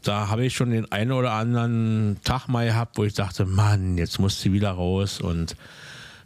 [0.06, 3.98] da habe ich schon den einen oder anderen Tag mal gehabt, wo ich dachte, Mann,
[3.98, 5.56] jetzt musst du wieder raus und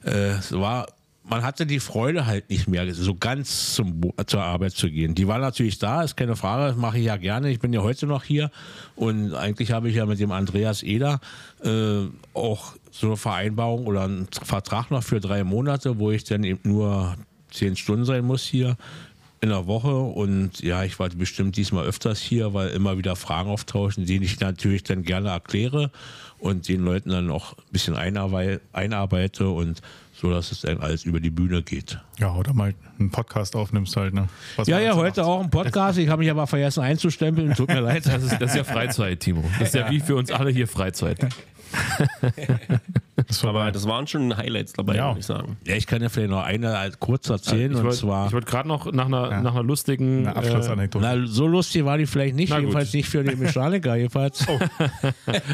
[0.05, 0.87] äh, war,
[1.25, 5.15] man hatte die Freude halt nicht mehr, so ganz zum, zur Arbeit zu gehen.
[5.15, 7.51] Die war natürlich da, ist keine Frage, das mache ich ja gerne.
[7.51, 8.51] Ich bin ja heute noch hier
[8.97, 11.21] und eigentlich habe ich ja mit dem Andreas Eder
[11.63, 16.45] äh, auch so eine Vereinbarung oder einen Vertrag noch für drei Monate, wo ich dann
[16.45, 17.17] eben nur
[17.51, 18.77] zehn Stunden sein muss hier
[19.43, 23.49] in der Woche und ja, ich war bestimmt diesmal öfters hier, weil immer wieder Fragen
[23.49, 25.91] auftauchen, die ich natürlich dann gerne erkläre
[26.39, 29.81] und den Leuten dann auch ein bisschen einarbei einarbeite und
[30.13, 31.99] so, dass es dann alles über die Bühne geht.
[32.19, 34.29] Ja, oder mal einen Podcast aufnimmst halt, ne?
[34.57, 35.31] Was Ja, ja, so heute macht.
[35.31, 35.99] auch ein Podcast.
[35.99, 37.55] Ich habe mich aber vergessen einzustempeln.
[37.55, 38.05] Tut mir leid.
[38.05, 39.43] Das ist, das ist ja Freizeit, Timo.
[39.59, 41.27] Das ist ja wie für uns alle hier Freizeit.
[43.29, 45.09] Das war Aber das waren schon Highlights dabei, Ja.
[45.11, 45.57] würde ich sagen.
[45.67, 48.67] Ja, ich kann ja vielleicht noch eine als kurz erzählen ich und wollte wollt gerade
[48.69, 50.27] noch nach einer, nach einer lustigen.
[50.27, 51.05] eine Abschlussanekdote.
[51.05, 52.65] Na, so lustig war die vielleicht nicht, Na gut.
[52.67, 53.95] jedenfalls nicht für die Mechaniker.
[53.97, 54.47] Jedenfalls.
[54.49, 54.59] Äh,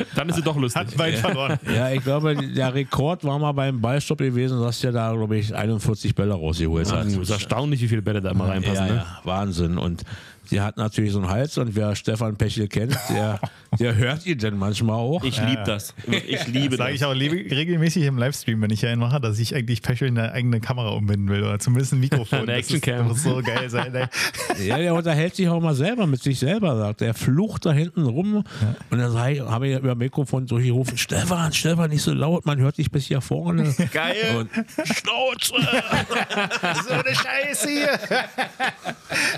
[0.14, 0.80] dann ist sie doch lustig.
[0.80, 1.58] Hat weit verloren.
[1.74, 5.54] Ja, ich glaube, der Rekord war mal beim Ballstopp gewesen, dass der da, glaube ich,
[5.54, 7.06] 41 Bälle rausgeholt hat.
[7.06, 8.86] Es ist erstaunlich, wie viele Bälle da immer reinpassen.
[8.86, 8.96] ja, ne?
[9.06, 9.76] ja, Wahnsinn.
[9.78, 10.02] Und
[10.50, 13.40] die hat natürlich so einen Hals und wer Stefan Pechel kennt, der,
[13.78, 15.22] der hört ihn dann manchmal auch.
[15.24, 15.94] Ich liebe das.
[16.26, 17.00] Ich liebe Sage das.
[17.00, 20.60] ich auch regelmäßig im Livestream, wenn ich einen mache, dass ich eigentlich Pechel eine eigene
[20.60, 22.38] Kamera umbinden will oder zumindest ein Mikrofon.
[22.46, 23.08] Eine Actioncam.
[23.08, 23.92] Das muss so geil sein.
[24.64, 27.14] Ja, der unterhält sich auch mal selber mit sich selber, sagt er.
[27.14, 28.44] flucht da hinten rum
[28.90, 32.78] und dann habe ich über Mikrofon so gerufen, Stefan, Stefan, nicht so laut, man hört
[32.78, 33.74] dich bis hier vorne.
[33.92, 34.16] Geil.
[34.38, 34.50] Und
[34.86, 35.54] Schnauze!
[36.86, 37.98] so eine Scheiße hier.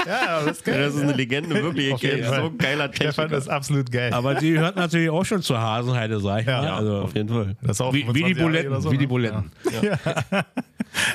[0.07, 0.91] ja, das ist geil.
[0.99, 1.90] Das ist eine Legende, wirklich.
[2.26, 2.42] Fall.
[2.42, 3.38] So geiler Stefan Techniker.
[3.38, 4.12] ist absolut geil.
[4.12, 6.62] Aber die hört natürlich auch schon zur Hasenheide, sag ich Ja.
[6.62, 6.70] mal.
[6.72, 7.57] Also, auf jeden Fall.
[7.62, 8.99] das ist auch wie, wie 25 die Buletten, so, wie ne?
[9.01, 9.51] die Buletten.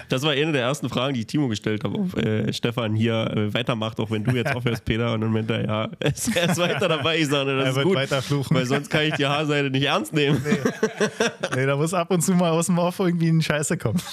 [0.08, 3.32] Das war eine der ersten Fragen, die ich Timo gestellt habe, ob äh, Stefan hier
[3.36, 5.14] äh, weitermacht, auch wenn du jetzt aufhörst, Peter.
[5.14, 7.18] Und dann meinte er, ja, er ist, er ist weiter dabei.
[7.20, 8.56] Ich sage, das Er ist wird gut, weiter fluchen.
[8.56, 10.42] weil sonst kann ich die Haarseite nicht ernst nehmen.
[10.46, 11.08] Ja.
[11.56, 14.00] Nee, da muss ab und zu mal aus dem Off irgendwie ein Scheiße kommen.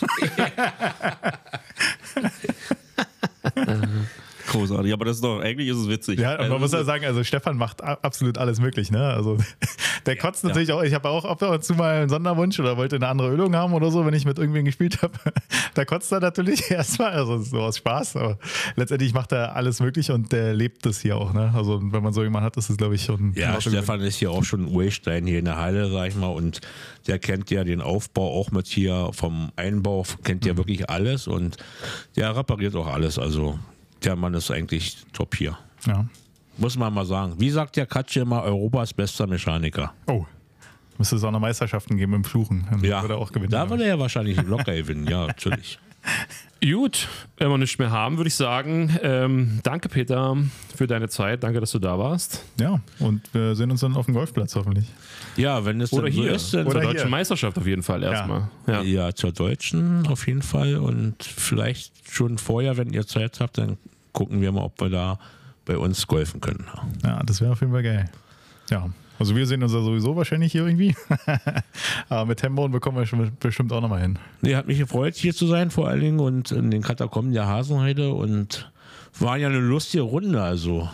[4.50, 6.18] Großartig, aber das ist doch, eigentlich ist es witzig.
[6.18, 9.00] Ja, und Also, man muss ja sagen, also Stefan macht absolut alles möglich, ne?
[9.00, 9.38] Also
[10.06, 12.96] der kotzt natürlich auch, ich habe auch ab und zu mal einen Sonderwunsch oder wollte
[12.96, 15.12] eine andere Ölung haben oder so, wenn ich mit irgendwem gespielt habe.
[15.74, 18.38] Da kotzt er natürlich erstmal, also so aus Spaß, aber
[18.74, 21.52] letztendlich macht er alles möglich und der lebt das hier auch, ne?
[21.54, 24.32] Also wenn man so jemanden hat, ist es glaube ich schon Ja, Stefan ist hier
[24.32, 26.60] auch schon ein Urstein hier in der Halle, sag ich mal, und
[27.06, 31.56] der kennt ja den Aufbau auch mit hier vom Einbau, kennt ja wirklich alles und
[32.16, 33.16] der repariert auch alles.
[33.18, 33.56] Also
[34.04, 35.58] der Mann ist eigentlich top hier.
[35.86, 36.06] Ja.
[36.58, 37.34] Muss man mal sagen.
[37.38, 39.92] Wie sagt der Katsche immer, Europas bester Mechaniker?
[40.06, 40.26] Oh.
[40.98, 42.66] Müsste es auch noch Meisterschaften geben im Fluchen.
[42.70, 43.50] Dann Ja, würde er auch gewinnen.
[43.50, 45.78] da würde er ja wahrscheinlich locker gewinnen, ja, natürlich.
[46.62, 50.36] Gut, wenn wir nichts mehr haben, würde ich sagen, ähm, danke Peter
[50.76, 51.42] für deine Zeit.
[51.42, 52.44] Danke, dass du da warst.
[52.60, 54.86] ja, und wir sehen uns dann auf dem Golfplatz hoffentlich.
[55.36, 57.10] Ja, wenn es Oder dann so hier, ist, dann zur Oder deutschen hier.
[57.10, 58.50] Meisterschaft auf jeden Fall erstmal.
[58.66, 58.82] Ja.
[58.82, 60.76] Ja, zur Deutschen auf jeden Fall.
[60.76, 63.78] Und vielleicht schon vorher, wenn ihr Zeit habt, dann
[64.12, 65.18] gucken wir mal, ob wir da
[65.64, 66.66] bei uns golfen können.
[67.02, 68.10] Ja, das wäre auf jeden Fall geil.
[68.70, 68.90] Ja,
[69.20, 70.96] also wir sehen uns ja sowieso wahrscheinlich hier irgendwie.
[72.08, 74.18] Aber mit Tembauen bekommen wir schon bestimmt auch nochmal hin.
[74.40, 77.46] Nee, hat mich gefreut, hier zu sein, vor allen Dingen und in den Katakomben der
[77.46, 78.72] Hasenheide und
[79.18, 80.42] war ja eine lustige Runde.
[80.42, 80.88] Also,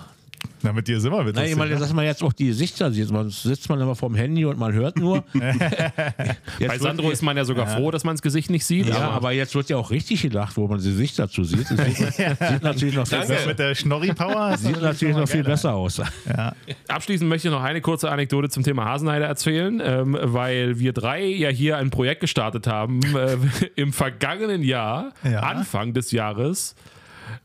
[0.62, 2.90] Na, mit dir sind wir mit Nein, ich meine, dass man jetzt auch die Gesichter
[2.90, 3.10] sieht.
[3.10, 5.22] Man sitzt man immer vorm Handy und man hört nur.
[6.66, 8.86] Bei Sandro ist man ja sogar froh, dass man das Gesicht nicht sieht.
[8.86, 11.70] ja, aber aber jetzt wird ja auch richtig gelacht, wo man die Gesicht dazu sieht.
[11.70, 13.34] Das sieht, sieht natürlich noch viel Danke.
[13.34, 14.56] besser, mit der Schnorri-Power.
[14.56, 16.00] sieht natürlich noch viel besser aus.
[16.88, 21.24] Abschließend möchte ich noch eine kurze Anekdote zum Thema Hasenheide erzählen, ähm, weil wir drei
[21.26, 23.36] ja hier ein Projekt gestartet haben äh,
[23.76, 25.40] im vergangenen Jahr, Ja.
[25.40, 26.74] Anfang des Jahres,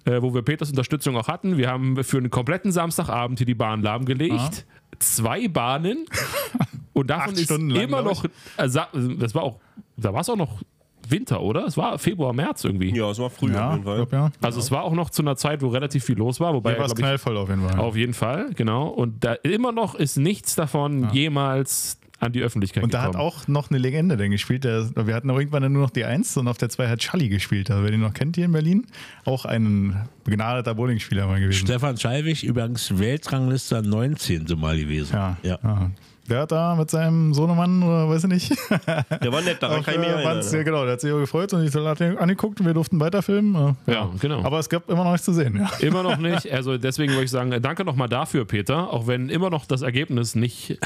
[0.05, 1.57] äh, wo wir Peters Unterstützung auch hatten.
[1.57, 4.65] Wir haben für einen kompletten Samstagabend hier die Bahn lahmgelegt.
[4.99, 6.05] Zwei Bahnen.
[6.93, 8.25] Und davon ist lang, immer noch,
[8.57, 9.59] äh, sa- das war auch,
[9.97, 10.61] da war es auch noch
[11.07, 11.65] Winter, oder?
[11.65, 12.95] Es war Februar, März irgendwie.
[12.95, 13.95] Ja, es war früh Ja, auf jeden Fall.
[13.97, 14.31] glaub, ja.
[14.41, 16.79] Also es war auch noch zu einer Zeit, wo relativ viel los war, wobei Hier
[16.79, 17.79] war es knallvoll auf jeden Fall.
[17.79, 18.87] auf jeden Fall, genau.
[18.87, 23.27] Und da immer noch ist nichts davon jemals an die Öffentlichkeit Und da hat gekommen.
[23.27, 24.63] auch noch eine Legende denn gespielt.
[24.63, 26.99] Der, wir hatten auch irgendwann dann nur noch die 1 und auf der 2 hat
[26.99, 27.69] Charlie gespielt.
[27.71, 28.85] Also, wer den noch kennt hier in Berlin,
[29.25, 31.65] auch ein begnadeter Bowlingspieler mal gewesen.
[31.65, 34.45] Stefan Schalwig, übrigens Weltranglister 19.
[34.57, 35.13] Mal gewesen.
[35.15, 35.37] Ja.
[35.43, 35.59] ja.
[35.63, 35.91] ja.
[36.29, 38.51] Der hat da mit seinem Sohnemann oder weiß ich nicht.
[38.87, 40.41] Der war nett, daran Auch, kann ich mich äh, erinnern.
[40.41, 40.57] ja.
[40.57, 42.99] ja, genau, der hat sich auch gefreut und ich hat ihn angeguckt und wir durften
[42.99, 43.75] weiterfilmen.
[43.87, 44.43] Äh, Ja, genau.
[44.43, 45.57] Aber es gab immer noch nichts zu sehen.
[45.57, 45.69] Ja.
[45.85, 46.49] Immer noch nicht.
[46.51, 50.35] Also deswegen würde ich sagen, danke nochmal dafür, Peter, auch wenn immer noch das Ergebnis
[50.35, 50.77] nicht,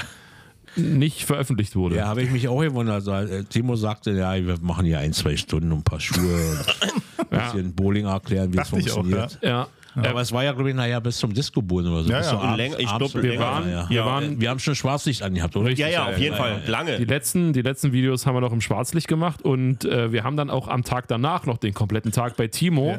[0.75, 1.97] nicht veröffentlicht wurde.
[1.97, 2.95] Ja, habe ich mich auch gewundert.
[2.95, 7.29] Also, äh, Timo sagte, ja, wir machen hier ein, zwei Stunden ein paar Schuhe und
[7.31, 9.39] ein bisschen Bowling erklären, wie es ich auch, funktioniert.
[9.41, 9.67] Ja.
[9.95, 12.09] Aber es war ja, glaube ich, nachher bis zum Disco-Boden oder so.
[12.11, 12.23] Ja, ja.
[12.23, 13.89] zum Und Abend- länger- ich abends- glaube, Wir waren, ja.
[13.89, 15.71] wir Ja, waren Wir haben schon Schwarzlicht angehabt, oder?
[15.71, 16.61] Ja, ja, auf jeden Fall.
[16.67, 16.97] Lange.
[16.97, 20.35] Die letzten, die letzten Videos haben wir noch im Schwarzlicht gemacht und äh, wir haben
[20.37, 22.97] dann auch am Tag danach noch den kompletten Tag bei Timo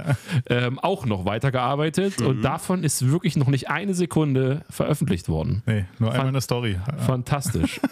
[0.49, 2.27] ähm, auch noch weitergearbeitet Mhm.
[2.27, 5.63] und davon ist wirklich noch nicht eine Sekunde veröffentlicht worden.
[5.67, 6.79] Nee, nur einmal eine Story.
[6.99, 7.81] Fantastisch.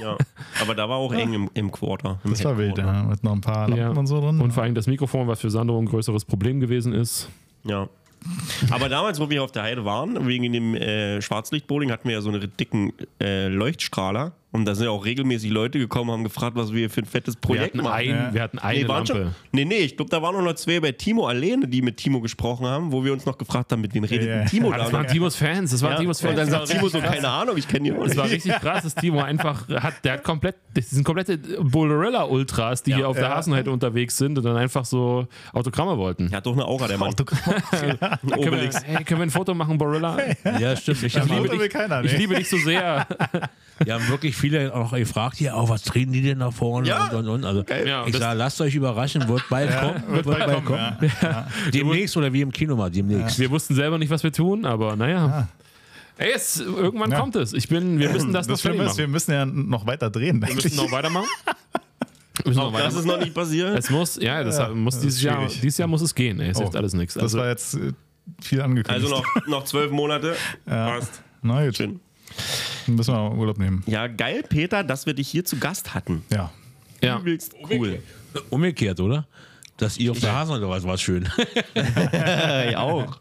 [0.00, 0.16] Ja.
[0.62, 2.20] Aber da war auch eng im, im Quarter.
[2.24, 3.02] Im Das war wild, ja.
[3.02, 3.90] Mit noch ein paar Lampen Ja.
[3.90, 4.40] und so drin.
[4.40, 7.28] Und vor allem das Mikrofon, was für Sandro ein größeres Problem gewesen ist.
[7.64, 7.88] Ja.
[8.70, 12.20] Aber damals, wo wir auf der Heide waren, wegen dem äh, Schwarzlichtbowling, hatten wir ja
[12.20, 16.56] so einen dicken äh, Leuchtstrahler Und da sind ja auch regelmäßig Leute gekommen, haben gefragt,
[16.56, 17.92] was wir für ein fettes Wir Projekt hatten, machen.
[17.94, 19.06] ein, wir hatten eine Nee, Lampe.
[19.06, 21.96] schon, nee, nee, ich glaube, da waren auch noch zwei bei Timo alleine, die mit
[21.98, 24.48] Timo gesprochen haben, wo wir uns noch gefragt haben, mit wem redet Ja, denn ja.
[24.48, 24.82] Timo Ah, da?
[24.84, 25.70] das waren Timos Fans.
[25.70, 25.98] Das waren ja.
[26.00, 26.36] Timos Und Fans.
[26.36, 27.14] dann Das sagt war Timo so, krass.
[27.14, 28.34] keine Ahnung, ich kenne die auch Das war nicht.
[28.34, 32.96] richtig krass, dass Timo einfach hat, der hat komplett, das sind komplette Bolorilla-Ultras, die Ja.
[32.96, 36.28] hier auf der Hasenheide unterwegs sind und dann einfach so Autogramme wollten.
[36.32, 37.14] Er hat doch eine Aura, der Mann.
[37.70, 40.16] Können wir, hey, können wir ein Foto machen, Borilla?
[40.58, 41.02] Ja, stimmt.
[41.04, 43.06] Ich Ich liebe, dich, keiner, ich liebe dich so sehr.
[43.84, 47.06] Die haben wirklich viele auch gefragt, hier, oh, was drehen die denn da vorne Ja.
[47.10, 47.44] und und und.
[47.44, 50.02] Also Ja, ich das- sage, lasst euch überraschen, wird bald kommen.
[50.08, 50.96] Wird, bald, kommen.
[51.22, 51.46] Ja.
[51.74, 53.38] Demnächst oder wie im Kino mal, demnächst.
[53.38, 55.48] Wir wussten selber nicht, was wir tun, aber naja.
[56.18, 57.20] Ey, es, irgendwann Ja.
[57.20, 57.52] kommt es.
[57.54, 60.10] Ich bin, wir müssen das, noch Das Schlimme fertig ist, wir müssen ja noch weiter
[60.10, 60.44] drehen.
[60.46, 61.28] Wir müssen noch weitermachen.
[62.46, 63.78] Noch Das ist noch nicht passiert.
[63.78, 66.40] Es muss, ja, das Ja, muss das dieses Jahr, dieses Jahr muss es gehen.
[66.40, 67.14] Ey, es hilft Oh, alles nichts.
[67.14, 67.92] Das Also, war jetzt äh,
[68.42, 68.90] viel angekündigt.
[68.90, 70.34] Also noch, noch zwölf Monate.
[70.66, 71.22] Passt.
[71.42, 72.00] Na gut, Schön.
[72.86, 73.82] Dann müssen wir Urlaub nehmen.
[73.86, 76.22] Ja, geil, Peter, dass wir dich hier zu Gast hatten.
[76.30, 76.50] Ja.
[77.02, 77.18] ja.
[77.18, 78.02] Übelst cool.
[78.50, 79.26] Umgekehrt, oder?
[79.76, 81.26] Dass ihr auf der Hasen oder was war schön.
[81.74, 83.18] Hey, auch.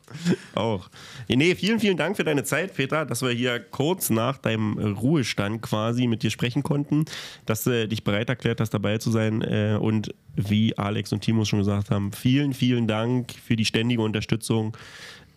[0.56, 0.90] auch.
[1.30, 4.78] Ja, Nee, vielen, vielen Dank für deine Zeit, Peter, dass wir hier kurz nach deinem
[4.78, 7.06] Ruhestand quasi mit dir sprechen konnten,
[7.46, 9.42] dass du dich bereit erklärt hast, dabei zu sein.
[9.42, 14.02] äh, Und wie Alex und Timo schon gesagt haben, vielen, vielen Dank für die ständige
[14.02, 14.76] Unterstützung.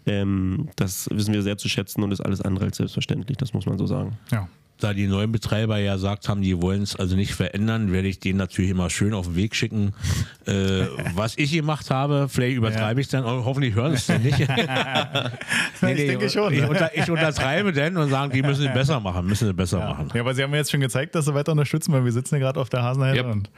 [0.06, 3.66] Ähm, Das wissen wir sehr zu schätzen und ist alles andere als selbstverständlich, das muss
[3.66, 4.18] man so sagen.
[4.30, 4.48] Ja.
[4.82, 8.18] Da die neuen Betreiber ja gesagt haben, die wollen es also nicht verändern, werde ich
[8.18, 9.94] denen natürlich immer schön auf den Weg schicken,
[10.46, 10.52] äh,
[11.14, 12.26] was ich gemacht habe.
[12.28, 14.38] Vielleicht übertreibe ich es dann, hoffentlich hören sie es dann nicht.
[15.82, 16.52] nee, Ich denke schon.
[16.52, 19.78] Ich, unter, ich untertreibe denn und sagen, die müssen es besser machen, müssen es besser
[19.78, 20.08] machen.
[20.14, 22.34] Ja, aber sie haben mir jetzt schon gezeigt, dass sie weiter unterstützen, weil wir sitzen
[22.36, 23.26] ja gerade auf der Hasenheide Yep.
[23.26, 23.50] und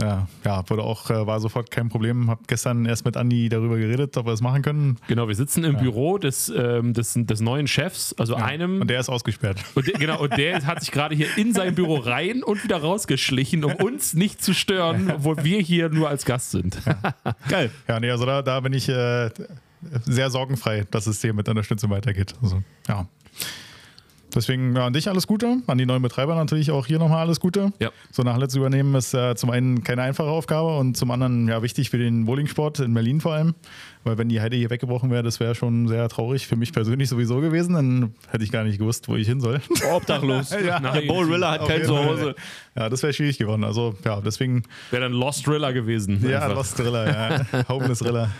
[0.00, 2.30] ja, ja, wurde auch, äh, war sofort kein Problem.
[2.30, 4.96] Hab gestern erst mit Andi darüber geredet, ob wir es machen können.
[5.08, 8.80] Genau, wir sitzen im Büro des, ähm, des, des neuen Chefs, also einem.
[8.80, 9.58] Und der ist ausgesperrt.
[9.74, 12.76] Und der, genau, und der hat sich gerade hier in sein Büro rein und wieder
[12.76, 16.78] rausgeschlichen, um uns nicht zu stören, obwohl wir hier nur als Gast sind.
[17.48, 17.70] Geil.
[17.88, 19.30] Ja, nee, also da, da bin ich äh,
[20.04, 22.34] sehr sorgenfrei, dass es hier mit Unterstützung weitergeht.
[22.42, 23.08] Also, ja.
[24.38, 27.72] Deswegen an dich alles Gute, an die neuen Betreiber natürlich auch hier nochmal alles Gute.
[27.80, 27.90] Ja.
[28.12, 31.60] So Halle zu übernehmen ist äh, zum einen keine einfache Aufgabe und zum anderen ja
[31.60, 33.56] wichtig für den Bowlingsport in Berlin vor allem.
[34.04, 37.08] Weil wenn die Heide hier weggebrochen wäre, das wäre schon sehr traurig für mich persönlich
[37.08, 37.74] sowieso gewesen.
[37.74, 39.60] Dann hätte ich gar nicht gewusst, wo ich hin soll.
[39.92, 40.50] Obdachlos.
[40.64, 40.78] Ja.
[40.78, 41.84] Der Bowrilla hat Auf kein.
[41.84, 42.36] Zuhause.
[42.76, 43.64] Ja, das wäre schwierig geworden.
[43.64, 44.62] Also ja, deswegen
[44.92, 46.24] Wäre dann Lost Thriller gewesen.
[46.28, 46.54] ja, einfach.
[46.56, 47.06] Lost Riller,
[47.52, 47.68] ja.
[47.68, 48.30] Homeless Riller,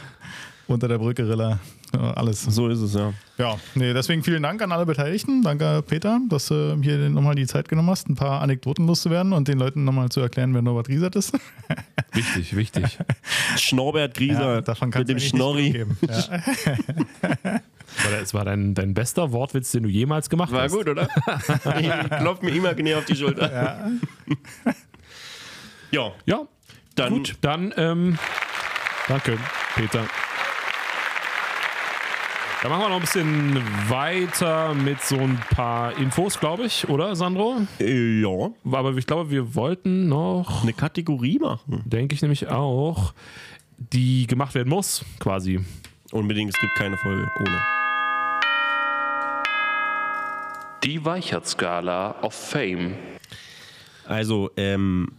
[0.69, 1.59] unter der Brücke Riller,
[1.95, 2.43] alles.
[2.43, 3.13] So ist es, ja.
[3.39, 5.43] Ja, nee, deswegen vielen Dank an alle Beteiligten.
[5.43, 9.49] Danke, Peter, dass du hier nochmal die Zeit genommen hast, ein paar Anekdoten loszuwerden und
[9.49, 11.33] den Leuten nochmal zu erklären, wer Norbert Riesert ist.
[12.13, 12.99] Wichtig, wichtig.
[13.57, 15.87] Schnorbert Grieser davon kann mit dem Schnorri.
[16.01, 16.43] Ja.
[18.03, 20.73] War das war dein, dein bester Wortwitz, den du jemals gemacht War hast.
[20.73, 21.09] gut, oder?
[21.81, 23.51] ich klopf mir imaginär auf die Schulter.
[23.51, 23.91] Ja,
[25.91, 26.47] ja Ja,
[26.97, 27.37] dann gut.
[27.41, 28.19] Dann, ähm,
[29.09, 29.39] danke,
[29.75, 30.07] Peter.
[32.61, 33.57] Dann machen wir noch ein bisschen
[33.89, 37.59] weiter mit so ein paar Infos, glaube ich, oder, Sandro?
[37.79, 41.83] äh, ja, Aber ich glaube, wir wollten noch, eine Kategorie machen.
[41.85, 43.15] denke ich nämlich auch,
[43.77, 45.61] die gemacht werden muss, quasi.
[46.11, 47.61] Unbedingt, es gibt keine Folge ohne.
[50.83, 52.95] Die Weichert-Skala of Fame.
[54.05, 55.13] Also, ähm,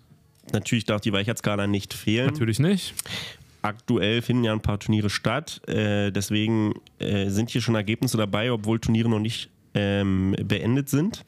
[0.51, 2.27] natürlich darf die Weichheitsskala nicht fehlen.
[2.27, 2.95] Natürlich nicht.
[3.61, 5.61] Aktuell finden ja ein paar Turniere statt.
[5.67, 11.25] Äh, deswegen äh, sind hier schon Ergebnisse dabei, obwohl Turniere noch nicht ähm, beendet sind.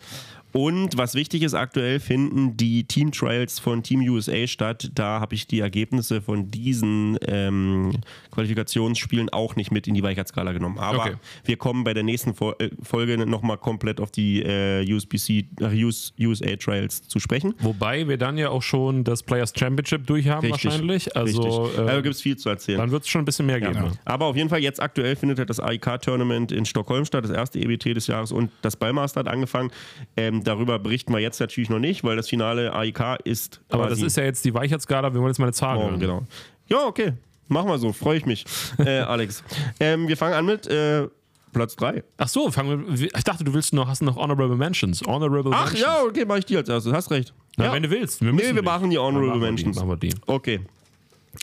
[0.54, 4.92] Und was wichtig ist, aktuell finden die Team Trials von Team USA statt.
[4.96, 7.94] Da habe ich die Ergebnisse von diesen ähm,
[8.32, 10.78] Qualifikationsspielen auch nicht mit in die Weichheitsskala genommen.
[10.80, 11.16] Aber Okay.
[11.46, 15.84] wir kommen bei der nächsten Fol äh, Folge nochmal komplett auf die äh, USBC, äh,
[15.84, 17.54] US, USA Trials zu sprechen.
[17.60, 21.16] Wobei wir dann ja auch schon das Players Championship durchhaben wahrscheinlich.
[21.16, 21.88] Also Richtig.
[21.88, 22.78] äh, gibt es viel zu erzählen.
[22.80, 23.74] dann wird es schon ein bisschen mehr geben.
[23.76, 23.82] Ja.
[23.84, 23.92] ne?
[24.06, 27.60] Aber auf jeden Fall, jetzt aktuell findet halt das AIK-Tournament in Stockholm statt, das erste
[27.60, 29.72] EBT des Jahres und das Ballmaster hat angefangen.
[30.18, 33.62] Ähm, darüber berichten wir jetzt natürlich noch nicht, weil das Finale AIK ist.
[33.70, 36.00] Aber das ist ja jetzt die Weichheitsskala, wir wollen jetzt mal eine Zahl morgen, hören.
[36.00, 36.24] genau.
[36.68, 37.14] Ja, okay.
[37.48, 38.46] Machen wir so, freue ich mich,
[38.78, 39.44] äh, Alex.
[39.80, 41.08] Ähm, wir fangen an mit äh,
[41.52, 42.04] Platz 3.
[42.18, 43.10] Ach so, fangen wir.
[43.16, 45.02] Ich dachte, du willst noch, hast noch Honorable Mentions.
[45.06, 45.82] Honorable Ach Mentions.
[45.82, 47.34] ja, okay, mache ich die als erstes, hast recht.
[47.58, 47.74] Na, ja.
[47.74, 48.22] wenn du willst.
[48.22, 48.64] Wir Nee, wir nicht.
[48.64, 49.76] machen die Honorable machen wir die, Mentions.
[49.76, 50.14] Machen wir die.
[50.28, 50.62] Okay.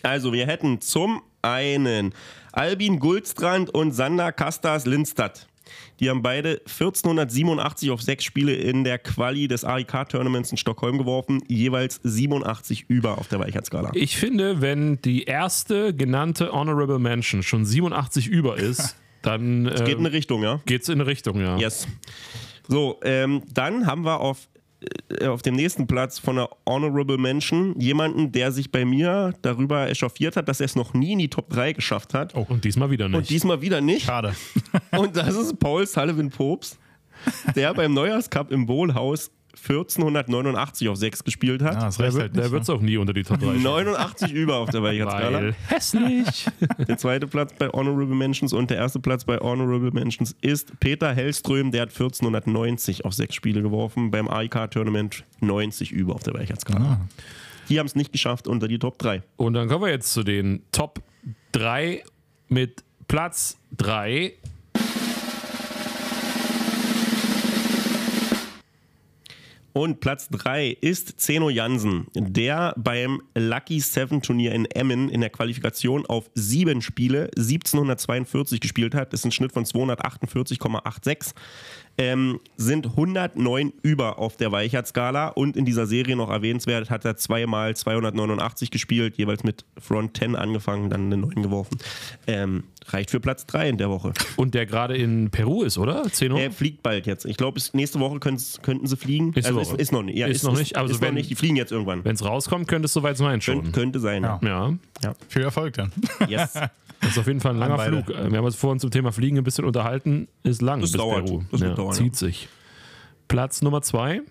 [0.02, 2.14] Also, wir hätten zum einen
[2.52, 5.46] Albin Guldstrand und Sander Kastas Lindstadt.
[6.00, 11.42] Die haben beide 1487 auf sechs Spiele in der Quali des AIK-Tournaments in Stockholm geworfen,
[11.48, 13.90] jeweils 87 über auf der Weichheitsskala.
[13.94, 19.86] Ich finde, wenn die erste genannte Honorable Mention schon 87 über ist, dann Geht in
[19.86, 20.60] äh, eine Richtung, ja?
[20.66, 21.56] geht's in eine Richtung, ja.
[21.56, 21.88] Yes.
[22.68, 24.57] So, ähm, dann haben wir auf äh,
[25.26, 30.36] auf dem nächsten Platz von der Honorable Mention jemanden, der sich bei mir darüber echauffiert
[30.36, 32.34] hat, dass er es noch nie in die Top 3 geschafft hat.
[32.34, 33.18] Und diesmal wieder nicht.
[33.18, 34.06] Und diesmal wieder nicht.
[34.06, 34.34] Schade.
[34.96, 36.78] Und das ist Paul Sullivan Popes,
[37.56, 39.30] der beim Neujahrscup im Bohlhaus
[39.62, 41.74] 1489 auf 6 gespielt hat.
[41.74, 42.44] Ja, das der reicht wird halt nicht.
[42.44, 43.62] der wird's auch nie unter die Top 3 schaffen.
[43.62, 45.52] 89 über auf der Weichheitsskala.
[45.68, 46.46] Hässlich.
[46.88, 51.12] Der zweite Platz bei Honorable Mentions und der erste Platz bei Honorable Mentions ist Peter
[51.14, 57.00] Hellström, der hat 1490 auf 6 Spiele geworfen, beim AIK-Tournament 90 über auf der Weichheitsskala.
[57.68, 59.22] Die haben es nicht geschafft unter die Top 3.
[59.36, 61.02] Und dann kommen wir jetzt zu den Top
[61.52, 62.02] 3
[62.48, 64.32] mit Platz 3.
[69.78, 75.30] Und Platz 3 ist Zeno Jansen, der beim Lucky Seven Turnier in Emmen in der
[75.30, 79.12] Qualifikation auf sieben Spiele 1742 gespielt hat.
[79.12, 81.32] Das ist ein Schnitt von 248,86.
[82.00, 87.16] Ähm, sind 109 über auf der Weichert-Skala und in dieser Serie noch erwähnenswert, hat er
[87.16, 91.76] zweimal 289 gespielt, jeweils mit Front 10 angefangen, dann eine 9 geworfen.
[92.28, 94.12] Ähm, reicht für Platz 3 in der Woche.
[94.36, 96.04] Und der gerade in Peru ist, oder?
[96.04, 96.36] Zeno?
[96.38, 97.24] Er fliegt bald jetzt.
[97.26, 99.26] Ich glaube, nächste Woche könnten sie fliegen.
[99.34, 99.76] Nächste also ist, Woche.
[99.82, 100.16] ist noch nicht.
[100.16, 101.30] Ja, Ist noch nicht, also ist wenn- noch nicht.
[101.30, 102.04] Die fliegen jetzt irgendwann.
[102.04, 103.62] Wenn es rauskommt, könnte es soweit sein schon.
[103.62, 104.22] Könnt, könnte sein.
[104.22, 104.38] Ja.
[105.02, 105.90] Ja, Viel Erfolg dann.
[106.28, 106.52] Yes.
[107.00, 107.78] das ist auf jeden Fall ein langer.
[107.78, 108.10] Flug.
[108.10, 110.26] Äh, Wir haben uns vorhin zum Thema Fliegen ein bisschen unterhalten.
[110.42, 111.26] Ist lang Das bis dauert.
[111.26, 111.42] Peru.
[111.52, 112.48] Das ja, dauern, zieht sich.
[113.28, 114.22] Platz Nummer 2.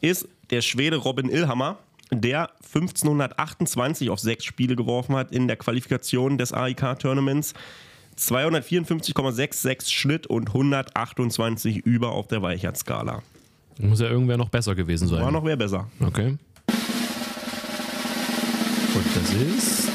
[0.00, 1.78] ist der Schwede Robin Illhammer,
[2.10, 7.54] der 1528 auf sechs Spiele geworfen hat in der Qualifikation des AIK-Tournaments.
[8.18, 13.22] 254,66 Schnitt und 128 über auf der Weichert-Skala.
[13.78, 15.22] Muss ja irgendwer noch besser gewesen sein.
[15.22, 15.88] War noch wer besser.
[16.00, 16.36] Okay.
[18.94, 19.89] Und das ist.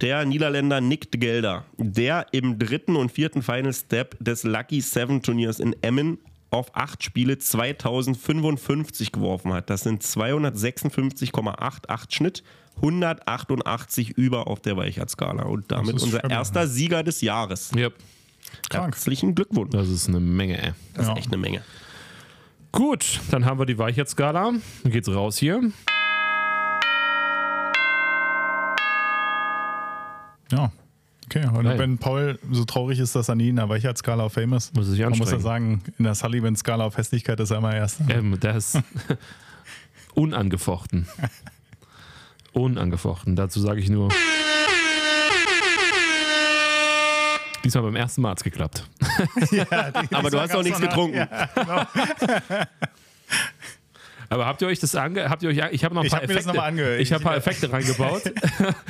[0.00, 5.20] Der Niederländer Nick de Gelder, der im dritten und vierten Final Step des Lucky Seven
[5.22, 6.18] Turniers in Emmen
[6.50, 9.68] auf acht Spiele 2055 geworfen hat.
[9.70, 12.42] Das sind 256,88 Schnitt,
[12.76, 15.42] 188 über auf der Weichert-Skala.
[15.44, 16.30] Und damit unser stabil.
[16.32, 17.70] erster Sieger des Jahres.
[17.76, 17.88] Ja,
[18.70, 18.94] Krank.
[18.94, 19.70] Herzlichen Glückwunsch.
[19.72, 20.60] das ist eine Menge.
[20.62, 20.72] ey.
[20.94, 21.12] Das Ja.
[21.12, 21.62] ist echt eine Menge.
[22.72, 24.52] Gut, dann haben wir die Weichheitsskala.
[24.82, 25.60] Dann geht's raus hier.
[30.50, 30.72] Ja.
[31.26, 31.78] Okay, und Geil.
[31.78, 34.86] wenn Paul so traurig ist, dass er nie in der Weichheitsskala auf Fame ist, Muss
[34.88, 38.04] er sich man muss ja sagen, in der Sullivan-Skala auf Hässlichkeit ist er immer Erster.
[38.10, 38.82] Ähm, das ist
[40.14, 41.06] unangefochten.
[42.52, 43.36] Unangefochten.
[43.36, 44.08] Dazu sage ich nur.
[47.62, 48.88] Diesmal beim ersten Mal hat's geklappt.
[50.10, 51.28] Aber du hast auch nichts getrunken.
[54.32, 55.28] Aber habt ihr euch das ange...
[55.28, 55.60] Habt ihr euch...
[55.72, 56.72] Ich habe noch ein paar hab mir das Effekte...
[56.72, 56.98] noch.
[57.00, 58.22] Ich habe ein paar Effekte reingebaut,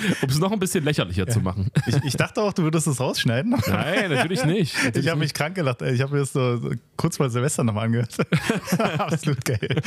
[0.22, 1.70] um es noch ein bisschen lächerlicher zu machen.
[1.86, 3.56] Ich, ich dachte auch, du würdest das rausschneiden.
[3.66, 4.76] Nein, natürlich nicht.
[4.76, 5.80] Natürlich Ich habe mich krank gelacht.
[5.80, 6.60] Ich habe mir das so
[6.98, 8.14] kurz vor Silvester nochmal angehört.
[8.98, 9.80] Absolut geil.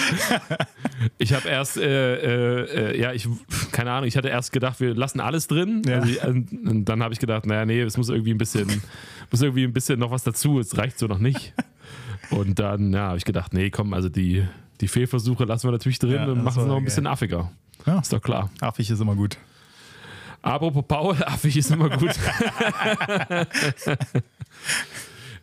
[1.19, 3.27] Ich habe erst, äh, äh, äh, ja, ich,
[3.71, 5.84] keine Ahnung, ich hatte erst gedacht, wir lassen alles drin.
[5.85, 5.99] Ja.
[5.99, 8.81] Also und, und dann habe ich gedacht, naja, nee, es muss irgendwie ein bisschen,
[9.30, 11.53] muss irgendwie ein bisschen noch was dazu, es reicht so noch nicht.
[12.31, 14.47] Und dann, ja, habe ich gedacht, nee, komm, also die,
[14.81, 17.51] die Fehlversuche lassen wir natürlich drin Ja, und machen es noch ein bisschen affiger.
[17.85, 17.99] Ja.
[17.99, 18.49] Ist doch klar.
[18.61, 19.37] Affig ist immer gut.
[20.41, 22.11] Apropos Paul, affig ist immer gut.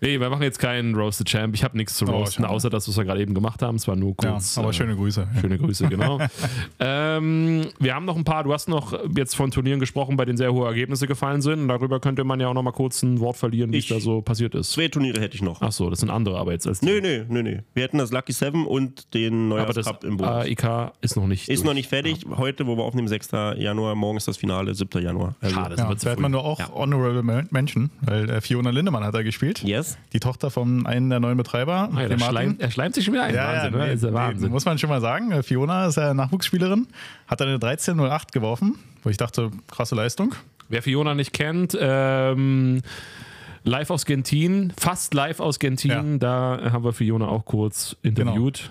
[0.02, 1.54] Nee, wir machen jetzt keinen Roast the Champ.
[1.54, 2.54] Ich habe nichts zu Oh, roasten, schade.
[2.54, 3.76] außer das, was wir gerade eben gemacht haben.
[3.76, 4.56] Es war nur Ja, kurz.
[4.56, 5.28] aber äh, schöne Grüße.
[5.40, 6.18] Schöne Grüße, genau.
[6.80, 10.38] ähm, wir haben noch ein paar, du hast noch jetzt von Turnieren gesprochen, bei denen
[10.38, 11.60] sehr hohe Ergebnisse gefallen sind.
[11.60, 14.00] Und darüber könnte man ja auch noch mal kurz ein Wort verlieren, wie es da
[14.00, 14.70] so passiert ist.
[14.72, 15.60] Zwei Turniere hätte ich noch.
[15.60, 16.86] Ach so, das sind andere aber jetzt als die.
[16.86, 17.58] Nö, nö, nö, nö.
[17.74, 20.44] Wir hätten das Lucky Seven und den Neujahrscup im Bonus.
[20.46, 21.48] AIK ist noch nicht.
[21.48, 21.66] Ist durch.
[21.66, 22.24] noch nicht fertig.
[22.36, 23.30] Heute, wo wir aufnehmen, 6.
[23.58, 25.02] Januar, morgen ist das Finale, 7.
[25.02, 25.34] Januar.
[25.40, 26.70] Also, Schade, das Ja, wird man nur auch Ja.
[26.72, 29.62] Honorable Men- Mention, weil äh, Fiona Lindemann hat da gespielt.
[29.62, 29.89] Yes.
[30.12, 31.88] Die Tochter von einem der neuen Betreiber.
[31.94, 33.34] Ah, ja, schleimt, er schleimt sich schon wieder ein.
[33.34, 33.86] Ja, Wahnsinn, ja, ne?
[33.88, 34.50] nee, ist ja nee, Wahnsinn.
[34.50, 35.30] muss man schon mal sagen.
[35.32, 36.86] Äh, Fiona ist ja Nachwuchsspielerin,
[37.26, 40.34] hat eine 13.08 geworfen, wo ich dachte, krasse Leistung.
[40.68, 42.82] Wer Fiona nicht kennt, ähm,
[43.64, 48.70] live aus Gentin, fast live aus Gentin, da haben wir Fiona auch kurz interviewt.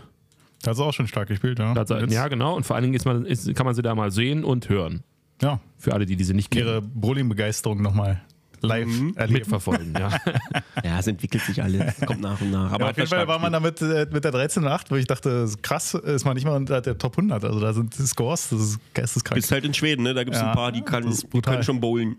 [0.62, 1.60] Da hat sie auch schon stark gespielt.
[1.60, 2.56] Ja, sie- ja, genau.
[2.56, 5.04] Und vor allen Dingen ist man, ist, kann man sie da mal sehen und hören.
[5.42, 6.66] ja Für alle, die diese nicht kennen.
[6.68, 8.22] ihre Bowling-Begeisterung nochmal
[8.62, 9.14] live Mhm.
[9.16, 9.40] erleben.
[9.40, 10.18] Mitverfolgen, ja.
[10.84, 11.96] Ja, es entwickelt sich alles.
[12.06, 12.72] Kommt nach und nach.
[12.72, 15.48] Aber Ja, auf jeden Fall war man damit äh, mit der 13.08, wo ich dachte,
[15.62, 17.44] krass, ist man nicht mal unter der Top 100.
[17.44, 19.36] Also da sind die Scores, das ist geisteskrank.
[19.36, 20.14] Bist halt in Schweden, ne?
[20.14, 21.04] Da gibt es Ja, ein paar, die, kann,
[21.34, 22.18] die können schon bowlen.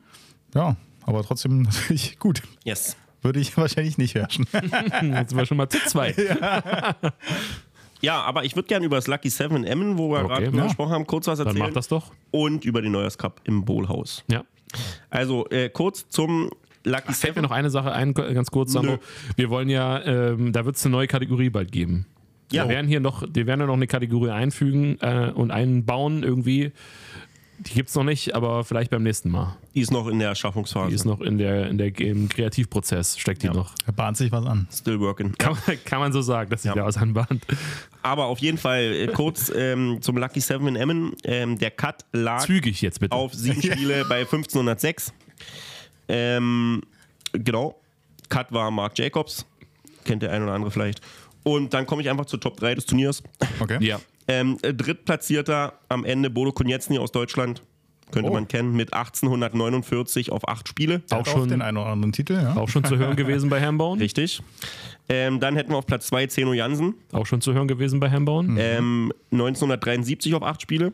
[0.54, 0.76] Ja,
[1.06, 2.42] aber trotzdem natürlich gut.
[2.64, 2.96] Yes.
[3.22, 4.46] Würde ich wahrscheinlich nicht herrschen.
[4.52, 6.14] Jetzt sind wir schon mal zu zwei.
[8.02, 10.56] Ja, aber ich würde gerne über das Lucky Seven in Emmen, wo wir Okay, gerade
[10.56, 10.64] ja.
[10.64, 11.66] gesprochen haben, kurz was Dann erzählen.
[11.66, 12.12] mach das doch.
[12.30, 14.24] Und über den Neujahrscup im Bowlhaus.
[14.28, 14.42] Ja.
[15.10, 16.50] Also äh, kurz zum
[16.84, 17.42] Lucky Fällt mir Seven.
[17.42, 18.92] noch eine Sache ein, ganz kurz, Sandro.
[18.94, 18.98] Nö.
[19.36, 22.06] Wir wollen ja, ähm, da wird es eine neue Kategorie bald geben.
[22.52, 22.64] Ja.
[22.64, 26.72] Wir werden hier noch, wir werden ja noch eine Kategorie einfügen äh, und einbauen irgendwie.
[27.58, 29.54] Die gibt es noch nicht, aber vielleicht beim nächsten Mal.
[29.74, 30.94] Die ist noch in der Die Erschaffungsphase.
[30.94, 33.52] ist noch in der, in der im Kreativprozess, steckt die Ja.
[33.52, 33.74] noch.
[33.84, 34.66] Da bahnt sich was an.
[34.72, 35.34] Still working.
[35.36, 36.74] Kann, man- kann man so sagen, dass sich Ja.
[36.74, 37.44] da was anbahnt.
[38.02, 41.12] Aber auf jeden Fall äh, kurz ähm, zum Lucky Seven in Emmen.
[41.24, 43.14] Ähm, der Cut lag Zügig jetzt bitte.
[43.14, 45.12] auf sieben Spiele bei 1506.
[46.08, 46.82] Ähm,
[47.32, 47.80] genau.
[48.28, 49.44] Cut war Mark Jacobs.
[50.04, 51.00] Kennt der ein oder andere vielleicht.
[51.42, 53.22] Und dann komme ich einfach zur Top 3 des Turniers.
[53.60, 53.78] Okay.
[53.84, 54.00] Ja.
[54.28, 57.62] Ähm, äh, Drittplatzierter am Ende Bodo Konietzny aus Deutschland.
[58.10, 58.34] Könnte Oh.
[58.34, 61.02] man kennen, mit 1849 auf acht Spiele.
[61.10, 62.56] Auch hat schon- den einen oder anderen Titel, ja.
[62.56, 63.98] Auch schon zu hören gewesen bei Hambauen.
[64.00, 64.42] Richtig.
[65.08, 66.94] Ähm, dann hätten wir auf Platz 2 Zeno Jansen.
[67.12, 68.56] Auch schon zu hören gewesen bei Hambauen.
[68.58, 70.92] Ähm, 1973 auf acht Spiele.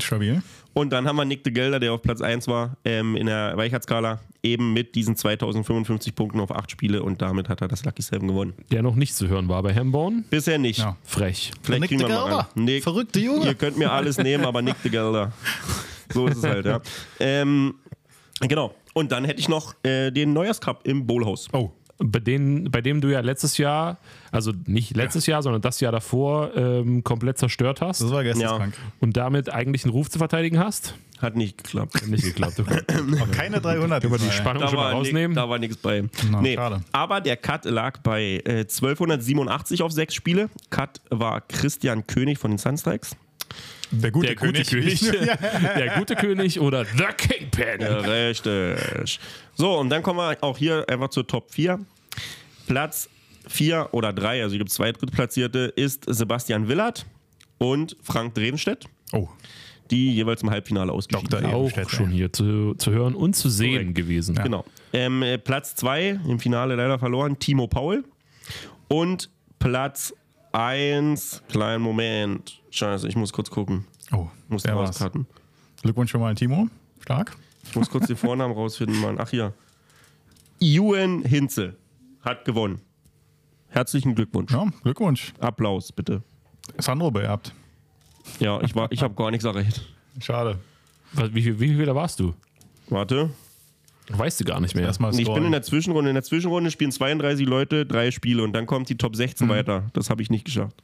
[0.00, 0.42] Stabil.
[0.74, 3.56] Und dann haben wir Nick de Gelder, der auf Platz 1 war ähm, in der
[3.56, 8.02] Weichheitsskala, eben mit diesen 2055 Punkten auf acht Spiele und damit hat er das Lucky
[8.02, 8.52] Seven gewonnen.
[8.70, 10.24] Der noch nicht zu hören war bei Hambauen.
[10.28, 10.80] Bisher nicht.
[10.80, 10.96] Ja.
[11.02, 11.52] Frech.
[11.62, 12.48] Vielleicht Nick kriegen wir de mal Gelder.
[12.54, 12.64] einen.
[12.66, 13.46] Nick, Verrückte Junge.
[13.46, 15.32] Ihr könnt mir alles nehmen, aber Nick de Gelder.
[16.12, 16.80] So ist es halt, ja.
[17.20, 17.74] Ähm,
[18.40, 18.74] genau.
[18.94, 21.48] Und dann hätte ich noch äh, den Neujahrscup im Bowlhaus.
[21.52, 21.70] Oh.
[21.98, 23.96] Bei, denen, bei dem du ja letztes Jahr,
[24.30, 28.74] also nicht letztes Jahr, sondern das Jahr davor ähm, komplett zerstört hast Das war geisteskrank.
[29.00, 30.94] und damit eigentlich einen Ruf zu verteidigen hast.
[31.22, 32.06] Hat nicht geklappt.
[32.06, 32.60] Nicht geklappt.
[32.60, 32.82] Okay.
[33.18, 34.30] Aber keine 300 Über die.
[34.30, 35.34] Spannung Da schon mal rausnehmen.
[35.34, 36.04] da war nichts bei.
[36.30, 36.58] Na, nee,
[36.92, 40.50] aber der Cut lag bei äh, 1287 auf sechs Spiele.
[40.68, 43.16] Cut war Christian König von den Sunstrikes.
[43.90, 45.00] Der gute Der gute König.
[45.76, 47.80] Der gute König oder The Kingpin.
[47.80, 49.20] Ja, richtig.
[49.54, 51.78] So, und dann kommen wir auch hier einfach zur Top 4.
[52.66, 53.08] Platz
[53.48, 57.06] 4 oder 3, also hier gibt es zwei Drittplatzierte, ist Sebastian Willert
[57.58, 59.28] und Frank Drevenstedt, Oh,
[59.92, 61.68] die jeweils im Halbfinale ausgeschieden Dr.
[61.68, 61.84] sind.
[61.86, 63.94] Auch schon hier zu, zu hören und zu sehen Korrekt.
[63.94, 64.34] gewesen.
[64.34, 64.64] Genau.
[64.92, 68.04] Ähm, äh, Platz 2 im Finale leider verloren, Timo Paul.
[68.88, 69.30] Und
[69.60, 70.12] Platz
[70.50, 72.60] 1, kleinen Moment.
[72.76, 73.86] Scheiße, ich muss kurz gucken.
[74.12, 74.26] oh.
[74.48, 74.90] Muss der war's.
[74.90, 75.26] rauskarten.
[75.82, 76.68] Glückwunsch schon mal an Timo.
[77.00, 77.36] Stark.
[77.64, 79.16] Ich muss kurz den Vornamen rausfinden, Mann.
[79.18, 79.54] Ach hier.
[80.60, 81.76] Ewan Hinze
[82.22, 82.80] hat gewonnen.
[83.68, 84.52] Herzlichen Glückwunsch.
[84.52, 85.32] Ja, Glückwunsch.
[85.40, 86.22] Applaus, bitte.
[86.78, 87.52] Sandro beerbt.
[88.40, 89.86] Ja, ich, war- ich habe gar nichts erreicht.
[90.20, 90.58] Schade.
[91.12, 92.34] Was, wie, viel- wie viel da warst du?
[92.88, 93.30] Warte.
[94.08, 94.84] Weißt du gar nicht mehr.
[94.84, 96.10] Erstmal Ich bin in der Zwischenrunde.
[96.10, 99.84] In der Zwischenrunde spielen 32 Leute, drei Spiele und dann kommt die Top 16 weiter.
[99.94, 100.82] Das habe ich nicht geschafft.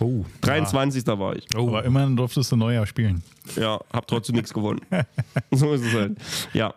[0.00, 0.24] Oh.
[0.40, 1.06] 23.
[1.06, 1.46] war ich.
[1.56, 1.68] oh.
[1.68, 3.22] Aber immerhin durftest du Neujahr spielen.
[3.56, 4.80] Ja, hab trotzdem nichts gewonnen.
[5.50, 6.18] So ist es halt.
[6.54, 6.74] Ja,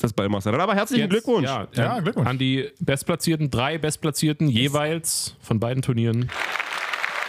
[0.00, 0.50] das Ballmaster.
[0.52, 1.46] Dann aber herzlichen Jetzt, Glückwunsch.
[1.46, 2.28] Ja, Ja, ähm, Glückwunsch.
[2.28, 6.28] An die Bestplatzierten, drei Bestplatzierten jeweils von beiden Turnieren.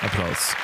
[0.02, 0.56] Applaus.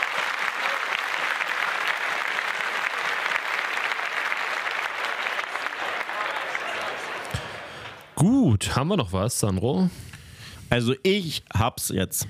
[8.16, 9.90] Gut, haben wir noch was, Sandro?
[10.70, 12.28] Also ich hab's jetzt.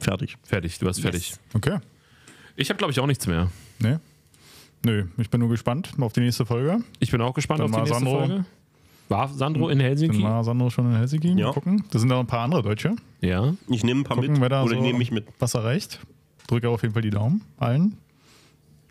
[0.00, 0.36] Fertig.
[0.42, 1.30] Fertig, du hast fertig.
[1.30, 1.40] Yes.
[1.54, 1.78] Okay.
[2.56, 3.50] Ich habe, glaube ich, auch nichts mehr.
[3.78, 3.96] Nee.
[4.84, 6.80] Nö, ich bin nur gespannt auf die nächste Folge.
[7.00, 8.44] Ich bin auch gespannt Dann auf die nächste Sandro- Folge.
[9.08, 10.22] War Sandro in Dann Helsinki?
[10.22, 11.28] war Sandro schon in Helsinki.
[11.34, 11.52] Mal Ja.
[11.52, 11.84] gucken.
[11.90, 12.96] Da sind noch ein paar andere Deutsche.
[13.20, 13.54] Ja.
[13.68, 14.40] Ich nehme ein paar Gucken, mit.
[14.40, 15.26] wer da Oder so ich nehme mich mit.
[15.38, 16.00] was erreicht.
[16.48, 17.42] Drücke auf jeden Fall die Daumen.
[17.58, 17.96] Allen.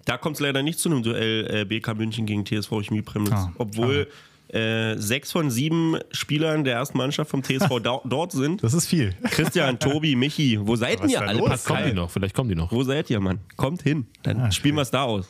[0.06, 3.34] Da kommt es leider nicht zu einem Duell äh, BK München gegen TSV Chemie Premnitz.
[3.34, 4.08] Ah, Obwohl
[4.56, 8.64] äh, sechs von sieben Spielern der ersten Mannschaft vom TSV dort sind.
[8.64, 9.14] Das ist viel.
[9.32, 11.40] Christian, Tobi, Michi, wo seid ihr alle?
[11.40, 11.66] los?
[11.66, 12.72] Kommen die noch, vielleicht kommen die noch.
[12.72, 13.40] wo seid ihr, Mann?
[13.58, 14.08] Kommt hin.
[14.24, 15.28] Dann Ah, spielen wir es da aus.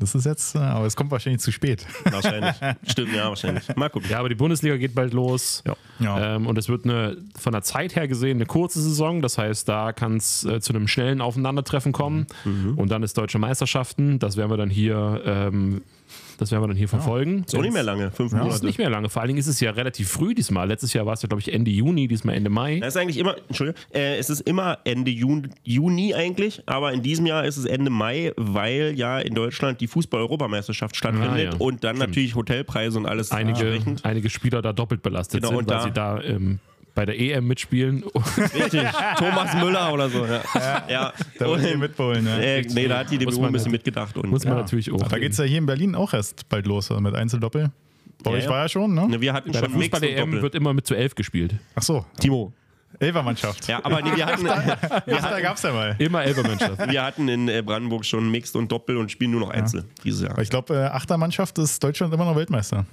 [0.00, 1.86] Das ist jetzt, äh, aber es kommt wahrscheinlich zu spät.
[2.10, 2.54] Wahrscheinlich.
[2.90, 3.64] Stimmt, ja, wahrscheinlich.
[3.76, 4.10] Mal gucken.
[4.10, 5.62] Ja, aber die Bundesliga geht bald los.
[5.66, 5.76] Ja.
[6.00, 6.34] Ja.
[6.36, 9.22] Ähm, und es wird eine, von der Zeit her gesehen eine kurze Saison.
[9.22, 12.26] Das heißt, da kann es äh, zu einem schnellen Aufeinandertreffen kommen.
[12.44, 12.76] Mhm.
[12.76, 14.18] Und dann ist Deutsche Meisterschaften.
[14.18, 15.82] Das werden wir dann hier, ähm,
[16.36, 17.44] das werden wir dann hier verfolgen.
[17.46, 18.10] Ist auch nicht mehr lange.
[18.10, 18.66] Fünf Das ist Monate.
[18.66, 19.08] nicht mehr lange.
[19.08, 20.68] Vor allen Dingen ist es ja relativ früh diesmal.
[20.68, 22.78] Letztes Jahr war es ja, glaube ich, Ende Juni, diesmal Ende Mai.
[22.80, 27.02] Das ist eigentlich immer, Entschuldigung, äh, es ist immer Ende Juni, Juni eigentlich, aber in
[27.02, 31.50] diesem Jahr ist es Ende Mai, weil ja in Deutschland die Fußball-Europameisterschaft stattfindet Ah, ja.
[31.58, 34.04] und dann natürlich Hotelpreise und alles Einige, entsprechend.
[34.04, 36.58] einige Spieler da doppelt belastet Genau, sind, und weil da- sie da ähm,
[36.94, 38.04] bei der EM mitspielen.
[38.36, 38.82] Richtig.
[39.18, 40.24] Thomas Müller oder so.
[40.24, 40.42] Ja.
[40.88, 41.12] ja.
[41.38, 42.26] Da wollen die Und, mitbullen.
[42.26, 42.38] Ja.
[42.38, 44.16] äh, nee, da hat die DBU ein bisschen ja- mitgedacht.
[44.16, 44.60] Und, Muss man ja.
[44.60, 45.02] natürlich auch.
[45.08, 47.70] Da geht es ja hier in Berlin auch erst bald los also mit Einzeldoppel.
[48.22, 48.50] Bei Ja, euch ja.
[48.50, 49.08] war ja schon, ne?
[49.08, 50.42] Ne, Wir hatten bei der schon Fußball-EM Doppel.
[50.42, 51.54] wird immer mit zu elf gespielt.
[51.74, 52.52] Ach so, Timo.
[53.00, 53.66] Elfermannschaft.
[53.66, 55.96] Ja, aber nee, wir hatten, Ach, da gab es ja mal.
[55.98, 56.88] Immer Elfermannschaft.
[56.88, 60.22] wir hatten in äh, Brandenburg schon Mixed und Doppel und spielen nur noch Einzel dieses
[60.22, 60.38] Jahr.
[60.38, 62.86] Ich glaube, äh, Achtermannschaft ist Deutschland immer noch Weltmeister.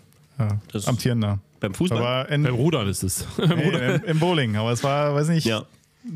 [0.49, 1.39] Ja, Das- amtierender.
[1.59, 1.99] Beim Fußball?
[1.99, 3.27] Aber in, Beim Rudern ist es.
[3.37, 3.53] nee,
[3.95, 5.63] im, im Bowling, aber es war, weiß nicht, Ja.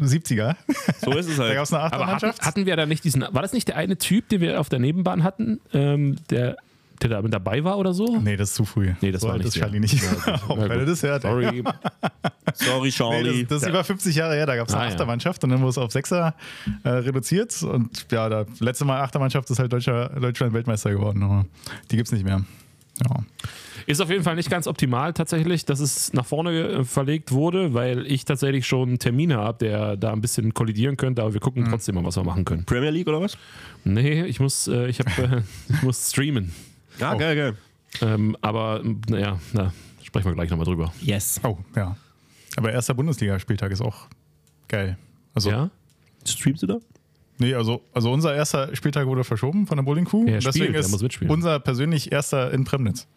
[0.01, 0.55] 70er.
[1.03, 1.63] So ist es Da gab halt.
[1.67, 2.41] es eine Aber hatten, Achtermannschaft.
[2.45, 4.79] hatten wir da nicht diesen, war das nicht der eine Typ, den wir auf der
[4.79, 6.57] Nebenbahn hatten, ähm, der
[7.01, 8.19] der da mit dabei war oder so?
[8.21, 8.93] Nee, das ist zu früh.
[9.01, 9.63] Nee, das so war nicht ist der.
[9.63, 10.01] Charlie nicht.
[10.47, 10.87] Auch wenn er gut.
[10.87, 11.23] das hört.
[11.23, 11.61] Sorry.
[12.53, 13.31] Sorry, Charlie.
[13.31, 14.91] Nee, das, das ist über 50 Jahre her, da gab es eine Ah, ja.
[14.91, 16.35] Achtermannschaft und dann wurde es auf Sechser
[16.83, 17.61] äh, reduziert.
[17.63, 21.45] Und ja, da letzte Mal Achtermannschaft ist halt Deutscher, Deutschland Weltmeister geworden, aber
[21.91, 22.45] die gibt es nicht mehr.
[23.03, 23.23] Ja.
[23.87, 27.73] Ist auf jeden Fall nicht ganz optimal tatsächlich, dass es nach vorne äh, verlegt wurde,
[27.73, 31.41] weil ich tatsächlich schon einen Termin habe, der da ein bisschen kollidieren könnte, aber wir
[31.41, 32.65] gucken trotzdem mal, was wir machen können.
[32.65, 33.37] Premier League oder was?
[33.83, 36.51] Nee, ich muss, äh, ich, hab, äh, ich muss streamen.
[36.99, 37.57] Ja, geil, geil.
[38.01, 39.73] Ähm, aber naja, na,
[40.03, 40.93] sprechen wir gleich nochmal drüber.
[41.01, 41.39] Yes.
[41.43, 41.95] Oh, ja.
[42.57, 44.07] Aber erster Bundesligaspieltag ist auch
[44.67, 44.97] geil.
[45.33, 45.69] Also, Ja?
[46.25, 46.77] Streamst du da?
[47.37, 50.25] Nee, also, also unser erster Spieltag wurde verschoben von der Bowling Crew.
[50.27, 53.07] Ja, spielt, Deswegen er ist unser persönlich erster in Premnitz.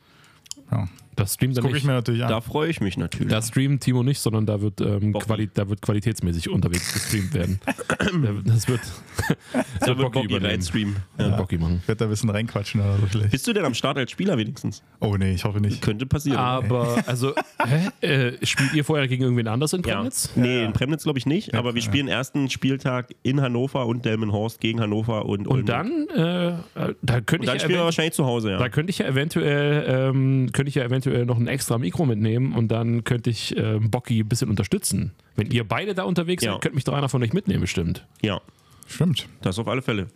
[0.70, 0.88] Ja.
[1.18, 2.30] Das streamt Das gucke ich mir natürlich an.
[2.30, 3.28] Da freue ich mich natürlich.
[3.28, 5.12] Da streamt Timo nicht, sondern da wird, ähm.
[5.12, 7.60] Quali da wird qualitätsmäßig unterwegs gestreamt werden.
[8.44, 8.80] das wird,
[9.52, 10.46] das da wird Bocki übernehmen.
[10.46, 10.96] reinstreamen.
[11.18, 11.36] Ja.
[11.36, 11.80] Bocki machen.
[11.82, 13.30] Ich werde da ein bisschen reinquatschen oder so vielleicht.
[13.32, 14.82] Bist du denn am Start als Spieler wenigstens?
[15.00, 15.82] Oh nee, ich hoffe nicht.
[15.82, 16.38] Könnte passieren.
[16.38, 17.34] Aber, also,
[17.66, 18.06] hä?
[18.06, 19.96] Äh, spielt ihr vorher gegen irgendwen anders in ja.
[19.96, 20.30] Premnitz?
[20.36, 24.60] Nee, in Premnitz glaube ich nicht, aber wir spielen ersten Spieltag in Hannover und Delmenhorst
[24.60, 26.54] gegen Hannover und Und dann, äh, äh,
[27.02, 28.58] da könnte ich, dann ja spielen wir wahrscheinlich zu Hause, ja.
[28.58, 32.52] da könnte ich ja eventuell, ähm, könnte ich ja eventuell noch ein extra Mikro mitnehmen
[32.54, 35.12] und dann könnte ich ähm, Bocki ein bisschen unterstützen.
[35.36, 36.52] Wenn ihr beide da unterwegs Ja.
[36.52, 38.06] seid, könnte mich doch einer von euch mitnehmen, bestimmt.
[38.22, 38.40] Ja,
[38.86, 39.28] Stimmt.
[39.42, 40.08] das auf alle Fälle.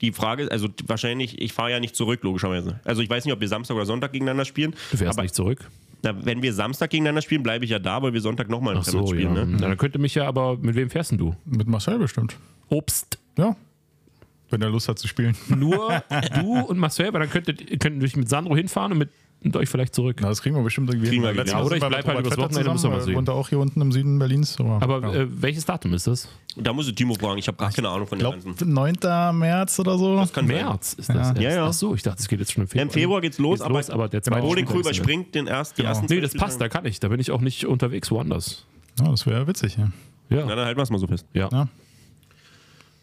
[0.00, 2.80] Die Frage ist, also wahrscheinlich, ich fahre ja nicht zurück, logischerweise.
[2.84, 4.74] Also ich weiß nicht, ob wir Samstag oder Sonntag gegeneinander spielen.
[4.90, 5.70] Du fährst aber nicht zurück.
[6.02, 8.80] na, wenn wir Samstag gegeneinander spielen, bleibe ich ja da, weil wir Sonntag nochmal in
[8.80, 9.30] Ach so, Premnitz ja.
[9.30, 9.50] spielen.
[9.52, 9.56] Ne?
[9.60, 11.34] Na, dann könnte mich ja aber, mit wem fährst denn du?
[11.46, 12.36] Mit Marcel bestimmt.
[12.68, 13.18] Obst.
[13.38, 13.56] Ja.
[14.50, 15.36] Wenn er Lust hat zu spielen.
[15.48, 16.02] Nur
[16.34, 19.10] du und Marcel, weil dann könntet, könntet ihr mit Sandro hinfahren und mit
[19.42, 20.18] und euch vielleicht zurück.
[20.20, 21.58] Na, das kriegen wir bestimmt irgendwie Kriegen wir Letztes ja.
[21.58, 23.16] Mal Oder ich wir bleib mit halt übers Wochenende, müssen wir mal zusammen, sehen.
[23.16, 24.58] Wohnt er auch hier unten im Süden Berlins.
[24.60, 25.22] Aber, Aber ja.
[25.22, 26.28] äh, welches Datum ist das?
[26.56, 28.72] Da muss ich Timo fragen, ich habe gar keine Ahnung von dem Ganzen.
[28.72, 28.96] 9.
[29.38, 30.16] März oder so.
[30.16, 30.56] Das kann sein.
[30.56, 31.28] März ist das.
[31.36, 31.40] Ja.
[31.42, 31.66] Ja, ja.
[31.68, 32.82] Ach so, ich dachte, es geht jetzt schon im Februar.
[32.82, 35.78] Im Februar geht's los, Geht's aber, los, aber der zweite Crew Spieltag überspringt den erst,
[35.78, 35.90] die Genau.
[35.90, 37.00] ersten Nee, das passt, da kann ich.
[37.00, 38.66] Da bin ich auch nicht unterwegs woanders.
[38.98, 39.76] Ja, das wäre witzig.
[39.76, 39.90] Ja.
[40.28, 40.44] Ja.
[40.46, 41.24] Na, dann halten wir es mal so fest.
[41.32, 41.48] ja.
[41.50, 41.68] Ja.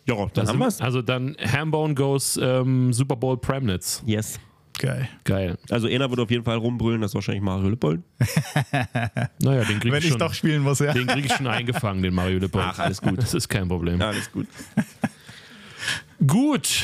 [0.09, 0.79] Ja, dann Das haben wir's.
[0.79, 4.01] also dann Hambone goes ähm, Super Bowl Premnitz.
[4.05, 4.39] Yes.
[4.79, 5.09] Geil.
[5.23, 5.57] Geil.
[5.69, 8.01] Also einer wird auf jeden Fall rumbrüllen, das ist wahrscheinlich Mario Lippold.
[9.41, 10.19] Naja, den krieg Wenn ich ich schon.
[10.19, 10.93] doch spielen muss, ja.
[10.93, 12.65] Den krieg ich schon eingefangen, den Mario Lippold.
[12.67, 13.17] Ach, alles gut.
[13.17, 13.99] Das ist kein Problem.
[13.99, 14.47] Ja, alles gut.
[16.25, 16.83] Gut.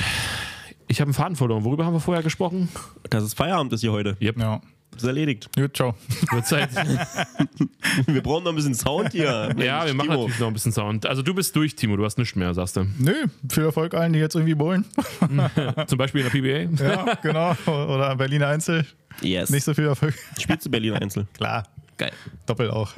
[0.87, 1.63] Ich habe einen Faden verloren.
[1.63, 2.69] Worüber haben wir vorher gesprochen?
[3.09, 4.15] Das ist Feierabend ist hier heute.
[4.21, 4.37] Yep.
[4.37, 4.61] Ja.
[4.93, 5.49] Das ist erledigt.
[5.55, 5.95] Gut, ciao.
[6.31, 6.69] Wird Zeit.
[8.07, 9.53] Wir brauchen noch ein bisschen Sound hier.
[9.57, 10.21] ja, wir machen Timo.
[10.21, 11.05] natürlich noch ein bisschen Sound.
[11.05, 11.95] Also du bist durch, Timo.
[11.97, 12.85] Du hast nichts mehr, sagst du.
[12.99, 13.13] Nö,
[13.49, 14.85] viel Erfolg allen, die jetzt irgendwie bowlen.
[15.87, 16.83] Zum Beispiel in der PBA.
[16.83, 17.55] ja, genau.
[17.65, 18.85] Oder Berliner Einzel.
[19.21, 19.49] Yes.
[19.49, 20.13] Nicht so viel Erfolg.
[20.39, 21.27] Spielst du Berliner Einzel?
[21.33, 21.63] Klar.
[21.97, 22.11] Geil.
[22.45, 22.91] Doppel auch.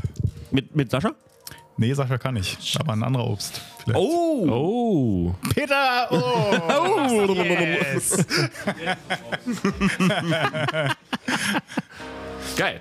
[0.51, 1.13] Mit, mit Sascha?
[1.77, 2.77] Nee, Sascha kann ich.
[2.79, 3.61] Aber ein anderer Obst.
[3.83, 3.99] Vielleicht.
[3.99, 4.47] Oh!
[4.49, 5.35] Oh.
[5.53, 6.07] Peter!
[6.09, 7.25] Oh!
[7.33, 8.25] yes.
[12.55, 12.79] Geil.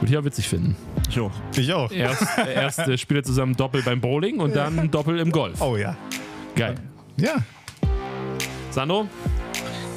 [0.00, 0.76] Würde ich auch witzig finden.
[1.08, 1.30] Ich auch.
[1.56, 1.90] Ich auch.
[1.90, 5.60] Erst, erst äh, spielt ihr zusammen Doppel beim Bowling und dann Doppel im Golf.
[5.60, 5.96] Oh ja.
[6.54, 6.74] Geil.
[7.16, 7.36] Ja.
[8.70, 9.06] Sandro,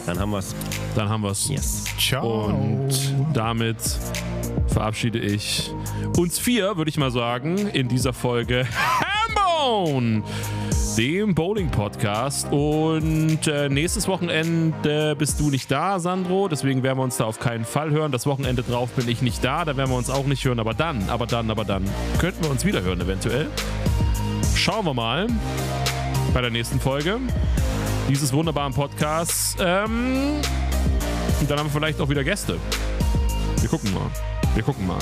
[0.06, 0.56] Dann haben wir's.
[0.98, 1.48] Dann haben wir's.
[1.49, 1.86] Yes.
[1.99, 2.45] Ciao.
[2.45, 2.90] Und
[3.34, 3.78] damit
[4.68, 5.72] verabschiede ich
[6.18, 8.65] uns vier, würde ich mal sagen, in dieser Folge
[9.28, 10.24] Hambone,
[10.98, 12.52] dem Bowling-Podcast.
[12.52, 16.48] Und äh, nächstes Wochenende bist du nicht da, Sandro.
[16.48, 18.11] Deswegen werden wir uns da auf keinen Fall hören.
[18.11, 19.65] Das Wochenende drauf bin ich nicht da.
[19.65, 20.60] Da werden wir uns auch nicht hören.
[20.60, 21.84] Aber dann, aber dann, aber dann
[22.18, 23.48] könnten wir uns wieder hören, eventuell.
[24.56, 25.28] Schauen wir mal
[26.34, 27.19] bei der nächsten Folge
[28.10, 29.56] dieses wunderbaren Podcasts.
[29.60, 30.41] Ähm,
[31.40, 32.58] und dann haben wir vielleicht auch wieder Gäste.
[33.60, 34.10] Wir gucken mal.
[34.56, 34.99] Wir gucken mal.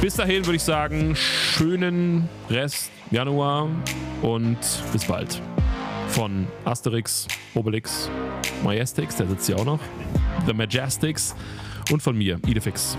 [0.00, 3.68] Bis dahin würde ich sagen, schönen Rest Januar
[4.22, 4.58] und
[4.92, 5.40] bis bald.
[6.08, 8.10] Von Asterix, Obelix,
[8.62, 9.80] Majestix, der sitzt hier auch noch,
[10.46, 11.34] The Majestics
[11.90, 12.96] und von mir, Idefix.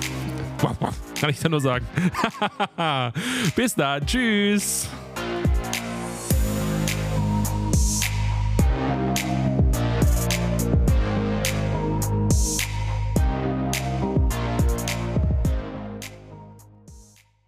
[1.20, 1.86] Kann ich da nur sagen.
[3.56, 4.06] bis dann.
[4.06, 4.90] Tschüss.